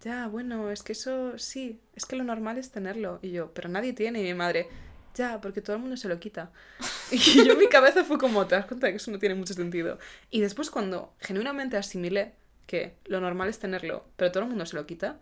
ya, 0.03 0.27
bueno, 0.27 0.71
es 0.71 0.83
que 0.83 0.93
eso 0.93 1.39
sí, 1.39 1.81
es 1.95 2.07
que 2.07 2.17
lo 2.17 2.25
normal 2.25 2.59
es 2.59 2.71
tenerlo. 2.71 3.19
Y 3.23 3.31
yo, 3.31 3.53
pero 3.53 3.69
nadie 3.69 3.93
tiene. 3.93 4.21
Y 4.21 4.25
mi 4.25 4.35
madre, 4.35 4.69
ya, 5.15 5.41
porque 5.41 5.61
todo 5.61 5.77
el 5.77 5.83
mundo 5.83 5.97
se 5.97 6.09
lo 6.09 6.19
quita. 6.19 6.51
Y 7.11 7.45
yo 7.45 7.53
en 7.53 7.59
mi 7.59 7.69
cabeza 7.69 8.03
fue 8.05 8.19
como, 8.19 8.47
te 8.47 8.57
das 8.57 8.67
cuenta 8.67 8.91
que 8.91 8.97
eso 8.97 9.11
no 9.11 9.19
tiene 9.19 9.35
mucho 9.35 9.55
sentido. 9.55 9.99
Y 10.31 10.41
después 10.41 10.71
cuando 10.71 11.15
genuinamente 11.21 11.77
asimilé 11.77 12.35
que 12.67 12.97
lo 13.05 13.21
normal 13.21 13.49
es 13.49 13.59
tenerlo, 13.59 14.07
pero 14.17 14.33
todo 14.33 14.43
el 14.43 14.49
mundo 14.49 14.67
se 14.67 14.75
lo 14.75 14.87
quita, 14.87 15.21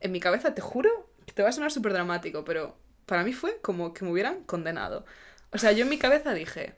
en 0.00 0.12
mi 0.12 0.20
cabeza 0.20 0.54
te 0.54 0.60
juro 0.60 1.10
que 1.26 1.32
te 1.32 1.42
va 1.42 1.48
a 1.48 1.52
sonar 1.52 1.72
súper 1.72 1.92
dramático, 1.92 2.44
pero 2.44 2.76
para 3.06 3.24
mí 3.24 3.32
fue 3.32 3.58
como 3.60 3.94
que 3.94 4.04
me 4.04 4.12
hubieran 4.12 4.44
condenado. 4.44 5.04
O 5.50 5.58
sea, 5.58 5.72
yo 5.72 5.82
en 5.82 5.88
mi 5.88 5.98
cabeza 5.98 6.34
dije, 6.34 6.74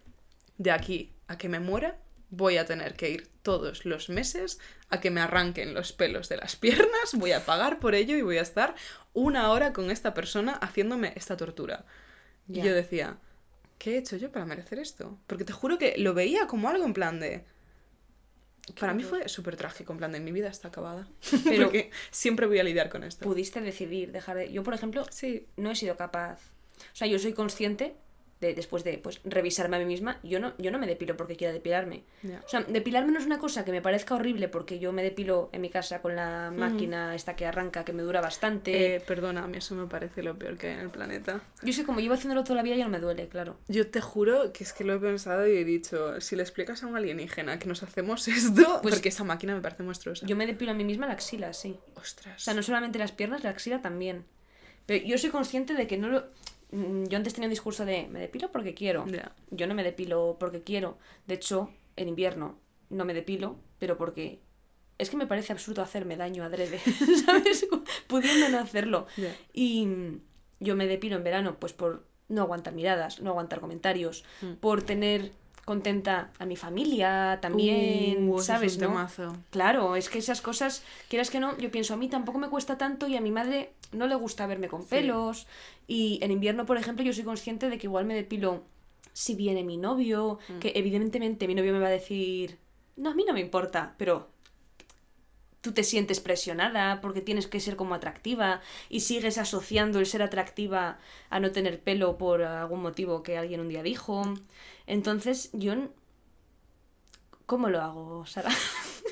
de 0.58 0.70
aquí 0.70 1.12
a 1.26 1.36
que 1.36 1.48
me 1.48 1.60
muera, 1.60 1.98
voy 2.30 2.56
a 2.56 2.64
tener 2.64 2.94
que 2.94 3.10
ir 3.10 3.28
todos 3.42 3.84
los 3.84 4.08
meses 4.08 4.60
a 4.88 5.00
que 5.00 5.10
me 5.10 5.20
arranquen 5.20 5.74
los 5.74 5.92
pelos 5.92 6.28
de 6.28 6.36
las 6.36 6.56
piernas, 6.56 7.14
voy 7.14 7.32
a 7.32 7.44
pagar 7.44 7.80
por 7.80 7.94
ello 7.94 8.16
y 8.16 8.22
voy 8.22 8.38
a 8.38 8.42
estar 8.42 8.74
una 9.12 9.50
hora 9.50 9.72
con 9.72 9.90
esta 9.90 10.14
persona 10.14 10.52
haciéndome 10.52 11.12
esta 11.16 11.36
tortura. 11.36 11.84
Y 12.48 12.62
yo 12.62 12.74
decía, 12.74 13.18
¿qué 13.78 13.94
he 13.94 13.98
hecho 13.98 14.16
yo 14.16 14.30
para 14.30 14.44
merecer 14.44 14.78
esto? 14.78 15.18
Porque 15.26 15.44
te 15.44 15.52
juro 15.52 15.78
que 15.78 15.94
lo 15.98 16.14
veía 16.14 16.46
como 16.46 16.68
algo 16.68 16.84
en 16.84 16.94
plan 16.94 17.20
de... 17.20 17.44
Para 18.78 18.94
mí 18.94 19.02
fue 19.02 19.28
súper 19.28 19.56
trágico, 19.56 19.92
en 19.92 19.98
plan 19.98 20.12
de 20.12 20.20
mi 20.20 20.32
vida 20.32 20.48
está 20.48 20.68
acabada. 20.68 21.08
Pero 21.44 21.64
Porque 21.64 21.90
siempre 22.10 22.46
voy 22.46 22.58
a 22.58 22.62
lidiar 22.62 22.88
con 22.88 23.02
esto. 23.02 23.24
Pudiste 23.24 23.60
decidir 23.60 24.12
dejar 24.12 24.36
de... 24.36 24.52
Yo, 24.52 24.62
por 24.62 24.74
ejemplo, 24.74 25.04
sí. 25.10 25.46
no 25.56 25.70
he 25.70 25.76
sido 25.76 25.96
capaz... 25.96 26.40
O 26.92 26.96
sea, 26.96 27.06
yo 27.06 27.18
soy 27.18 27.32
consciente 27.32 27.94
después 28.40 28.84
de 28.84 28.98
pues, 28.98 29.20
revisarme 29.24 29.76
a 29.76 29.78
mí 29.78 29.84
misma, 29.84 30.18
yo 30.22 30.40
no, 30.40 30.54
yo 30.58 30.70
no 30.70 30.78
me 30.78 30.86
depilo 30.86 31.16
porque 31.16 31.36
quiera 31.36 31.52
depilarme. 31.52 32.04
O 32.44 32.48
sea, 32.48 32.62
depilarme 32.62 33.12
no 33.12 33.18
es 33.18 33.26
una 33.26 33.38
cosa 33.38 33.64
que 33.64 33.70
me 33.70 33.82
parezca 33.82 34.14
horrible 34.14 34.48
porque 34.48 34.78
yo 34.78 34.92
me 34.92 35.02
depilo 35.02 35.50
en 35.52 35.60
mi 35.60 35.68
casa 35.68 36.00
con 36.00 36.16
la 36.16 36.50
máquina 36.54 37.14
esta 37.14 37.36
que 37.36 37.46
arranca, 37.46 37.84
que 37.84 37.92
me 37.92 38.02
dura 38.02 38.20
bastante. 38.20 38.96
Eh, 38.96 39.00
perdona, 39.00 39.44
a 39.44 39.46
mí 39.46 39.58
eso 39.58 39.74
me 39.74 39.86
parece 39.86 40.22
lo 40.22 40.38
peor 40.38 40.56
que 40.56 40.68
hay 40.68 40.74
en 40.74 40.80
el 40.80 40.90
planeta. 40.90 41.42
Yo 41.62 41.72
sé, 41.72 41.84
como 41.84 42.00
llevo 42.00 42.14
haciéndolo 42.14 42.42
toda 42.42 42.56
la 42.56 42.62
vida 42.62 42.76
ya 42.76 42.84
no 42.84 42.90
me 42.90 42.98
duele, 42.98 43.28
claro. 43.28 43.58
Yo 43.68 43.88
te 43.88 44.00
juro 44.00 44.52
que 44.52 44.64
es 44.64 44.72
que 44.72 44.84
lo 44.84 44.94
he 44.94 44.98
pensado 44.98 45.46
y 45.46 45.56
he 45.56 45.64
dicho, 45.64 46.20
si 46.20 46.34
le 46.34 46.42
explicas 46.42 46.82
a 46.82 46.86
un 46.86 46.96
alienígena 46.96 47.58
que 47.58 47.66
nos 47.66 47.82
hacemos 47.82 48.26
esto, 48.28 48.80
pues, 48.82 48.94
porque 48.94 49.10
esa 49.10 49.24
máquina 49.24 49.54
me 49.54 49.60
parece 49.60 49.82
monstruosa. 49.82 50.26
Yo 50.26 50.36
me 50.36 50.46
depilo 50.46 50.70
a 50.70 50.74
mí 50.74 50.84
misma 50.84 51.06
la 51.06 51.12
axila, 51.12 51.52
sí. 51.52 51.78
Ostras. 51.94 52.36
O 52.36 52.40
sea, 52.40 52.54
no 52.54 52.62
solamente 52.62 52.98
las 52.98 53.12
piernas, 53.12 53.44
la 53.44 53.50
axila 53.50 53.82
también. 53.82 54.24
Pero 54.86 55.04
yo 55.04 55.18
soy 55.18 55.30
consciente 55.30 55.74
de 55.74 55.86
que 55.86 55.98
no 55.98 56.08
lo 56.08 56.24
yo 56.72 57.16
antes 57.16 57.34
tenía 57.34 57.48
un 57.48 57.50
discurso 57.50 57.84
de 57.84 58.06
me 58.08 58.20
depilo 58.20 58.52
porque 58.52 58.74
quiero. 58.74 59.04
Yo 59.50 59.66
no 59.66 59.74
me 59.74 59.82
depilo 59.82 60.36
porque 60.38 60.62
quiero. 60.62 60.98
De 61.26 61.34
hecho, 61.34 61.70
en 61.96 62.08
invierno 62.08 62.58
no 62.90 63.04
me 63.04 63.14
depilo, 63.14 63.56
pero 63.78 63.96
porque 63.96 64.40
es 64.98 65.10
que 65.10 65.16
me 65.16 65.26
parece 65.26 65.52
absurdo 65.52 65.82
hacerme 65.82 66.16
daño 66.16 66.44
adrede, 66.44 66.78
¿sabes? 67.26 67.66
Pudiendo 68.06 68.48
no 68.50 68.58
hacerlo. 68.58 69.06
Y 69.52 69.88
yo 70.60 70.76
me 70.76 70.86
depilo 70.86 71.16
en 71.16 71.24
verano, 71.24 71.56
pues 71.58 71.72
por 71.72 72.06
no 72.28 72.42
aguantar 72.42 72.74
miradas, 72.74 73.20
no 73.20 73.30
aguantar 73.30 73.60
comentarios, 73.60 74.24
mm. 74.40 74.52
por 74.54 74.82
tener 74.82 75.32
contenta 75.64 76.32
a 76.38 76.46
mi 76.46 76.56
familia 76.56 77.38
también, 77.40 78.28
uh, 78.28 78.40
¿sabes? 78.40 78.78
¿no? 78.78 79.08
Claro, 79.50 79.96
es 79.96 80.08
que 80.08 80.18
esas 80.18 80.40
cosas, 80.40 80.82
quieras 81.08 81.30
que 81.30 81.40
no, 81.40 81.56
yo 81.58 81.70
pienso, 81.70 81.94
a 81.94 81.96
mí 81.96 82.08
tampoco 82.08 82.38
me 82.38 82.48
cuesta 82.48 82.78
tanto 82.78 83.06
y 83.06 83.16
a 83.16 83.20
mi 83.20 83.30
madre 83.30 83.72
no 83.92 84.06
le 84.06 84.14
gusta 84.14 84.46
verme 84.46 84.68
con 84.68 84.84
pelos. 84.84 85.46
Y 85.86 86.18
en 86.22 86.30
invierno, 86.30 86.66
por 86.66 86.76
ejemplo, 86.76 87.04
yo 87.04 87.12
soy 87.12 87.24
consciente 87.24 87.68
de 87.68 87.78
que 87.78 87.86
igual 87.86 88.04
me 88.04 88.14
depilo 88.14 88.64
si 89.12 89.34
viene 89.34 89.64
mi 89.64 89.76
novio, 89.76 90.38
mm. 90.48 90.58
que 90.60 90.72
evidentemente 90.74 91.46
mi 91.46 91.54
novio 91.54 91.72
me 91.72 91.80
va 91.80 91.88
a 91.88 91.90
decir, 91.90 92.58
no, 92.96 93.10
a 93.10 93.14
mí 93.14 93.24
no 93.26 93.32
me 93.32 93.40
importa, 93.40 93.94
pero 93.98 94.28
tú 95.60 95.72
te 95.72 95.84
sientes 95.84 96.20
presionada 96.20 97.00
porque 97.00 97.20
tienes 97.20 97.46
que 97.46 97.60
ser 97.60 97.76
como 97.76 97.94
atractiva 97.94 98.60
y 98.88 99.00
sigues 99.00 99.38
asociando 99.38 99.98
el 99.98 100.06
ser 100.06 100.22
atractiva 100.22 100.98
a 101.28 101.40
no 101.40 101.52
tener 101.52 101.80
pelo 101.80 102.16
por 102.18 102.42
algún 102.42 102.80
motivo 102.80 103.22
que 103.22 103.36
alguien 103.36 103.60
un 103.60 103.68
día 103.68 103.82
dijo. 103.82 104.22
Entonces, 104.86 105.50
yo... 105.52 105.74
¿Cómo 107.46 107.68
lo 107.68 107.80
hago, 107.80 108.26
Sara? 108.26 108.50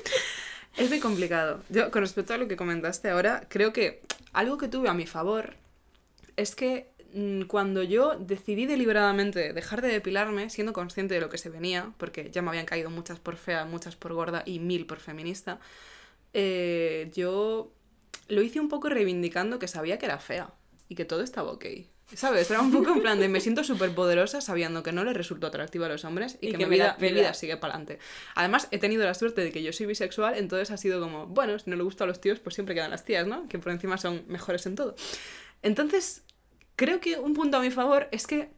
es 0.77 0.89
muy 0.89 0.99
complicado. 0.99 1.61
Yo, 1.69 1.91
con 1.91 2.01
respecto 2.01 2.33
a 2.33 2.37
lo 2.37 2.47
que 2.47 2.55
comentaste 2.55 3.09
ahora, 3.09 3.45
creo 3.49 3.73
que 3.73 4.01
algo 4.33 4.57
que 4.57 4.67
tuve 4.67 4.89
a 4.89 4.93
mi 4.93 5.05
favor 5.05 5.55
es 6.37 6.55
que 6.55 6.89
mm, 7.13 7.43
cuando 7.43 7.83
yo 7.83 8.15
decidí 8.17 8.65
deliberadamente 8.65 9.53
dejar 9.53 9.81
de 9.81 9.89
depilarme, 9.89 10.49
siendo 10.49 10.73
consciente 10.73 11.13
de 11.15 11.21
lo 11.21 11.29
que 11.29 11.37
se 11.37 11.49
venía, 11.49 11.91
porque 11.97 12.31
ya 12.31 12.41
me 12.41 12.49
habían 12.49 12.65
caído 12.65 12.89
muchas 12.89 13.19
por 13.19 13.35
fea, 13.35 13.65
muchas 13.65 13.95
por 13.97 14.13
gorda 14.13 14.41
y 14.45 14.59
mil 14.59 14.85
por 14.85 14.99
feminista, 14.99 15.59
eh, 16.33 17.11
yo 17.13 17.71
lo 18.27 18.41
hice 18.41 18.59
un 18.59 18.69
poco 18.69 18.89
reivindicando 18.89 19.59
que 19.59 19.67
sabía 19.67 19.97
que 19.97 20.05
era 20.05 20.19
fea 20.19 20.53
y 20.87 20.95
que 20.95 21.05
todo 21.05 21.21
estaba 21.21 21.51
ok. 21.51 21.65
¿Sabes? 22.15 22.49
Era 22.49 22.61
un 22.61 22.71
poco 22.71 22.91
en 22.91 23.01
plan 23.01 23.19
de 23.19 23.27
me 23.27 23.39
siento 23.39 23.63
súper 23.63 23.93
poderosa 23.93 24.41
sabiendo 24.41 24.81
que 24.81 24.91
no 24.91 25.03
le 25.03 25.13
resultó 25.13 25.47
atractiva 25.47 25.85
a 25.85 25.89
los 25.89 26.05
hombres 26.05 26.37
y, 26.41 26.51
que, 26.51 26.57
mi, 26.57 26.65
vida, 26.65 26.97
mi, 26.99 27.11
vida, 27.11 27.33
sigue 27.35 27.57
para 27.57 27.75
adelante. 27.75 27.99
Además, 28.33 28.67
he 28.71 28.79
tenido 28.79 29.05
la 29.05 29.13
suerte 29.13 29.41
de 29.41 29.51
que 29.51 29.61
yo 29.61 29.71
soy 29.71 29.85
bisexual, 29.85 30.35
entonces 30.35 30.71
ha 30.71 30.77
sido 30.77 30.99
como, 30.99 31.27
bueno, 31.27 31.59
si 31.59 31.69
no 31.69 31.75
le 31.75 31.83
gusta 31.83 32.05
a 32.05 32.07
los 32.07 32.19
tíos, 32.19 32.39
pues 32.39 32.55
siempre 32.55 32.73
quedan 32.73 32.89
las 32.89 33.05
tías, 33.05 33.27
¿no? 33.27 33.47
Que 33.47 33.59
por 33.59 33.71
encima 33.71 33.97
son 33.97 34.23
mejores 34.27 34.65
en 34.65 34.75
todo. 34.75 34.95
Entonces, 35.61 36.23
creo 36.75 36.99
que 36.99 37.19
un 37.19 37.33
punto 37.33 37.57
a 37.57 37.61
mi 37.61 37.69
favor 37.69 38.07
es 38.11 38.25
que 38.25 38.49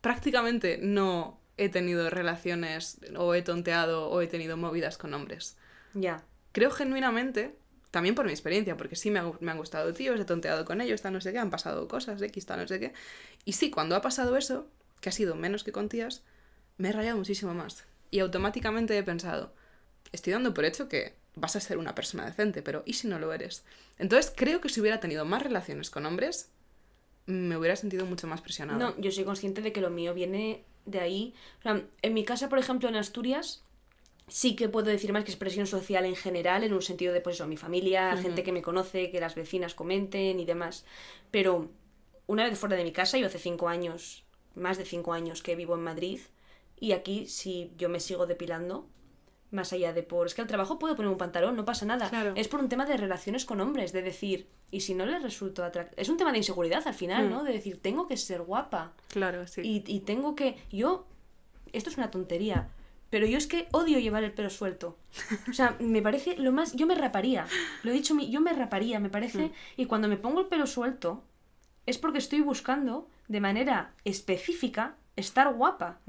prácticamente 0.00 0.78
no 0.82 1.40
he 1.56 1.68
tenido 1.68 2.10
relaciones 2.10 2.98
o 3.16 3.34
he 3.34 3.42
tonteado 3.42 4.08
o 4.08 4.20
he 4.20 4.26
tenido 4.26 4.56
movidas 4.56 4.98
con 4.98 5.14
hombres. 5.14 5.56
Ya. 5.94 6.24
Creo 6.52 6.70
genuinamente 6.70 7.56
también 7.92 8.14
por 8.14 8.24
mi 8.24 8.32
experiencia, 8.32 8.76
porque 8.76 8.96
sí 8.96 9.10
me, 9.10 9.18
han 9.18 9.58
gustado 9.58 9.92
tíos, 9.92 10.18
he 10.18 10.24
tonteado 10.24 10.64
con 10.64 10.80
ellos, 10.80 11.02
tal 11.02 11.12
no 11.12 11.20
sé 11.20 11.30
qué, 11.32 11.38
han 11.38 11.50
pasado 11.50 11.86
cosas, 11.88 12.20
X, 12.22 12.46
tal 12.46 12.60
no 12.60 12.66
sé 12.66 12.80
qué. 12.80 12.94
Y 13.44 13.52
sí, 13.52 13.70
cuando 13.70 13.94
ha 13.94 14.00
pasado 14.00 14.36
eso, 14.38 14.66
que 15.02 15.10
ha 15.10 15.12
sido 15.12 15.34
menos 15.34 15.62
que 15.62 15.72
con 15.72 15.90
tías, 15.90 16.22
me 16.78 16.88
he 16.88 16.92
rayado 16.92 17.18
muchísimo 17.18 17.52
más. 17.52 17.84
Y 18.10 18.20
automáticamente 18.20 18.96
he 18.96 19.02
pensado, 19.02 19.52
estoy 20.10 20.32
dando 20.32 20.54
por 20.54 20.64
hecho 20.64 20.88
que 20.88 21.16
vas 21.34 21.54
a 21.54 21.60
ser 21.60 21.76
una 21.76 21.94
persona 21.94 22.24
decente, 22.24 22.62
pero 22.62 22.82
¿y 22.86 22.94
si 22.94 23.08
no 23.08 23.18
lo 23.18 23.32
eres? 23.34 23.62
Entonces 23.98 24.32
creo 24.34 24.62
que 24.62 24.70
si 24.70 24.80
hubiera 24.80 24.98
tenido 24.98 25.26
más 25.26 25.42
relaciones 25.42 25.90
con 25.90 26.06
hombres, 26.06 26.50
me 27.26 27.58
hubiera 27.58 27.76
sentido 27.76 28.06
mucho 28.06 28.26
más 28.26 28.40
presionada. 28.40 28.78
No, 28.78 28.98
yo 28.98 29.10
soy 29.10 29.24
consciente 29.24 29.60
de 29.60 29.72
que 29.72 29.82
lo 29.82 29.90
mío 29.90 30.14
viene 30.14 30.64
de 30.86 31.00
ahí. 31.00 31.34
En 32.00 32.14
mi 32.14 32.24
casa, 32.24 32.48
por 32.48 32.58
ejemplo, 32.58 32.88
en 32.88 32.96
Asturias, 32.96 33.62
sí 34.32 34.56
que 34.56 34.68
puedo 34.68 34.86
decir 34.86 35.12
más 35.12 35.24
que 35.24 35.30
expresión 35.30 35.66
social 35.66 36.06
en 36.06 36.16
general, 36.16 36.64
en 36.64 36.72
un 36.72 36.80
sentido 36.80 37.12
de, 37.12 37.20
pues 37.20 37.36
eso, 37.36 37.46
mi 37.46 37.56
familia, 37.58 38.16
gente 38.16 38.42
que 38.42 38.52
me 38.52 38.62
conoce, 38.62 39.10
que 39.10 39.20
las 39.20 39.34
vecinas 39.34 39.74
comenten 39.74 40.40
y 40.40 40.44
demás. 40.46 40.84
Pero 41.30 41.68
una 42.26 42.44
vez 42.48 42.58
fuera 42.58 42.76
de 42.76 42.84
mi 42.84 42.92
casa, 42.92 43.18
yo 43.18 43.26
hace 43.26 43.38
cinco 43.38 43.68
años, 43.68 44.24
más 44.54 44.78
de 44.78 44.84
cinco 44.86 45.12
años 45.12 45.42
que 45.42 45.54
vivo 45.54 45.74
en 45.74 45.82
Madrid, 45.82 46.20
y 46.80 46.92
aquí 46.92 47.26
si 47.26 47.72
yo 47.76 47.88
me 47.90 48.00
sigo 48.00 48.26
depilando, 48.26 48.88
más 49.50 49.74
allá 49.74 49.92
de 49.92 50.02
por... 50.02 50.26
Es 50.26 50.34
que 50.34 50.40
al 50.40 50.46
trabajo 50.48 50.78
puedo 50.78 50.96
poner 50.96 51.12
un 51.12 51.18
pantalón, 51.18 51.54
no 51.54 51.66
pasa 51.66 51.84
nada. 51.84 52.08
Claro. 52.08 52.32
Es 52.34 52.48
por 52.48 52.60
un 52.60 52.70
tema 52.70 52.86
de 52.86 52.96
relaciones 52.96 53.44
con 53.44 53.60
hombres, 53.60 53.92
de 53.92 54.00
decir, 54.00 54.48
y 54.70 54.80
si 54.80 54.94
no 54.94 55.04
les 55.04 55.22
resulto 55.22 55.62
atractivo... 55.62 56.00
Es 56.00 56.08
un 56.08 56.16
tema 56.16 56.32
de 56.32 56.38
inseguridad 56.38 56.82
al 56.88 56.94
final, 56.94 57.26
Mm. 57.26 57.30
¿no? 57.30 57.44
De 57.44 57.52
decir, 57.52 57.82
tengo 57.82 58.08
que 58.08 58.16
ser 58.16 58.40
guapa. 58.40 58.94
Claro, 59.08 59.46
sí. 59.46 59.60
Y, 59.62 59.84
y 59.86 60.00
tengo 60.00 60.34
que. 60.34 60.56
Yo. 60.70 61.06
Esto 61.74 61.90
es 61.90 61.98
una 61.98 62.10
tontería. 62.10 62.70
Pero 63.12 63.26
yo 63.26 63.36
es 63.36 63.46
que 63.46 63.68
odio 63.72 63.98
llevar 63.98 64.24
el 64.24 64.32
pelo 64.32 64.48
suelto. 64.48 64.96
O 65.50 65.52
sea, 65.52 65.76
me 65.80 66.00
parece 66.00 66.34
lo 66.38 66.50
más. 66.50 66.72
Yo 66.72 66.86
me 66.86 66.94
raparía. 66.94 67.46
Lo 67.82 67.90
he 67.90 67.94
dicho, 67.94 68.18
yo 68.18 68.40
me 68.40 68.54
raparía, 68.54 69.00
me 69.00 69.10
parece. 69.10 69.48
Mm. 69.48 69.52
Y 69.76 69.84
cuando 69.84 70.08
me 70.08 70.16
pongo 70.16 70.40
el 70.40 70.46
pelo 70.46 70.66
suelto, 70.66 71.22
es 71.84 71.98
porque 71.98 72.16
estoy 72.16 72.40
buscando 72.40 73.10
de 73.28 73.40
manera 73.40 73.92
específica 74.06 74.96
estar 75.14 75.52
guapa. 75.52 76.00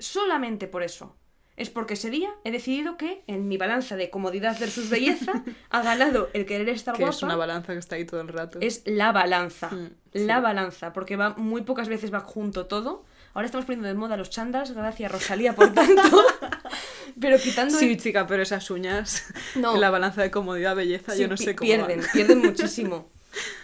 Solamente 0.00 0.66
por 0.66 0.82
eso. 0.82 1.14
Es 1.54 1.70
porque 1.70 1.94
ese 1.94 2.10
día 2.10 2.30
he 2.44 2.50
decidido 2.50 2.96
que 2.96 3.22
en 3.28 3.46
mi 3.46 3.56
balanza 3.58 3.94
de 3.94 4.10
comodidad 4.10 4.58
versus 4.58 4.88
belleza 4.90 5.44
ha 5.70 5.82
ganado 5.82 6.30
el 6.32 6.46
querer 6.46 6.68
estar 6.70 6.94
Que 6.96 7.02
guapa. 7.02 7.14
es 7.14 7.22
una 7.22 7.36
balanza 7.36 7.74
que 7.74 7.78
está 7.78 7.94
ahí 7.94 8.04
todo 8.06 8.22
el 8.22 8.28
rato. 8.28 8.58
Es 8.60 8.82
la 8.86 9.12
balanza. 9.12 9.68
Mm, 9.70 9.90
La 10.14 10.40
balanza, 10.40 10.92
porque 10.92 11.16
va 11.16 11.34
muy 11.36 11.62
pocas 11.62 11.88
veces 11.88 12.12
va 12.12 12.20
junto 12.20 12.66
todo. 12.66 13.04
Ahora 13.34 13.46
estamos 13.46 13.64
poniendo 13.64 13.88
de 13.88 13.94
moda 13.94 14.16
los 14.16 14.28
chandals, 14.30 14.72
gracias 14.72 15.10
Rosalía 15.10 15.54
por 15.54 15.72
tanto. 15.72 16.02
Pero 17.20 17.38
quitando 17.38 17.76
Sí, 17.76 17.90
el- 17.92 18.00
chica, 18.00 18.26
pero 18.26 18.42
esas 18.42 18.70
uñas, 18.70 19.32
No. 19.54 19.74
en 19.74 19.80
la 19.80 19.90
balanza 19.90 20.22
de 20.22 20.30
comodidad, 20.30 20.74
belleza, 20.74 21.12
Sí, 21.12 21.22
yo 21.22 21.28
no 21.28 21.36
sé 21.36 21.54
cómo 21.54 21.66
pierden, 21.68 22.00
van. 22.00 22.08
pierden 22.12 22.38
muchísimo. 22.42 23.10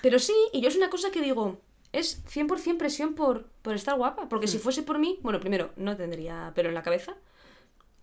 Pero 0.03 0.19
sí, 0.19 0.35
y 0.53 0.61
yo 0.61 0.69
es 0.69 0.77
una 0.77 0.91
cosa 0.91 1.11
que 1.11 1.21
digo, 1.23 1.61
es 1.93 2.23
100% 2.27 2.77
presión 2.79 3.15
por, 3.15 3.47
por 3.63 3.75
estar 3.75 3.97
guapa, 3.97 4.29
porque 4.29 4.47
Mm. 4.47 4.51
si 4.51 4.59
fuese 4.59 4.83
por 4.83 4.99
mí, 4.99 5.19
bueno, 5.23 5.41
primero, 5.41 5.71
no 5.77 5.97
tendría 5.97 6.53
pelo 6.55 6.69
en 6.69 6.75
la 6.75 6.83
cabeza, 6.83 7.15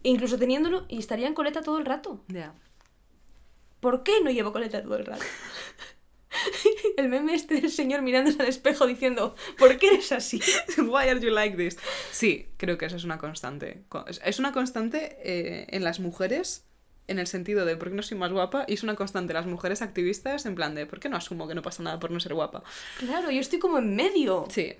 incluso 0.03 0.37
teniéndolo, 0.37 0.85
y 0.89 0.97
estaría 0.99 1.27
en 1.27 1.33
coleta 1.35 1.61
todo 1.61 1.77
el 1.77 1.85
rato. 1.85 2.23
Ya. 2.27 2.53
¿Por 3.79 4.03
qué 4.03 4.21
no 4.23 4.31
llevo 4.31 4.51
coleta 4.51 4.81
todo 4.81 4.97
el 4.97 5.05
rato? 5.05 5.23
El 6.97 7.09
meme 7.09 7.33
este 7.33 7.61
del 7.61 7.71
señor 7.71 8.01
mirándose 8.01 8.41
al 8.41 8.47
espejo 8.47 8.85
diciendo, 8.87 9.35
¿por 9.57 9.77
qué 9.77 9.87
eres 9.87 10.11
así? 10.11 10.41
Why 10.77 11.07
are 11.09 11.19
you 11.19 11.29
like 11.29 11.57
this? 11.57 11.77
Sí, 12.11 12.47
creo 12.57 12.77
que 12.77 12.85
eso 12.85 12.95
es 12.95 13.03
una 13.03 13.17
constante. 13.17 13.83
Co- 13.89 14.05
es- 14.07 14.39
una 14.39 14.51
constante 14.51 15.17
eh, 15.23 15.67
en 15.69 15.83
las 15.83 15.99
mujeres, 15.99 16.65
en 17.07 17.19
el 17.19 17.27
sentido 17.27 17.65
de 17.65 17.77
por 17.77 17.89
qué 17.89 17.95
no 17.95 18.01
soy 18.03 18.17
más 18.17 18.31
guapa, 18.31 18.65
y 18.67 18.73
es 18.73 18.83
una 18.83 18.95
constante 18.95 19.31
en 19.33 19.35
las 19.37 19.45
mujeres 19.45 19.81
activistas, 19.81 20.45
en 20.45 20.55
plan 20.55 20.73
de 20.75 20.85
por 20.85 20.99
qué 20.99 21.09
no 21.09 21.17
asumo 21.17 21.47
que 21.47 21.55
no 21.55 21.61
pasa 21.61 21.83
nada 21.83 21.99
por 21.99 22.11
no 22.11 22.19
ser 22.19 22.33
guapa. 22.33 22.63
Claro, 22.99 23.29
yo 23.31 23.39
estoy 23.39 23.59
como 23.59 23.77
en 23.77 23.95
medio. 23.95 24.45
Sí, 24.49 24.73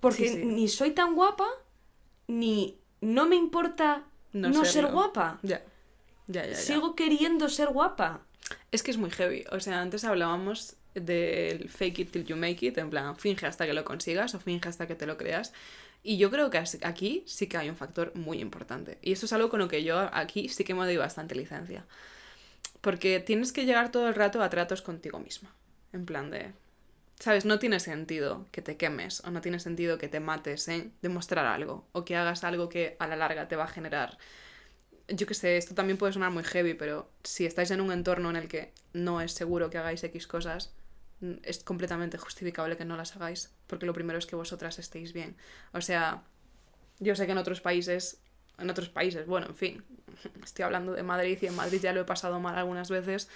Porque 0.00 0.28
Sí, 0.28 0.34
sí. 0.34 0.44
ni 0.44 0.68
soy 0.68 0.90
tan 0.90 1.14
guapa, 1.14 1.46
ni 2.26 2.78
no 3.00 3.26
me 3.26 3.36
importa 3.36 4.04
No 4.32 4.48
no, 4.50 4.64
ser 4.64 4.86
guapa. 4.86 5.38
ya. 5.42 5.62
Ya, 6.28 6.42
ya, 6.44 6.50
ya. 6.50 6.56
Sigo 6.56 6.96
queriendo 6.96 7.48
ser 7.48 7.68
guapa. 7.68 8.25
Es 8.76 8.82
que 8.82 8.90
es 8.90 8.98
muy 8.98 9.10
heavy. 9.10 9.42
O 9.52 9.58
sea, 9.58 9.80
antes 9.80 10.04
hablábamos 10.04 10.76
del 10.92 11.70
fake 11.70 11.98
it 12.00 12.10
till 12.10 12.26
you 12.26 12.36
make 12.36 12.66
it, 12.66 12.76
en 12.76 12.90
plan, 12.90 13.16
finge 13.16 13.46
hasta 13.46 13.64
que 13.64 13.72
lo 13.72 13.86
consigas 13.86 14.34
o 14.34 14.38
finge 14.38 14.68
hasta 14.68 14.86
que 14.86 14.94
te 14.94 15.06
lo 15.06 15.16
creas. 15.16 15.54
Y 16.02 16.18
yo 16.18 16.30
creo 16.30 16.50
que 16.50 16.58
aquí 16.58 17.24
sí 17.26 17.46
que 17.46 17.56
hay 17.56 17.70
un 17.70 17.76
factor 17.76 18.14
muy 18.14 18.38
importante. 18.38 18.98
Y 19.00 19.12
eso 19.12 19.24
es 19.24 19.32
algo 19.32 19.48
con 19.48 19.60
lo 19.60 19.68
que 19.68 19.82
yo 19.82 20.10
aquí 20.12 20.50
sí 20.50 20.62
que 20.62 20.74
me 20.74 20.84
doy 20.84 20.98
bastante 20.98 21.34
licencia. 21.34 21.86
Porque 22.82 23.18
tienes 23.18 23.50
que 23.50 23.64
llegar 23.64 23.90
todo 23.90 24.08
el 24.08 24.14
rato 24.14 24.42
a 24.42 24.50
tratos 24.50 24.82
contigo 24.82 25.20
misma. 25.20 25.54
En 25.94 26.04
plan 26.04 26.30
de... 26.30 26.52
¿Sabes? 27.18 27.46
No 27.46 27.58
tiene 27.58 27.80
sentido 27.80 28.44
que 28.52 28.60
te 28.60 28.76
quemes 28.76 29.22
o 29.24 29.30
no 29.30 29.40
tiene 29.40 29.58
sentido 29.58 29.96
que 29.96 30.08
te 30.08 30.20
mates 30.20 30.68
en 30.68 30.92
demostrar 31.00 31.46
algo 31.46 31.86
o 31.92 32.04
que 32.04 32.14
hagas 32.14 32.44
algo 32.44 32.68
que 32.68 32.94
a 32.98 33.06
la 33.06 33.16
larga 33.16 33.48
te 33.48 33.56
va 33.56 33.64
a 33.64 33.68
generar 33.68 34.18
yo 35.08 35.26
qué 35.26 35.34
sé, 35.34 35.56
esto 35.56 35.74
también 35.74 35.98
puede 35.98 36.12
sonar 36.12 36.30
muy 36.30 36.44
heavy, 36.44 36.74
pero 36.74 37.08
si 37.22 37.46
estáis 37.46 37.70
en 37.70 37.80
un 37.80 37.92
entorno 37.92 38.30
en 38.30 38.36
el 38.36 38.48
que 38.48 38.72
no 38.92 39.20
es 39.20 39.32
seguro 39.32 39.70
que 39.70 39.78
hagáis 39.78 40.02
X 40.02 40.26
cosas, 40.26 40.72
es 41.42 41.62
completamente 41.62 42.18
justificable 42.18 42.76
que 42.76 42.84
no 42.84 42.96
las 42.96 43.16
hagáis, 43.16 43.50
porque 43.66 43.86
lo 43.86 43.92
primero 43.92 44.18
es 44.18 44.26
que 44.26 44.36
vosotras 44.36 44.78
estéis 44.78 45.12
bien. 45.12 45.36
O 45.72 45.80
sea, 45.80 46.22
yo 46.98 47.14
sé 47.14 47.26
que 47.26 47.32
en 47.32 47.38
otros 47.38 47.60
países, 47.60 48.20
en 48.58 48.68
otros 48.70 48.88
países, 48.88 49.26
bueno, 49.26 49.46
en 49.46 49.54
fin, 49.54 49.84
estoy 50.44 50.64
hablando 50.64 50.92
de 50.92 51.02
Madrid 51.02 51.38
y 51.40 51.46
en 51.46 51.54
Madrid 51.54 51.80
ya 51.80 51.92
lo 51.92 52.00
he 52.00 52.04
pasado 52.04 52.40
mal 52.40 52.56
algunas 52.56 52.90
veces. 52.90 53.28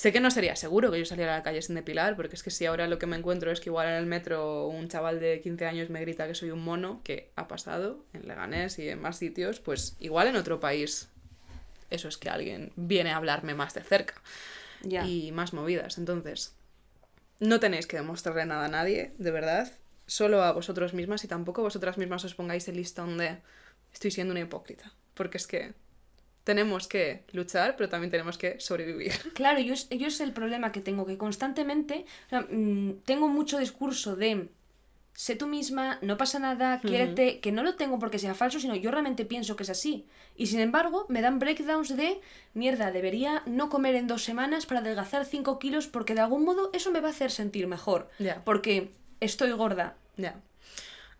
Sé 0.00 0.12
que 0.12 0.20
no 0.20 0.30
sería 0.30 0.56
seguro 0.56 0.90
que 0.90 0.98
yo 0.98 1.04
saliera 1.04 1.34
a 1.34 1.36
la 1.36 1.42
calle 1.42 1.60
sin 1.60 1.74
depilar, 1.74 2.16
porque 2.16 2.34
es 2.34 2.42
que 2.42 2.50
si 2.50 2.64
ahora 2.64 2.86
lo 2.86 2.98
que 2.98 3.04
me 3.04 3.18
encuentro 3.18 3.50
es 3.50 3.60
que 3.60 3.68
igual 3.68 3.86
en 3.86 3.96
el 3.96 4.06
metro 4.06 4.66
un 4.66 4.88
chaval 4.88 5.20
de 5.20 5.42
15 5.42 5.66
años 5.66 5.90
me 5.90 6.00
grita 6.00 6.26
que 6.26 6.34
soy 6.34 6.52
un 6.52 6.64
mono, 6.64 7.02
que 7.04 7.30
ha 7.36 7.48
pasado 7.48 8.02
en 8.14 8.26
Leganés 8.26 8.78
y 8.78 8.88
en 8.88 8.98
más 8.98 9.18
sitios, 9.18 9.60
pues 9.60 9.98
igual 10.00 10.28
en 10.28 10.36
otro 10.36 10.58
país 10.58 11.10
eso 11.90 12.08
es 12.08 12.16
que 12.16 12.30
alguien 12.30 12.72
viene 12.76 13.10
a 13.10 13.16
hablarme 13.16 13.52
más 13.52 13.74
de 13.74 13.82
cerca 13.82 14.14
y 14.82 15.32
más 15.32 15.52
movidas. 15.52 15.98
Entonces, 15.98 16.54
no 17.38 17.60
tenéis 17.60 17.86
que 17.86 17.98
demostrarle 17.98 18.46
nada 18.46 18.64
a 18.64 18.68
nadie, 18.68 19.12
de 19.18 19.30
verdad, 19.30 19.70
solo 20.06 20.42
a 20.42 20.52
vosotros 20.52 20.94
mismas 20.94 21.24
y 21.24 21.28
tampoco 21.28 21.60
vosotras 21.60 21.98
mismas 21.98 22.24
os 22.24 22.34
pongáis 22.34 22.66
el 22.68 22.76
listón 22.76 23.18
de 23.18 23.36
estoy 23.92 24.12
siendo 24.12 24.32
una 24.32 24.40
hipócrita, 24.40 24.94
porque 25.12 25.36
es 25.36 25.46
que 25.46 25.74
tenemos 26.50 26.88
que 26.88 27.22
luchar, 27.30 27.76
pero 27.76 27.88
también 27.88 28.10
tenemos 28.10 28.36
que 28.36 28.58
sobrevivir. 28.58 29.12
Claro, 29.34 29.60
yo 29.60 29.72
es, 29.72 29.88
yo 29.88 30.08
es 30.08 30.20
el 30.20 30.32
problema 30.32 30.72
que 30.72 30.80
tengo, 30.80 31.06
que 31.06 31.16
constantemente 31.16 32.04
o 32.26 32.28
sea, 32.28 32.40
mm, 32.40 33.02
tengo 33.04 33.28
mucho 33.28 33.56
discurso 33.58 34.16
de 34.16 34.48
sé 35.12 35.36
tú 35.36 35.46
misma, 35.46 35.98
no 36.02 36.16
pasa 36.16 36.40
nada, 36.40 36.80
quiérete, 36.80 37.38
que 37.38 37.52
no 37.52 37.62
lo 37.62 37.76
tengo 37.76 38.00
porque 38.00 38.18
sea 38.18 38.34
falso, 38.34 38.58
sino 38.58 38.74
yo 38.74 38.90
realmente 38.90 39.24
pienso 39.24 39.54
que 39.54 39.62
es 39.62 39.70
así. 39.70 40.08
Y 40.34 40.46
sin 40.48 40.58
embargo, 40.58 41.06
me 41.08 41.22
dan 41.22 41.38
breakdowns 41.38 41.96
de 41.96 42.20
mierda, 42.54 42.90
debería 42.90 43.42
no 43.46 43.68
comer 43.68 43.94
en 43.94 44.08
dos 44.08 44.24
semanas 44.24 44.66
para 44.66 44.80
adelgazar 44.80 45.24
5 45.24 45.58
kilos 45.60 45.86
porque 45.86 46.14
de 46.14 46.22
algún 46.22 46.44
modo 46.44 46.70
eso 46.72 46.90
me 46.90 47.00
va 47.00 47.08
a 47.08 47.12
hacer 47.12 47.30
sentir 47.30 47.68
mejor. 47.68 48.08
Ya. 48.18 48.42
Porque 48.44 48.90
estoy 49.20 49.52
gorda. 49.52 49.96
Ya. 50.16 50.40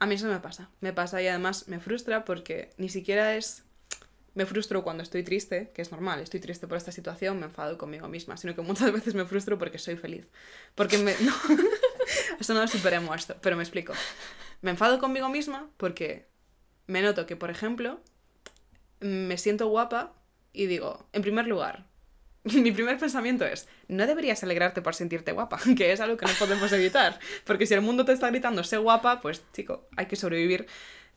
A 0.00 0.06
mí 0.06 0.16
eso 0.16 0.26
me 0.26 0.40
pasa. 0.40 0.70
Me 0.80 0.92
pasa 0.92 1.22
y 1.22 1.28
además 1.28 1.68
me 1.68 1.78
frustra 1.78 2.24
porque 2.24 2.70
ni 2.78 2.88
siquiera 2.88 3.36
es... 3.36 3.64
Me 4.34 4.46
frustro 4.46 4.82
cuando 4.84 5.02
estoy 5.02 5.22
triste, 5.22 5.70
que 5.74 5.82
es 5.82 5.90
normal, 5.90 6.20
estoy 6.20 6.40
triste 6.40 6.68
por 6.68 6.76
esta 6.76 6.92
situación, 6.92 7.40
me 7.40 7.46
enfado 7.46 7.78
conmigo 7.78 8.08
misma, 8.08 8.36
sino 8.36 8.54
que 8.54 8.62
muchas 8.62 8.92
veces 8.92 9.14
me 9.14 9.24
frustro 9.24 9.58
porque 9.58 9.78
soy 9.78 9.96
feliz. 9.96 10.28
Porque 10.74 10.98
me... 10.98 11.14
No, 11.20 11.35
esto 12.40 12.54
no 12.54 12.60
lo 12.60 12.68
superemos 12.68 13.16
esto, 13.16 13.37
pero 13.40 13.56
me 13.56 13.62
explico. 13.62 13.92
Me 14.62 14.70
enfado 14.70 14.98
conmigo 14.98 15.28
misma 15.28 15.70
porque 15.76 16.26
me 16.87 17.02
noto 17.02 17.26
que, 17.26 17.37
por 17.37 17.50
ejemplo, 17.50 18.00
me 19.00 19.38
siento 19.38 19.68
guapa 19.68 20.14
y 20.52 20.66
digo, 20.66 21.08
en 21.12 21.22
primer 21.22 21.46
lugar, 21.46 21.87
mi 22.44 22.72
primer 22.72 22.98
pensamiento 22.98 23.44
es, 23.44 23.68
no 23.88 24.06
deberías 24.06 24.42
alegrarte 24.42 24.83
por 24.83 24.94
sentirte 24.94 25.33
guapa, 25.33 25.60
que 25.76 25.92
es 25.92 26.00
algo 26.00 26.16
que 26.16 26.26
no 26.26 26.33
podemos 26.38 26.72
evitar, 26.72 27.18
porque 27.44 27.66
si 27.66 27.74
el 27.74 27.83
mundo 27.83 28.04
te 28.04 28.12
está 28.12 28.31
gritando, 28.31 28.64
sé 28.64 28.78
guapa, 28.78 29.20
pues 29.20 29.42
chico, 29.52 29.88
hay 29.96 30.06
que 30.06 30.16
sobrevivir. 30.16 30.66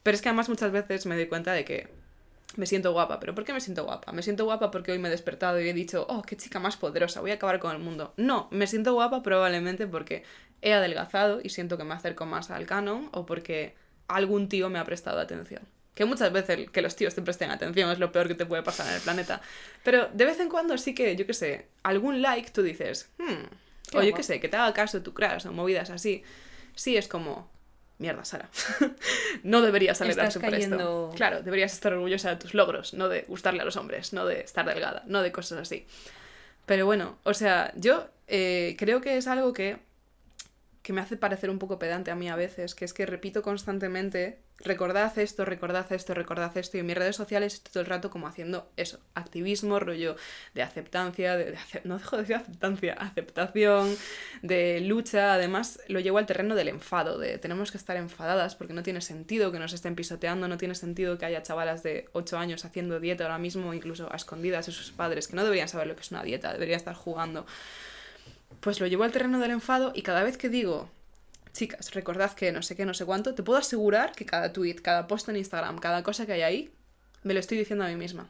Pero 0.03 0.16
es 0.16 0.22
que 0.22 0.30
además 0.30 0.49
muchas 0.49 0.72
veces 0.72 1.05
me 1.05 1.16
doy 1.16 1.28
cuenta 1.28 1.53
de 1.53 1.64
que 1.64 1.88
me 2.56 2.66
siento 2.66 2.91
guapa, 2.91 3.20
pero 3.20 3.34
¿por 3.34 3.43
qué 3.43 3.54
me 3.54 3.62
siento 3.62 3.84
guapa? 3.84 4.12
Me 4.12 4.22
siento 4.22 4.45
guapa 4.45 4.72
porque 4.72 4.91
hoy 4.91 4.99
me 4.99 5.08
he 5.08 5.12
despertado 5.12 5.60
y 5.60 5.70
he 5.70 5.74
dicho, 5.74 6.06
oh, 6.10 6.22
qué 6.22 6.38
chica 6.38 6.60
más 6.60 6.78
poderosa, 6.78 7.22
voy 7.22 7.32
a 7.32 7.36
acabar 7.36 7.60
con 7.60 7.72
el 7.72 7.80
mundo. 7.80 8.14
No, 8.18 8.47
me 8.51 8.68
siento 8.68 8.93
guapa 8.93 9.24
probablemente 9.24 9.88
porque 9.88 10.24
he 10.62 10.74
adelgazado 10.74 11.39
y 11.43 11.49
siento 11.49 11.78
que 11.78 11.84
me 11.84 11.93
acerco 11.93 12.26
más 12.26 12.51
al 12.51 12.66
canon 12.66 13.10
o 13.12 13.26
porque 13.26 13.76
algún 14.08 14.49
tío 14.49 14.70
me 14.70 14.80
ha 14.80 14.86
prestado 14.86 15.20
atención. 15.20 15.62
Que 15.95 16.06
muchas 16.06 16.32
veces 16.32 16.70
que 16.72 16.82
los 16.82 16.95
tíos 16.95 17.14
te 17.14 17.22
presten 17.22 17.51
atención 17.51 17.91
es 17.91 17.99
lo 17.99 18.12
peor 18.12 18.28
que 18.28 18.36
te 18.36 18.45
puede 18.45 18.64
pasar 18.64 18.88
en 18.88 18.95
el 18.95 19.01
planeta. 19.01 19.41
Pero 19.84 20.10
de 20.12 20.26
vez 20.26 20.39
en 20.39 20.49
cuando 20.49 20.78
sí 20.78 20.95
que, 20.95 21.16
yo 21.16 21.28
qué 21.28 21.34
sé, 21.34 21.68
algún 21.84 22.22
like 22.22 22.51
tú 22.51 22.64
dices, 22.64 23.12
hmm, 23.20 23.97
o 23.97 24.01
yo 24.01 24.14
qué 24.14 24.24
sé, 24.24 24.39
que 24.39 24.49
te 24.49 24.58
haga 24.58 24.74
caso 24.74 25.04
tu 25.04 25.14
crush 25.14 25.45
o 25.45 25.51
movidas 25.51 25.89
así. 25.91 26.24
Sí 26.76 26.97
es 26.97 27.08
como, 27.08 27.51
mierda, 28.04 28.26
Sara. 28.26 28.49
no 29.43 29.62
deberías 29.62 30.01
alegrarte 30.01 30.39
por 30.39 30.54
esto. 30.54 31.12
Claro, 31.16 31.41
deberías 31.41 31.72
estar 31.72 31.93
orgullosa 31.93 32.30
de 32.32 32.36
tus 32.36 32.54
logros, 32.54 32.93
no 32.93 33.08
de 33.08 33.22
gustarle 33.30 33.62
a 33.62 33.66
los 33.66 33.78
hombres, 33.78 34.12
no 34.12 34.26
de 34.26 34.41
estar 34.41 34.66
delgada, 34.66 35.04
no 35.08 35.22
de 35.22 35.32
cosas 35.32 35.60
así. 35.60 35.88
Pero 36.66 36.86
bueno, 36.86 37.18
o 37.24 37.34
sea, 37.34 37.72
yo 37.78 38.10
eh, 38.28 38.76
creo 38.78 38.99
que 38.99 39.16
es 39.16 39.28
algo 39.28 39.54
que 39.54 39.78
que 40.84 40.92
me 40.92 41.00
hace 41.00 41.16
parecer 41.16 41.50
un 41.50 41.60
poco 41.60 41.80
pedante 41.80 42.12
a 42.12 42.16
mí 42.16 42.30
a 42.30 42.36
veces, 42.36 42.76
que 42.76 42.84
es 42.84 42.94
que 42.94 43.06
repito 43.06 43.42
constantemente, 43.42 44.40
recordad 44.60 45.18
esto, 45.18 45.46
recordad 45.46 45.90
esto, 45.94 46.14
recordad 46.14 46.56
esto, 46.58 46.76
y 46.76 46.82
en 46.82 46.86
mis 46.86 46.98
redes 46.98 47.16
sociales 47.16 47.54
estoy 47.54 47.72
todo 47.72 47.82
el 47.84 47.90
rato 47.90 48.10
como 48.10 48.28
haciendo 48.28 48.70
eso, 48.76 49.00
activismo, 49.16 49.80
rollo 49.80 50.18
de 50.54 50.62
aceptancia, 50.62 51.38
de, 51.38 51.58
no 51.86 51.98
dejo 51.98 52.18
de 52.18 52.24
decir 52.24 52.36
aceptancia, 52.36 52.94
aceptación, 52.96 53.96
de 54.42 54.82
lucha, 54.82 55.34
además 55.34 55.80
lo 55.88 56.02
llevo 56.02 56.18
al 56.18 56.26
terreno 56.26 56.54
del 56.54 56.68
enfado, 56.68 57.18
de 57.18 57.38
tenemos 57.38 57.72
que 57.72 57.78
estar 57.78 57.96
enfadadas 57.96 58.56
porque 58.56 58.74
no 58.74 58.84
tiene 58.84 59.00
sentido 59.00 59.54
que 59.54 59.60
nos 59.60 59.72
estén 59.72 59.96
pisoteando, 59.96 60.50
no 60.50 60.58
tiene 60.58 60.76
sentido 60.76 61.18
que 61.18 61.26
haya 61.26 61.44
chavalas 61.44 61.82
de 61.82 62.10
8 62.12 62.38
años 62.38 62.66
haciendo 62.66 63.00
dieta 63.00 63.24
ahora 63.24 63.38
mismo, 63.38 63.74
incluso 63.74 64.12
a 64.12 64.18
escondidas 64.18 64.66
de 64.66 64.74
sus 64.74 64.92
padres, 64.92 65.30
que 65.30 65.38
no 65.38 65.46
deberían 65.46 65.70
saber 65.70 65.88
lo 65.88 65.96
que 65.96 66.02
es 66.02 66.12
una 66.12 66.24
dieta, 66.24 66.52
deberían 66.52 66.78
estar 66.78 66.94
jugando 66.94 67.46
pues 68.60 68.80
lo 68.80 68.88
llevo 68.88 69.04
al 69.04 69.12
terreno 69.12 69.39
del 69.39 69.51
enfado 69.51 69.91
y 69.95 70.01
cada 70.01 70.24
vez 70.24 70.38
que 70.38 70.49
digo, 70.49 70.89
chicas, 71.54 71.93
recordad 71.93 72.34
que 72.34 72.51
no 72.51 72.62
sé 72.62 72.76
qué, 72.76 72.86
no 72.86 72.93
sé 72.93 73.06
cuánto, 73.06 73.36
te 73.36 73.43
puedo 73.43 73.60
asegurar 73.60 74.14
que 74.14 74.26
cada 74.26 74.54
tweet, 74.54 74.76
cada 74.76 75.08
post 75.08 75.30
en 75.30 75.38
Instagram, 75.38 75.78
cada 75.78 76.04
cosa 76.04 76.26
que 76.26 76.34
hay 76.34 76.41
ahí, 76.41 76.74
me 77.24 77.34
lo 77.34 77.39
estoy 77.39 77.58
diciendo 77.58 77.86
a 77.86 77.88
mí 77.88 77.95
misma. 77.95 78.30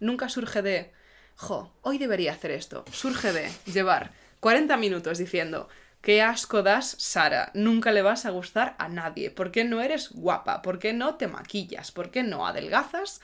Nunca 0.00 0.28
surge 0.28 0.62
de, 0.62 0.92
jo, 1.36 1.72
hoy 1.82 1.98
debería 1.98 2.32
hacer 2.32 2.50
esto. 2.50 2.84
Surge 2.92 3.32
de 3.32 3.50
llevar 3.72 4.12
40 4.40 4.76
minutos 4.76 5.18
diciendo, 5.18 5.68
qué 6.02 6.22
asco 6.22 6.62
das, 6.62 6.96
Sara, 6.98 7.50
nunca 7.54 7.92
le 7.92 8.02
vas 8.02 8.26
a 8.26 8.30
gustar 8.30 8.76
a 8.78 8.88
nadie. 8.88 9.30
¿Por 9.30 9.50
qué 9.50 9.64
no 9.64 9.80
eres 9.80 10.10
guapa? 10.12 10.62
¿Por 10.62 10.78
qué 10.78 10.92
no 10.92 11.16
te 11.16 11.26
maquillas? 11.26 11.90
¿Por 11.90 12.10
qué 12.10 12.22
no 12.22 12.46
adelgazas? 12.46 13.20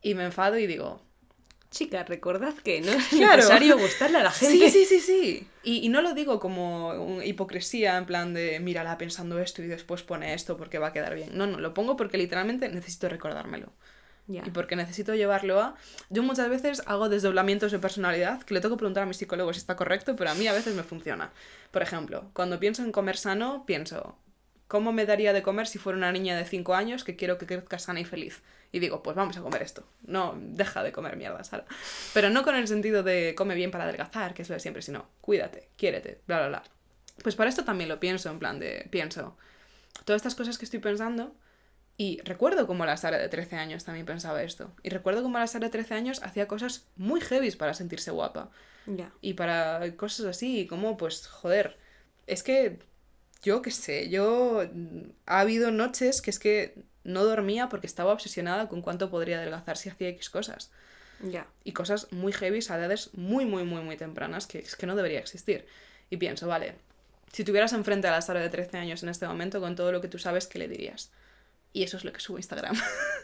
Y 0.00 0.14
me 0.14 0.24
enfado 0.24 0.58
y 0.58 0.66
digo, 0.66 1.02
Chicas, 1.70 2.08
recordad 2.08 2.54
que 2.54 2.80
no 2.80 2.92
es 2.92 3.12
necesario 3.12 3.78
gustarle 3.78 4.18
a 4.18 4.22
la 4.22 4.32
Sí, 4.32 4.46
gente. 4.46 4.70
sí, 4.70 4.84
sí, 4.86 5.00
sí. 5.00 5.48
Y, 5.62 5.84
y 5.84 5.88
no 5.90 6.00
lo 6.00 6.14
digo 6.14 6.40
como 6.40 7.20
hipocresía, 7.22 7.98
en 7.98 8.06
plan 8.06 8.32
de 8.32 8.58
mírala 8.60 8.96
pensando 8.96 9.38
esto 9.38 9.62
y 9.62 9.66
después 9.66 10.02
pone 10.02 10.32
esto 10.32 10.56
porque 10.56 10.78
va 10.78 10.88
a 10.88 10.92
quedar 10.92 11.14
bien. 11.14 11.30
No, 11.36 11.46
no, 11.46 11.58
lo 11.60 11.74
pongo 11.74 11.96
porque 11.96 12.16
literalmente 12.16 12.68
necesito 12.70 13.08
recordármelo. 13.08 13.72
Ya. 14.28 14.42
Y 14.46 14.50
porque 14.50 14.76
necesito 14.76 15.14
llevarlo 15.14 15.60
a... 15.60 15.74
Yo 16.10 16.22
muchas 16.22 16.50
veces 16.50 16.82
hago 16.86 17.08
desdoblamientos 17.08 17.72
de 17.72 17.78
personalidad 17.78 18.42
que 18.42 18.52
le 18.54 18.60
tengo 18.60 18.76
que 18.76 18.80
preguntar 18.80 19.04
a 19.04 19.06
mi 19.06 19.14
psicólogo 19.14 19.52
si 19.54 19.58
está 19.58 19.74
correcto, 19.76 20.16
pero 20.16 20.30
a 20.30 20.34
mí 20.34 20.46
a 20.46 20.52
veces 20.52 20.74
me 20.74 20.82
funciona. 20.82 21.32
Por 21.70 21.80
ejemplo, 21.82 22.30
cuando 22.34 22.58
pienso 22.60 22.82
en 22.82 22.92
comer 22.92 23.16
sano, 23.16 23.64
pienso, 23.66 24.18
¿cómo 24.68 24.92
me 24.92 25.06
daría 25.06 25.32
de 25.32 25.42
comer 25.42 25.66
si 25.66 25.78
fuera 25.78 25.96
una 25.96 26.12
niña 26.12 26.36
de 26.36 26.44
5 26.44 26.74
años 26.74 27.02
que 27.02 27.16
quiero 27.16 27.38
que 27.38 27.46
crezca 27.46 27.78
sana 27.78 28.00
y 28.00 28.04
feliz? 28.04 28.42
Y 28.70 28.78
digo, 28.78 29.02
pues 29.02 29.16
vamos 29.16 29.36
a 29.36 29.40
comer 29.40 29.62
esto. 29.62 29.88
No, 30.02 30.38
deja 30.38 30.82
de 30.82 30.92
comer 30.92 31.16
mierda, 31.16 31.42
Sara. 31.42 31.64
Pero 32.14 32.30
no 32.30 32.44
con 32.44 32.54
el 32.54 32.68
sentido 32.68 33.02
de 33.02 33.34
come 33.34 33.54
bien 33.54 33.70
para 33.70 33.84
adelgazar, 33.84 34.34
que 34.34 34.42
es 34.42 34.48
lo 34.48 34.54
de 34.54 34.60
siempre, 34.60 34.82
sino 34.82 35.08
cuídate, 35.20 35.70
quiérete, 35.76 36.20
bla, 36.26 36.38
bla, 36.38 36.48
bla. 36.48 36.62
Pues 37.22 37.34
para 37.34 37.50
esto 37.50 37.64
también 37.64 37.88
lo 37.88 37.98
pienso, 37.98 38.30
en 38.30 38.38
plan 38.38 38.60
de, 38.60 38.86
pienso, 38.90 39.36
todas 40.04 40.20
estas 40.20 40.34
cosas 40.34 40.58
que 40.58 40.66
estoy 40.66 40.80
pensando, 40.80 41.34
y 42.00 42.20
recuerdo 42.22 42.68
como 42.68 42.86
la 42.86 42.96
Sara 42.96 43.18
de 43.18 43.28
13 43.28 43.56
años 43.56 43.84
también 43.84 44.06
pensaba 44.06 44.42
esto. 44.44 44.70
Y 44.84 44.90
recuerdo 44.90 45.22
como 45.22 45.38
la 45.38 45.48
Sara 45.48 45.66
de 45.66 45.72
13 45.72 45.94
años 45.94 46.22
hacía 46.22 46.46
cosas 46.46 46.86
muy 46.94 47.20
heavies 47.20 47.56
para 47.56 47.74
sentirse 47.74 48.12
guapa. 48.12 48.50
Ya. 48.86 49.10
Y 49.20 49.34
para 49.34 49.96
cosas 49.96 50.26
así, 50.26 50.68
como 50.68 50.96
pues, 50.96 51.26
joder, 51.26 51.76
es 52.28 52.44
que 52.44 52.78
yo 53.42 53.62
qué 53.62 53.70
sé, 53.70 54.08
yo 54.08 54.64
ha 55.26 55.40
habido 55.40 55.70
noches 55.70 56.20
que 56.22 56.30
es 56.30 56.38
que 56.38 56.74
no 57.04 57.24
dormía 57.24 57.68
porque 57.68 57.86
estaba 57.86 58.12
obsesionada 58.12 58.68
con 58.68 58.82
cuánto 58.82 59.10
podría 59.10 59.38
adelgazar 59.38 59.76
si 59.76 59.88
hacía 59.88 60.08
X 60.08 60.28
cosas. 60.30 60.70
Ya. 61.22 61.46
Y 61.64 61.72
cosas 61.72 62.12
muy 62.12 62.32
heavy 62.32 62.60
a 62.68 62.76
edades 62.76 63.10
muy, 63.14 63.44
muy, 63.44 63.64
muy, 63.64 63.82
muy 63.82 63.96
tempranas 63.96 64.46
que 64.46 64.58
es 64.60 64.76
que 64.76 64.86
no 64.86 64.94
debería 64.96 65.18
existir. 65.18 65.66
Y 66.10 66.16
pienso, 66.16 66.46
vale, 66.46 66.74
si 67.32 67.44
tuvieras 67.44 67.72
enfrente 67.72 68.06
a 68.08 68.12
la 68.12 68.22
Sara 68.22 68.40
de 68.40 68.48
13 68.50 68.76
años 68.78 69.02
en 69.02 69.08
este 69.08 69.26
momento 69.26 69.60
con 69.60 69.74
todo 69.74 69.90
lo 69.92 70.00
que 70.00 70.08
tú 70.08 70.18
sabes, 70.18 70.46
¿qué 70.46 70.58
le 70.58 70.68
dirías? 70.68 71.10
Y 71.72 71.82
eso 71.82 71.96
es 71.96 72.04
lo 72.04 72.12
que 72.12 72.20
subo 72.20 72.36
a 72.36 72.40
Instagram. 72.40 72.76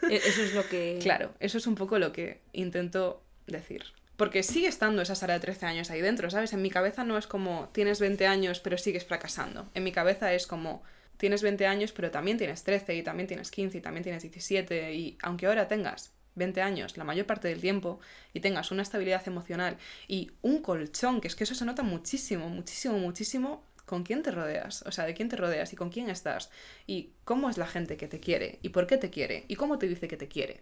E- 0.09 0.15
Eso 0.17 0.41
es 0.43 0.53
lo 0.53 0.67
que. 0.67 0.99
Claro, 1.03 1.33
eso 1.39 1.57
es 1.57 1.67
un 1.67 1.75
poco 1.75 1.97
lo 1.99 2.11
que 2.11 2.41
intento 2.53 3.23
decir. 3.47 3.83
Porque 4.17 4.43
sigue 4.43 4.67
estando 4.67 5.01
esa 5.01 5.15
Sara 5.15 5.33
de 5.33 5.39
13 5.41 5.65
años 5.65 5.89
ahí 5.91 6.01
dentro, 6.01 6.29
¿sabes? 6.29 6.53
En 6.53 6.61
mi 6.61 6.69
cabeza 6.69 7.03
no 7.03 7.17
es 7.17 7.27
como 7.27 7.69
tienes 7.73 7.99
20 7.99 8.27
años 8.27 8.59
pero 8.59 8.77
sigues 8.77 9.05
fracasando. 9.05 9.67
En 9.73 9.83
mi 9.83 9.91
cabeza 9.91 10.33
es 10.33 10.47
como 10.47 10.83
tienes 11.17 11.41
20 11.41 11.67
años 11.67 11.91
pero 11.91 12.11
también 12.11 12.37
tienes 12.37 12.63
13 12.63 12.95
y 12.95 13.03
también 13.03 13.27
tienes 13.27 13.51
15 13.51 13.77
y 13.77 13.81
también 13.81 14.03
tienes 14.03 14.23
17 14.23 14.93
y 14.93 15.17
aunque 15.21 15.47
ahora 15.47 15.67
tengas 15.67 16.13
20 16.35 16.61
años 16.61 16.97
la 16.97 17.03
mayor 17.03 17.25
parte 17.25 17.47
del 17.47 17.61
tiempo 17.61 17.99
y 18.33 18.39
tengas 18.39 18.71
una 18.71 18.83
estabilidad 18.83 19.27
emocional 19.27 19.77
y 20.07 20.31
un 20.41 20.61
colchón, 20.61 21.21
que 21.21 21.27
es 21.27 21.35
que 21.35 21.43
eso 21.45 21.55
se 21.55 21.65
nota 21.65 21.83
muchísimo, 21.83 22.49
muchísimo, 22.49 22.97
muchísimo 22.99 23.65
con 23.85 24.03
quién 24.03 24.23
te 24.23 24.31
rodeas, 24.31 24.81
o 24.83 24.91
sea, 24.91 25.05
de 25.05 25.13
quién 25.13 25.29
te 25.29 25.35
rodeas 25.35 25.71
y 25.73 25.75
con 25.75 25.89
quién 25.89 26.09
estás 26.09 26.49
y 26.87 27.11
cómo 27.23 27.49
es 27.49 27.57
la 27.57 27.67
gente 27.67 27.97
que 27.97 28.07
te 28.07 28.19
quiere 28.19 28.59
y 28.61 28.69
por 28.69 28.87
qué 28.87 28.97
te 28.97 29.09
quiere 29.09 29.45
y 29.47 29.55
cómo 29.55 29.77
te 29.77 29.87
dice 29.87 30.07
que 30.07 30.17
te 30.17 30.27
quiere. 30.27 30.61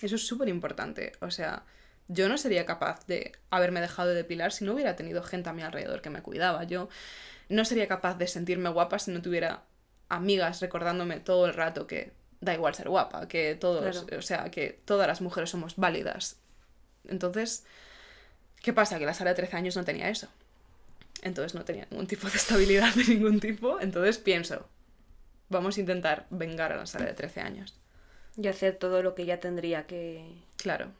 Eso 0.00 0.14
es 0.14 0.26
súper 0.26 0.48
importante, 0.48 1.12
o 1.20 1.30
sea, 1.30 1.64
yo 2.08 2.28
no 2.28 2.38
sería 2.38 2.64
capaz 2.66 3.06
de 3.06 3.32
haberme 3.50 3.80
dejado 3.80 4.08
de 4.08 4.14
depilar 4.14 4.52
si 4.52 4.64
no 4.64 4.72
hubiera 4.74 4.96
tenido 4.96 5.22
gente 5.22 5.50
a 5.50 5.52
mi 5.52 5.62
alrededor 5.62 6.00
que 6.02 6.10
me 6.10 6.22
cuidaba. 6.22 6.64
Yo 6.64 6.88
no 7.48 7.64
sería 7.64 7.86
capaz 7.88 8.16
de 8.16 8.26
sentirme 8.26 8.70
guapa 8.70 8.98
si 8.98 9.10
no 9.10 9.22
tuviera 9.22 9.62
amigas 10.08 10.60
recordándome 10.60 11.20
todo 11.20 11.46
el 11.46 11.54
rato 11.54 11.86
que 11.86 12.12
da 12.40 12.54
igual 12.54 12.74
ser 12.74 12.88
guapa, 12.88 13.28
que 13.28 13.54
todos, 13.56 14.04
Claro. 14.04 14.18
o 14.18 14.22
sea, 14.22 14.50
que 14.50 14.80
todas 14.84 15.06
las 15.06 15.20
mujeres 15.20 15.50
somos 15.50 15.76
válidas. 15.76 16.38
Entonces, 17.08 17.64
¿qué 18.62 18.72
pasa? 18.72 18.98
Que 18.98 19.06
la 19.06 19.14
Sara 19.14 19.30
de 19.30 19.36
13 19.36 19.56
años 19.56 19.76
no 19.76 19.84
tenía 19.84 20.08
eso. 20.08 20.28
Entonces 21.22 21.54
no 21.54 21.64
tenía 21.64 21.86
ningún 21.90 22.06
tipo 22.06 22.28
de 22.28 22.36
estabilidad 22.36 22.94
de 22.94 23.04
ningún 23.04 23.40
tipo. 23.40 23.80
Entonces 23.80 24.18
pienso, 24.18 24.66
vamos 25.48 25.76
a 25.76 25.80
intentar 25.80 26.26
vengar 26.30 26.72
a 26.72 26.76
la 26.76 26.86
Sara 26.86 27.06
de 27.06 27.14
13 27.14 27.40
años. 27.40 27.74
Y 28.36 28.46
hacer 28.46 28.76
todo 28.76 29.02
lo 29.02 29.14
que 29.14 29.26
ya 29.26 29.40
tendría 29.40 29.86
que. 29.86 30.32
Claro, 30.56 30.92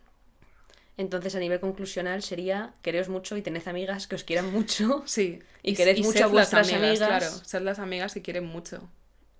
Entonces, 0.98 1.36
a 1.36 1.38
nivel 1.38 1.60
conclusional, 1.60 2.22
sería 2.24 2.74
quereos 2.82 3.08
mucho 3.08 3.36
y 3.36 3.42
tened 3.42 3.66
amigas 3.68 4.08
que 4.08 4.16
os 4.16 4.24
quieran 4.24 4.52
mucho. 4.52 5.04
Sí, 5.06 5.40
Y 5.62 5.74
queréis 5.74 6.00
mucho 6.04 6.18
sed 6.18 6.24
a 6.24 6.26
vuestras 6.26 6.66
las 6.66 6.76
amigas. 6.76 7.08
Claro, 7.08 7.30
ser 7.44 7.62
las 7.62 7.78
amigas 7.78 8.12
que 8.12 8.20
quieren 8.20 8.44
mucho. 8.44 8.90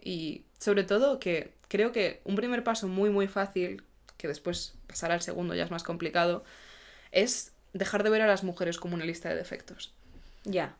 Y 0.01 0.45
sobre 0.59 0.85
todo 0.85 1.19
que 1.19 1.53
creo 1.67 1.91
que 1.91 2.21
un 2.25 2.37
primer 2.37 2.63
paso 2.63 2.87
muy, 2.87 3.11
muy 3.11 3.27
fácil, 3.27 3.83
que 4.17 4.29
después 4.29 4.75
pasar 4.87 5.11
al 5.11 5.21
segundo 5.21 5.53
ya 5.57 5.65
es 5.65 5.73
más 5.73 5.83
complicado, 5.83 6.45
es 7.11 7.51
dejar 7.73 8.05
de 8.05 8.11
ver 8.11 8.23
a 8.23 8.29
las 8.29 8.45
mujeres 8.45 8.79
como 8.79 8.95
una 8.95 9.05
lista 9.05 9.29
de 9.29 9.35
defectos. 9.35 9.93
Ya. 10.45 10.77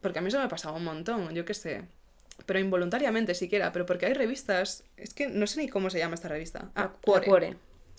Porque 0.00 0.18
a 0.18 0.22
mí 0.22 0.28
eso 0.28 0.38
me 0.38 0.44
ha 0.44 0.48
pasado 0.48 0.74
un 0.74 0.84
montón, 0.84 1.34
yo 1.34 1.44
qué 1.44 1.52
sé. 1.52 1.82
Pero 2.46 2.58
involuntariamente 2.58 3.34
siquiera, 3.34 3.70
pero 3.70 3.84
porque 3.84 4.06
hay 4.06 4.14
revistas, 4.14 4.84
es 4.96 5.12
que 5.12 5.28
no 5.28 5.46
sé 5.46 5.60
ni 5.60 5.68
cómo 5.68 5.90
se 5.90 5.98
llama 5.98 6.14
esta 6.14 6.28
revista. 6.28 6.70
Ah, 6.74 6.90
cuore. 7.02 7.56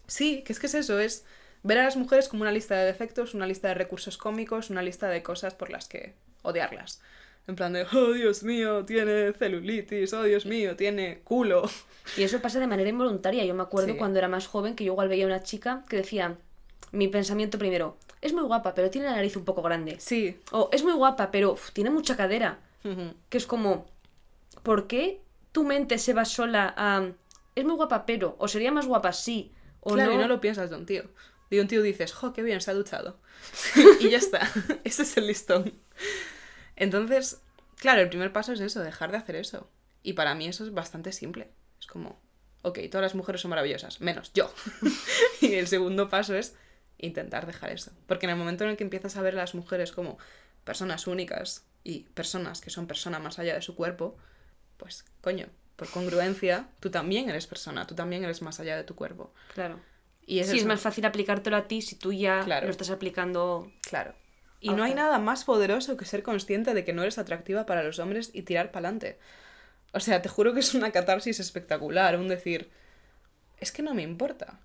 Sí, 0.07 0.41
que 0.41 0.51
es 0.51 0.59
que 0.59 0.65
es 0.65 0.73
eso, 0.73 0.99
es 0.99 1.25
ver 1.63 1.79
a 1.79 1.83
las 1.83 1.95
mujeres 1.97 2.27
como 2.29 2.41
una 2.43 2.51
lista 2.51 2.75
de 2.75 2.85
defectos, 2.85 3.33
una 3.33 3.47
lista 3.47 3.69
de 3.69 3.73
recursos 3.73 4.17
cómicos, 4.17 4.69
una 4.69 4.81
lista 4.81 5.07
de 5.09 5.23
cosas 5.23 5.53
por 5.53 5.69
las 5.69 5.87
que 5.87 6.13
odiarlas. 6.41 7.01
En 7.47 7.55
plan 7.55 7.73
de, 7.73 7.85
oh 7.93 8.13
Dios 8.13 8.43
mío, 8.43 8.85
tiene 8.85 9.33
celulitis, 9.33 10.13
oh 10.13 10.23
Dios 10.23 10.45
mío, 10.45 10.75
tiene 10.75 11.19
culo. 11.23 11.69
Y 12.17 12.23
eso 12.23 12.41
pasa 12.41 12.59
de 12.59 12.67
manera 12.67 12.89
involuntaria. 12.89 13.43
Yo 13.45 13.53
me 13.53 13.63
acuerdo 13.63 13.93
Sí. 13.93 13.97
cuando 13.97 14.19
era 14.19 14.27
más 14.27 14.47
joven 14.47 14.75
que 14.75 14.83
yo 14.85 14.93
igual 14.93 15.09
veía 15.09 15.25
a 15.25 15.27
una 15.27 15.43
chica 15.43 15.83
que 15.89 15.97
decía, 15.97 16.37
mi 16.91 17.07
pensamiento 17.07 17.57
primero, 17.57 17.97
es 18.21 18.31
muy 18.33 18.43
guapa, 18.43 18.73
pero 18.73 18.89
tiene 18.89 19.07
la 19.07 19.15
nariz 19.15 19.35
un 19.35 19.43
poco 19.45 19.61
grande. 19.61 19.97
Sí. 19.99 20.37
O 20.51 20.69
es 20.71 20.83
muy 20.83 20.93
guapa, 20.93 21.31
pero 21.31 21.53
uf, 21.53 21.71
tiene 21.71 21.89
mucha 21.89 22.15
cadera. 22.15 22.59
Que 23.29 23.37
es 23.37 23.45
como, 23.45 23.85
¿por 24.61 24.87
qué 24.87 25.21
tu 25.53 25.63
mente 25.63 25.97
se 25.97 26.13
va 26.13 26.25
sola 26.25 26.73
a... 26.75 27.09
Es 27.55 27.63
muy 27.65 27.75
guapa, 27.75 28.05
pero... 28.05 28.35
O 28.39 28.47
sería 28.49 28.71
más 28.71 28.85
guapa, 28.87 29.13
sí. 29.13 29.51
O 29.81 29.93
claro, 29.93 30.11
no. 30.11 30.17
y 30.17 30.21
no 30.21 30.27
lo 30.27 30.41
piensas 30.41 30.69
de 30.69 30.75
un 30.75 30.85
tío. 30.85 31.03
De 31.53 31.61
un 31.61 31.67
tío 31.67 31.83
dices, 31.83 32.13
jo, 32.13 32.33
qué 32.33 32.41
bien, 32.41 32.61
se 32.61 32.71
ha 32.71 32.73
duchado. 32.73 33.19
y 33.99 34.09
ya 34.09 34.17
está. 34.17 34.49
Ese 34.83 35.03
es 35.03 35.17
el 35.17 35.27
listón. 35.27 35.71
Entonces, 36.75 37.41
claro, 37.75 38.01
el 38.01 38.09
primer 38.09 38.33
paso 38.33 38.53
es 38.53 38.59
eso, 38.59 38.79
dejar 38.79 39.11
de 39.11 39.17
hacer 39.17 39.35
eso. 39.35 39.69
Y 40.01 40.13
para 40.13 40.33
mí 40.33 40.47
eso 40.47 40.63
es 40.63 40.73
bastante 40.73 41.11
simple. 41.11 41.51
Es 41.79 41.85
como, 41.85 42.19
ok, 42.63 42.79
todas 42.89 43.03
las 43.03 43.13
mujeres 43.13 43.39
son 43.39 43.49
maravillosas, 43.49 44.01
menos 44.01 44.33
yo. 44.33 44.51
y 45.41 45.53
el 45.53 45.67
segundo 45.67 46.09
paso 46.09 46.33
es 46.33 46.55
intentar 46.97 47.45
dejar 47.45 47.69
eso. 47.69 47.91
Porque 48.07 48.25
en 48.25 48.31
el 48.31 48.35
momento 48.35 48.63
en 48.63 48.71
el 48.71 48.77
que 48.77 48.83
empiezas 48.83 49.15
a 49.15 49.21
ver 49.21 49.35
a 49.35 49.37
las 49.37 49.53
mujeres 49.53 49.91
como 49.91 50.17
personas 50.63 51.05
únicas 51.05 51.67
y 51.83 51.99
personas 52.15 52.61
que 52.61 52.71
son 52.71 52.87
personas 52.87 53.21
más 53.21 53.37
allá 53.37 53.53
de 53.53 53.61
su 53.61 53.75
cuerpo, 53.75 54.17
pues 54.77 55.05
coño, 55.21 55.49
por 55.75 55.87
congruencia, 55.91 56.69
tú 56.79 56.89
también 56.89 57.29
eres 57.29 57.45
persona, 57.45 57.85
tú 57.85 57.93
también 57.93 58.23
eres 58.23 58.41
más 58.41 58.59
allá 58.59 58.75
de 58.75 58.85
tu 58.85 58.95
cuerpo. 58.95 59.35
Claro. 59.53 59.79
Y 60.25 60.39
es 60.39 60.47
sí, 60.47 60.53
es 60.55 60.59
eso. 60.59 60.67
más 60.67 60.81
fácil 60.81 61.05
aplicártelo 61.05 61.57
a 61.57 61.67
ti 61.67 61.81
si 61.81 61.95
tú 61.95 62.13
ya 62.13 62.41
Claro. 62.45 62.65
lo 62.67 62.71
estás 62.71 62.89
aplicando... 62.89 63.71
Claro. 63.87 64.13
Y 64.59 64.69
no 64.69 64.83
hay 64.83 64.93
nada 64.93 65.19
más 65.19 65.43
poderoso 65.43 65.97
que 65.97 66.05
ser 66.05 66.23
consciente 66.23 66.73
de 66.73 66.85
que 66.85 66.93
no 66.93 67.01
eres 67.01 67.17
atractiva 67.17 67.65
para 67.65 67.83
los 67.83 67.99
hombres 67.99 68.29
y 68.33 68.43
tirar 68.43 68.71
para 68.71 68.87
adelante. 68.87 69.17
O 69.91 69.99
sea, 69.99 70.21
te 70.21 70.29
juro 70.29 70.53
que 70.53 70.61
es 70.61 70.73
una 70.73 70.91
catarsis 70.91 71.39
espectacular, 71.41 72.17
un 72.17 72.29
decir, 72.29 72.69
es 73.59 73.73
que 73.73 73.81
no 73.83 73.93
me 73.93 74.01
importa. 74.03 74.59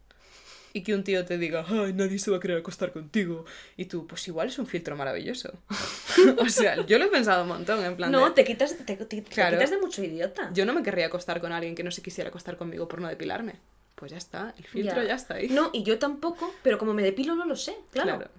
y 0.72 0.82
que 0.84 0.94
un 0.94 1.02
tío 1.02 1.24
te 1.24 1.38
diga, 1.38 1.64
ay, 1.68 1.94
nadie 1.94 2.18
se 2.20 2.30
va 2.30 2.36
a 2.36 2.40
querer 2.40 2.58
acostar 2.58 2.92
contigo. 2.92 3.44
Y 3.76 3.86
tú, 3.86 4.06
pues 4.06 4.28
igual 4.28 4.48
es 4.48 4.58
un 4.60 4.66
filtro 4.68 4.94
maravilloso. 4.96 5.52
o 6.38 6.48
sea, 6.48 6.86
yo 6.86 6.98
lo 6.98 7.06
he 7.06 7.08
pensado 7.08 7.42
un 7.42 7.48
montón, 7.48 7.82
en 7.84 7.96
plan. 7.96 8.12
No, 8.12 8.26
de, 8.26 8.30
te 8.32 8.44
quitas, 8.44 8.76
te, 8.76 8.84
te- 8.96 9.04
te 9.06 9.22
Claro. 9.24 9.56
quitas 9.56 9.70
de 9.70 9.78
mucho 9.78 10.04
idiota. 10.04 10.50
Yo 10.54 10.64
no 10.66 10.74
me 10.74 10.82
querría 10.84 11.06
acostar 11.06 11.40
con 11.40 11.50
alguien 11.52 11.74
que 11.74 11.82
no 11.82 11.90
se 11.90 12.02
quisiera 12.02 12.28
acostar 12.28 12.56
conmigo 12.56 12.86
por 12.86 13.00
no 13.00 13.08
depilarme. 13.08 13.54
Pues 13.98 14.12
ya 14.12 14.18
está, 14.18 14.54
el 14.56 14.64
filtro 14.64 15.02
ya, 15.02 15.14
está 15.14 15.34
ahí. 15.34 15.48
No, 15.48 15.70
y 15.72 15.82
yo 15.82 15.98
tampoco, 15.98 16.54
pero 16.62 16.78
como 16.78 16.94
me 16.94 17.02
depilo 17.02 17.34
no 17.34 17.44
lo 17.44 17.56
sé, 17.56 17.76
claro. 17.90 18.16
Claro. 18.18 18.30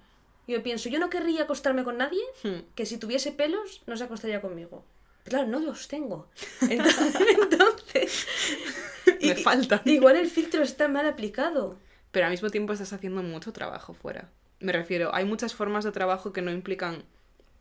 Yo 0.48 0.64
pienso, 0.64 0.90
yo 0.90 1.00
no 1.00 1.10
querría 1.10 1.44
acostarme 1.44 1.84
con 1.84 1.98
nadie 1.98 2.22
Hmm. 2.44 2.62
que 2.76 2.86
si 2.86 2.98
tuviese 2.98 3.32
pelos 3.32 3.82
no 3.86 3.98
se 3.98 4.06
acostaría 4.06 4.42
conmigo. 4.42 4.84
Pero 5.24 5.38
claro, 5.38 5.48
no 5.52 5.60
los 5.60 5.88
tengo. 5.88 6.28
Entonces, 6.62 7.16
entonces, 7.44 8.28
Me 9.22 9.36
faltan. 9.36 9.82
igual 9.86 10.16
el 10.16 10.30
filtro 10.30 10.64
está 10.64 10.88
mal 10.88 11.06
aplicado. 11.06 11.78
Pero 12.12 12.26
al 12.26 12.32
mismo 12.32 12.50
tiempo 12.50 12.74
estás 12.74 12.94
haciendo 12.94 13.22
mucho 13.22 13.52
trabajo 13.54 13.94
fuera. 13.94 14.30
Me 14.62 14.72
refiero, 14.72 15.14
hay 15.14 15.26
muchas 15.26 15.54
formas 15.54 15.84
de 15.84 15.92
trabajo 15.92 16.32
que 16.34 16.42
no 16.42 16.52
implican 16.52 17.04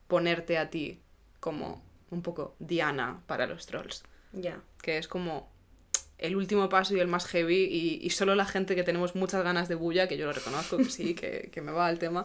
ponerte 0.06 0.56
a 0.56 0.70
ti 0.70 1.00
como 1.40 1.82
un 2.10 2.22
poco 2.22 2.54
Diana 2.58 3.22
para 3.26 3.46
los 3.46 3.66
trolls. 3.66 4.04
Ya. 4.32 4.60
Que 4.82 4.98
es 4.98 5.08
como 5.08 5.50
el 6.18 6.36
último 6.36 6.68
paso 6.68 6.96
y 6.96 7.00
el 7.00 7.08
más 7.08 7.26
heavy 7.26 7.64
y, 7.64 8.00
y 8.02 8.10
solo 8.10 8.34
la 8.34 8.44
gente 8.44 8.74
que 8.74 8.82
tenemos 8.82 9.14
muchas 9.14 9.42
ganas 9.42 9.68
de 9.68 9.74
bulla, 9.76 10.08
que 10.08 10.16
yo 10.16 10.26
lo 10.26 10.32
reconozco, 10.32 10.76
que 10.76 10.84
sí, 10.84 11.14
que, 11.14 11.50
que 11.52 11.60
me 11.60 11.72
va 11.72 11.86
al 11.86 11.98
tema, 11.98 12.24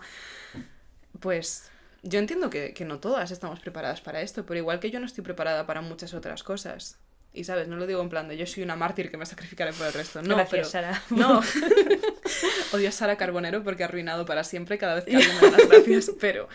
pues 1.19 1.69
yo 2.01 2.19
entiendo 2.19 2.49
que, 2.49 2.73
que 2.73 2.85
no 2.85 2.99
todas 2.99 3.31
estamos 3.31 3.59
preparadas 3.59 4.01
para 4.01 4.21
esto, 4.21 4.45
pero 4.45 4.57
igual 4.59 4.79
que 4.79 4.91
yo 4.91 4.99
no 4.99 5.05
estoy 5.05 5.23
preparada 5.23 5.65
para 5.65 5.81
muchas 5.81 6.13
otras 6.13 6.43
cosas. 6.43 6.97
Y 7.35 7.45
sabes, 7.45 7.67
no 7.67 7.77
lo 7.77 7.87
digo 7.87 8.01
en 8.01 8.09
plan 8.09 8.27
de 8.27 8.37
yo 8.37 8.45
soy 8.45 8.61
una 8.61 8.75
mártir 8.75 9.09
que 9.09 9.17
me 9.17 9.25
sacrificaré 9.25 9.73
por 9.73 9.87
el 9.87 9.93
resto. 9.93 10.21
No, 10.21 10.35
Gracias, 10.35 10.51
pero, 10.51 10.65
Sara. 10.65 11.01
No. 11.09 11.41
Odio 12.73 12.89
a 12.89 12.91
Sara 12.91 13.17
Carbonero 13.17 13.63
porque 13.63 13.83
ha 13.83 13.87
arruinado 13.87 14.25
para 14.25 14.43
siempre 14.43 14.77
cada 14.77 14.95
vez 14.95 15.05
que 15.05 15.15
alguien 15.15 15.35
me 15.35 15.49
da 15.49 15.57
las 15.57 15.67
gracias, 15.67 16.11
pero 16.19 16.47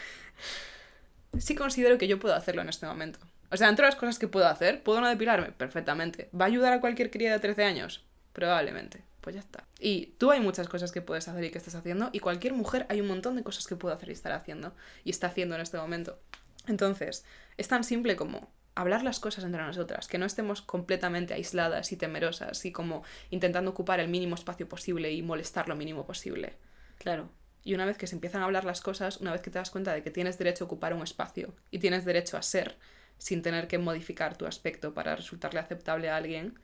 sí 1.37 1.57
considero 1.57 1.99
que 1.99 2.07
yo 2.07 2.21
puedo 2.21 2.35
hacerlo 2.35 2.63
en 2.63 2.69
este 2.69 2.87
momento. 2.87 3.19
O 3.51 3.57
sea, 3.57 3.69
entre 3.69 3.87
las 3.87 3.97
cosas 3.97 4.19
que 4.19 4.29
puedo 4.29 4.47
hacer, 4.47 4.83
¿puedo 4.83 5.01
no 5.01 5.09
depilarme? 5.09 5.53
Perfectamente. 5.53 6.29
¿Va 6.39 6.45
a 6.45 6.49
ayudar 6.49 6.73
a 6.73 6.81
cualquier 6.81 7.11
cría 7.11 7.33
de 7.33 7.39
13 7.39 7.65
años? 7.65 8.05
Probablemente. 8.33 9.03
Pues 9.21 9.35
ya 9.35 9.41
está. 9.41 9.65
Y 9.81 10.15
tú 10.19 10.31
hay 10.31 10.41
muchas 10.41 10.69
cosas 10.69 10.93
que 10.93 11.03
puedes 11.03 11.29
hacer 11.29 11.45
y 11.45 11.51
que 11.51 11.59
estás 11.59 11.75
haciendo, 11.75 12.11
y 12.13 12.21
cualquier 12.21 12.53
mujer 12.53 12.87
hay 12.89 13.01
un 13.01 13.09
montón 13.09 13.37
de 13.37 13.43
cosas 13.43 13.67
que 13.67 13.77
puede 13.77 13.95
hacer 13.95 14.11
y 14.11 14.13
estar 14.13 14.33
haciendo, 14.33 14.75
y 15.05 15.11
está 15.11 15.27
haciendo 15.27 15.55
en 15.55 15.61
este 15.61 15.79
momento. 15.79 16.19
Entonces, 16.67 17.25
es 17.57 17.69
tan 17.69 17.85
simple 17.85 18.17
como 18.17 18.51
hablar 18.75 19.03
las 19.03 19.19
cosas 19.19 19.43
entre 19.43 19.63
nosotras, 19.63 20.07
que 20.07 20.19
no 20.19 20.27
estemos 20.27 20.63
completamente 20.63 21.35
aisladas 21.35 21.91
y 21.91 21.97
temerosas 21.97 22.65
y 22.65 22.71
como 22.71 23.03
intentando 23.31 23.73
ocupar 23.73 23.99
el 23.99 24.09
mínimo 24.09 24.37
espacio 24.37 24.69
posible 24.69 25.11
y 25.13 25.21
molestar 25.21 25.69
lo 25.69 25.75
mínimo 25.75 26.07
posible. 26.07 26.55
Claro. 26.99 27.29
Y 27.65 27.75
una 27.75 27.87
vez 27.87 27.99
que 27.99 28.07
se 28.07 28.15
empiezan 28.15 28.41
a 28.43 28.45
hablar 28.45 28.65
las 28.65 28.81
cosas, 28.81 29.17
una 29.17 29.33
vez 29.33 29.41
que 29.41 29.51
te 29.51 29.59
das 29.59 29.71
cuenta 29.71 29.93
de 29.93 30.05
que 30.05 30.13
tienes 30.13 30.39
derecho 30.39 30.63
a 30.63 30.67
ocupar 30.67 30.95
un 30.95 31.03
espacio 31.03 31.55
y 31.73 31.81
tienes 31.81 32.05
derecho 32.05 32.37
a 32.37 32.43
ser 32.43 32.79
sin 33.19 33.43
tener 33.43 33.69
que 33.69 33.79
modificar 33.79 34.37
tu 34.37 34.47
aspecto 34.47 34.95
para 34.95 35.17
resultarle 35.17 35.61
aceptable 35.61 36.09
a 36.09 36.17
alguien, 36.17 36.59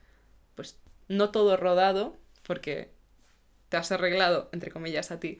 pues 0.55 0.79
no 1.09 1.31
todo 1.31 1.57
rodado, 1.57 2.17
porque 2.43 2.93
te 3.69 3.77
has 3.77 3.93
arreglado, 3.93 4.49
entre 4.53 4.71
comillas, 4.71 5.11
a 5.11 5.21
ti, 5.21 5.39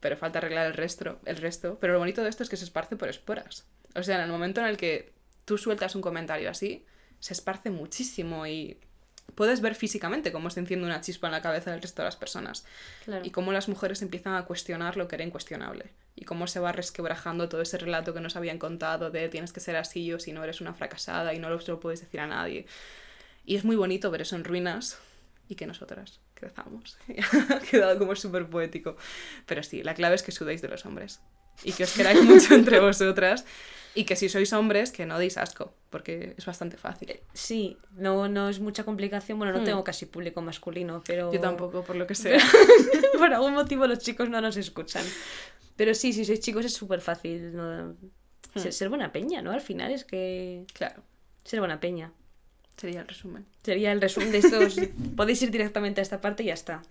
pero 0.00 0.16
falta 0.16 0.38
arreglar 0.38 0.66
el 0.66 0.74
resto, 0.74 1.20
el 1.24 1.36
resto. 1.36 1.78
Pero 1.80 1.94
lo 1.94 1.98
bonito 1.98 2.22
de 2.22 2.28
esto 2.28 2.42
es 2.42 2.48
que 2.48 2.56
se 2.56 2.64
esparce 2.64 2.96
por 2.96 3.08
esporas. 3.08 3.66
O 3.94 4.02
sea, 4.02 4.16
en 4.16 4.22
el 4.22 4.30
momento 4.30 4.60
en 4.60 4.66
el 4.66 4.76
que 4.76 5.12
tú 5.44 5.58
sueltas 5.58 5.94
un 5.94 6.02
comentario 6.02 6.50
así, 6.50 6.84
se 7.20 7.32
esparce 7.32 7.70
muchísimo 7.70 8.46
y 8.46 8.78
puedes 9.34 9.60
ver 9.60 9.74
físicamente 9.74 10.32
cómo 10.32 10.50
se 10.50 10.60
enciende 10.60 10.86
una 10.86 11.00
chispa 11.00 11.26
en 11.28 11.32
la 11.32 11.42
cabeza 11.42 11.70
del 11.70 11.82
resto 11.82 12.02
de 12.02 12.06
las 12.06 12.16
personas 12.16 12.64
Claro. 13.04 13.24
y 13.24 13.30
cómo 13.30 13.52
las 13.52 13.68
mujeres 13.68 14.02
empiezan 14.02 14.34
a 14.34 14.44
cuestionar 14.44 14.96
lo 14.96 15.08
que 15.08 15.16
era 15.16 15.24
incuestionable 15.24 15.90
y 16.16 16.24
cómo 16.24 16.46
se 16.46 16.60
va 16.60 16.72
resquebrajando 16.72 17.48
todo 17.48 17.60
ese 17.62 17.78
relato 17.78 18.14
que 18.14 18.20
nos 18.20 18.36
habían 18.36 18.58
contado 18.58 19.10
de 19.10 19.28
tienes 19.28 19.52
que 19.52 19.60
ser 19.60 19.76
así 19.76 20.12
o 20.12 20.18
si 20.20 20.32
no 20.32 20.42
eres 20.44 20.60
una 20.60 20.74
fracasada 20.74 21.34
y 21.34 21.38
no 21.38 21.50
lo, 21.50 21.58
lo 21.66 21.80
puedes 21.80 22.00
decir 22.00 22.20
a 22.20 22.26
nadie. 22.26 22.66
Y 23.44 23.56
es 23.56 23.64
muy 23.64 23.76
bonito 23.76 24.10
ver 24.10 24.22
eso 24.22 24.36
en 24.36 24.44
ruinas 24.44 24.98
y 25.48 25.56
que 25.56 25.66
nosotras 25.66 26.20
crezamos. 26.34 26.96
ha 27.50 27.58
quedado 27.60 27.98
como 27.98 28.14
súper 28.16 28.46
poético. 28.48 28.96
Pero 29.46 29.62
sí, 29.62 29.82
la 29.82 29.94
clave 29.94 30.14
es 30.14 30.22
que 30.22 30.32
sudéis 30.32 30.62
de 30.62 30.68
los 30.68 30.86
hombres 30.86 31.20
y 31.62 31.72
que 31.72 31.84
os 31.84 31.92
queráis 31.92 32.22
mucho 32.24 32.54
entre 32.54 32.80
vosotras 32.80 33.44
y 33.94 34.04
que 34.04 34.16
si 34.16 34.28
sois 34.28 34.52
hombres 34.52 34.90
que 34.92 35.06
no 35.06 35.18
deis 35.18 35.36
asco, 35.38 35.72
porque 35.90 36.34
es 36.36 36.44
bastante 36.46 36.76
fácil. 36.76 37.20
Sí, 37.32 37.76
no, 37.92 38.28
no 38.28 38.48
es 38.48 38.60
mucha 38.60 38.84
complicación. 38.84 39.38
Bueno, 39.38 39.52
no 39.52 39.60
Hmm. 39.60 39.64
tengo 39.64 39.84
casi 39.84 40.06
público 40.06 40.42
masculino, 40.42 41.02
pero. 41.06 41.32
Yo 41.32 41.40
tampoco, 41.40 41.82
por 41.84 41.96
lo 41.96 42.06
que 42.06 42.14
sea. 42.14 42.38
Por 43.18 43.32
algún 43.32 43.54
motivo 43.54 43.86
los 43.86 44.00
chicos 44.00 44.28
no 44.28 44.40
nos 44.40 44.56
escuchan. 44.56 45.04
Pero 45.76 45.94
sí, 45.94 46.12
si 46.12 46.24
sois 46.24 46.40
chicos 46.40 46.64
es 46.64 46.74
súper 46.74 47.00
fácil. 47.00 47.54
¿no? 47.56 47.94
Ser, 48.56 48.72
ser 48.72 48.88
buena 48.88 49.12
peña, 49.12 49.40
¿no? 49.42 49.52
Al 49.52 49.60
final 49.60 49.92
es 49.92 50.04
que. 50.04 50.64
Claro, 50.74 51.02
Ser 51.44 51.60
buena 51.60 51.78
peña. 51.80 52.12
sería 52.76 53.00
el 53.02 53.08
resumen. 53.08 53.46
Sería 53.62 53.92
el 53.92 54.00
resumen 54.00 54.32
de 54.32 54.38
estos. 54.38 54.76
Podéis 55.16 55.40
ir 55.42 55.50
directamente 55.50 56.00
a 56.00 56.02
esta 56.02 56.20
parte 56.20 56.42
y 56.42 56.46
ya 56.46 56.54
está. 56.54 56.82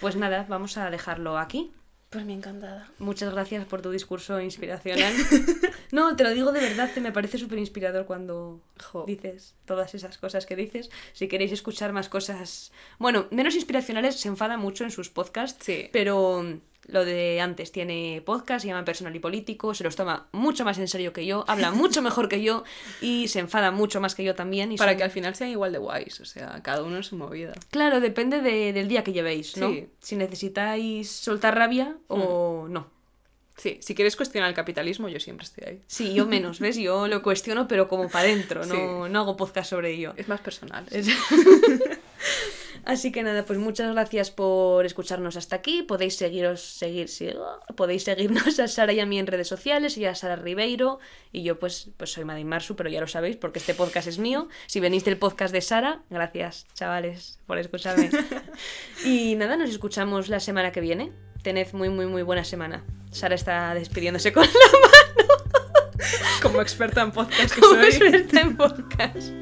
Pues 0.00 0.16
nada, 0.16 0.44
vamos 0.48 0.76
a 0.76 0.90
dejarlo 0.90 1.38
aquí. 1.38 1.72
Pues 2.12 2.24
me 2.26 2.34
encantada. 2.34 2.88
Muchas 2.98 3.32
gracias 3.32 3.64
por 3.64 3.80
tu 3.82 3.90
discurso 3.90 4.40
inspiracional. 4.40 5.12
No, 5.92 6.16
te 6.16 6.24
lo 6.24 6.30
digo 6.30 6.52
de 6.52 6.60
verdad, 6.60 6.90
te 6.94 7.02
me 7.02 7.12
parece 7.12 7.36
súper 7.36 7.58
inspirador 7.58 8.06
cuando 8.06 8.62
Jo. 8.82 9.04
dices 9.06 9.54
todas 9.66 9.94
esas 9.94 10.16
cosas 10.16 10.46
que 10.46 10.56
dices. 10.56 10.88
Si 11.12 11.28
queréis 11.28 11.52
escuchar 11.52 11.92
más 11.92 12.08
cosas, 12.08 12.72
bueno, 12.98 13.26
menos 13.30 13.54
inspiracionales, 13.56 14.18
se 14.18 14.28
enfada 14.28 14.56
mucho 14.56 14.84
en 14.84 14.90
sus 14.90 15.10
podcasts, 15.10 15.62
Sí. 15.66 15.90
pero 15.92 16.46
lo 16.88 17.04
de 17.04 17.40
antes 17.40 17.70
tiene 17.72 18.22
podcast, 18.26 18.62
se 18.62 18.68
llama 18.68 18.84
Personal 18.84 19.14
y 19.14 19.18
Político, 19.20 19.72
se 19.74 19.84
los 19.84 19.94
toma 19.96 20.26
mucho 20.32 20.64
más 20.64 20.78
en 20.78 20.88
serio 20.88 21.12
que 21.12 21.24
yo, 21.26 21.44
habla 21.46 21.70
mucho 21.72 22.02
mejor 22.02 22.28
que 22.28 22.42
yo 22.42 22.64
y 23.00 23.28
se 23.28 23.38
enfada 23.38 23.70
mucho 23.70 24.00
más 24.00 24.14
que 24.14 24.24
yo 24.24 24.34
también. 24.34 24.72
Y 24.72 24.76
Para 24.76 24.92
son- 24.92 24.98
que 24.98 25.04
al 25.04 25.10
final 25.10 25.34
sean 25.34 25.50
igual 25.50 25.72
de 25.72 25.78
guays, 25.78 26.20
o 26.20 26.24
sea, 26.24 26.60
cada 26.62 26.82
uno 26.82 26.96
en 26.96 27.04
su 27.04 27.16
movida. 27.16 27.52
Claro, 27.70 28.00
depende 28.00 28.40
de- 28.40 28.72
del 28.72 28.88
día 28.88 29.04
que 29.04 29.12
llevéis, 29.12 29.56
¿no? 29.56 29.68
Sí. 29.70 29.86
Si 30.00 30.16
necesitáis 30.16 31.10
soltar 31.10 31.56
rabia 31.56 31.96
o 32.08 32.66
no. 32.68 32.90
Sí, 33.56 33.78
si 33.82 33.94
quieres 33.94 34.16
cuestionar 34.16 34.48
el 34.48 34.54
capitalismo, 34.56 35.08
yo 35.10 35.20
siempre 35.20 35.44
estoy 35.44 35.64
ahí. 35.68 35.80
Sí, 35.86 36.14
yo 36.14 36.26
menos, 36.26 36.58
¿ves? 36.58 36.76
Yo 36.78 37.06
lo 37.06 37.22
cuestiono, 37.22 37.68
pero 37.68 37.86
como 37.86 38.08
para 38.08 38.24
adentro, 38.24 38.64
no, 38.66 38.74
Sí. 39.06 39.12
no 39.12 39.20
hago 39.20 39.36
podcast 39.36 39.70
sobre 39.70 39.92
ello. 39.92 40.14
Es 40.16 40.26
más 40.26 40.40
personal. 40.40 40.84
Es- 40.90 41.06
Así 42.84 43.12
que 43.12 43.22
nada, 43.22 43.44
pues 43.44 43.58
muchas 43.60 43.92
gracias 43.92 44.30
por 44.32 44.84
escucharnos 44.84 45.36
hasta 45.36 45.56
aquí. 45.56 45.82
Podéis 45.82 46.16
seguiros, 46.16 46.60
seguir, 46.60 47.08
sí, 47.08 47.30
podéis 47.76 48.02
seguirnos 48.04 48.58
a 48.58 48.66
Sara 48.66 48.92
y 48.92 48.98
a 49.00 49.06
mí 49.06 49.18
en 49.18 49.26
redes 49.26 49.46
sociales, 49.46 49.96
y 49.96 50.04
a 50.04 50.14
Sara 50.14 50.36
Ribeiro, 50.36 50.98
y 51.30 51.44
yo 51.44 51.58
pues, 51.58 51.90
pues 51.96 52.10
soy 52.12 52.24
Madin 52.24 52.48
Marsu, 52.48 52.74
pero 52.74 52.90
ya 52.90 53.00
lo 53.00 53.06
sabéis 53.06 53.36
porque 53.36 53.60
este 53.60 53.74
podcast 53.74 54.08
es 54.08 54.18
mío. 54.18 54.48
Si 54.66 54.80
venís 54.80 55.04
del 55.04 55.16
podcast 55.16 55.52
de 55.52 55.60
Sara, 55.60 56.02
gracias, 56.10 56.66
chavales, 56.74 57.38
por 57.46 57.58
escucharme. 57.58 58.10
y 59.04 59.36
nada, 59.36 59.56
nos 59.56 59.70
escuchamos 59.70 60.28
la 60.28 60.40
semana 60.40 60.72
que 60.72 60.80
viene. 60.80 61.12
Tened 61.42 61.72
muy, 61.72 61.88
muy, 61.88 62.06
muy 62.06 62.22
buena 62.22 62.44
semana. 62.44 62.84
Sara 63.10 63.34
está 63.34 63.74
despidiéndose 63.74 64.32
con 64.32 64.46
Como 66.42 66.60
experta 66.60 67.02
en 67.02 67.12
podcast 67.12 67.54
que 67.54 67.60
como 67.60 67.74
soy. 67.74 67.86
experta 67.86 68.40
en 68.40 68.56
podcast. 68.56 69.32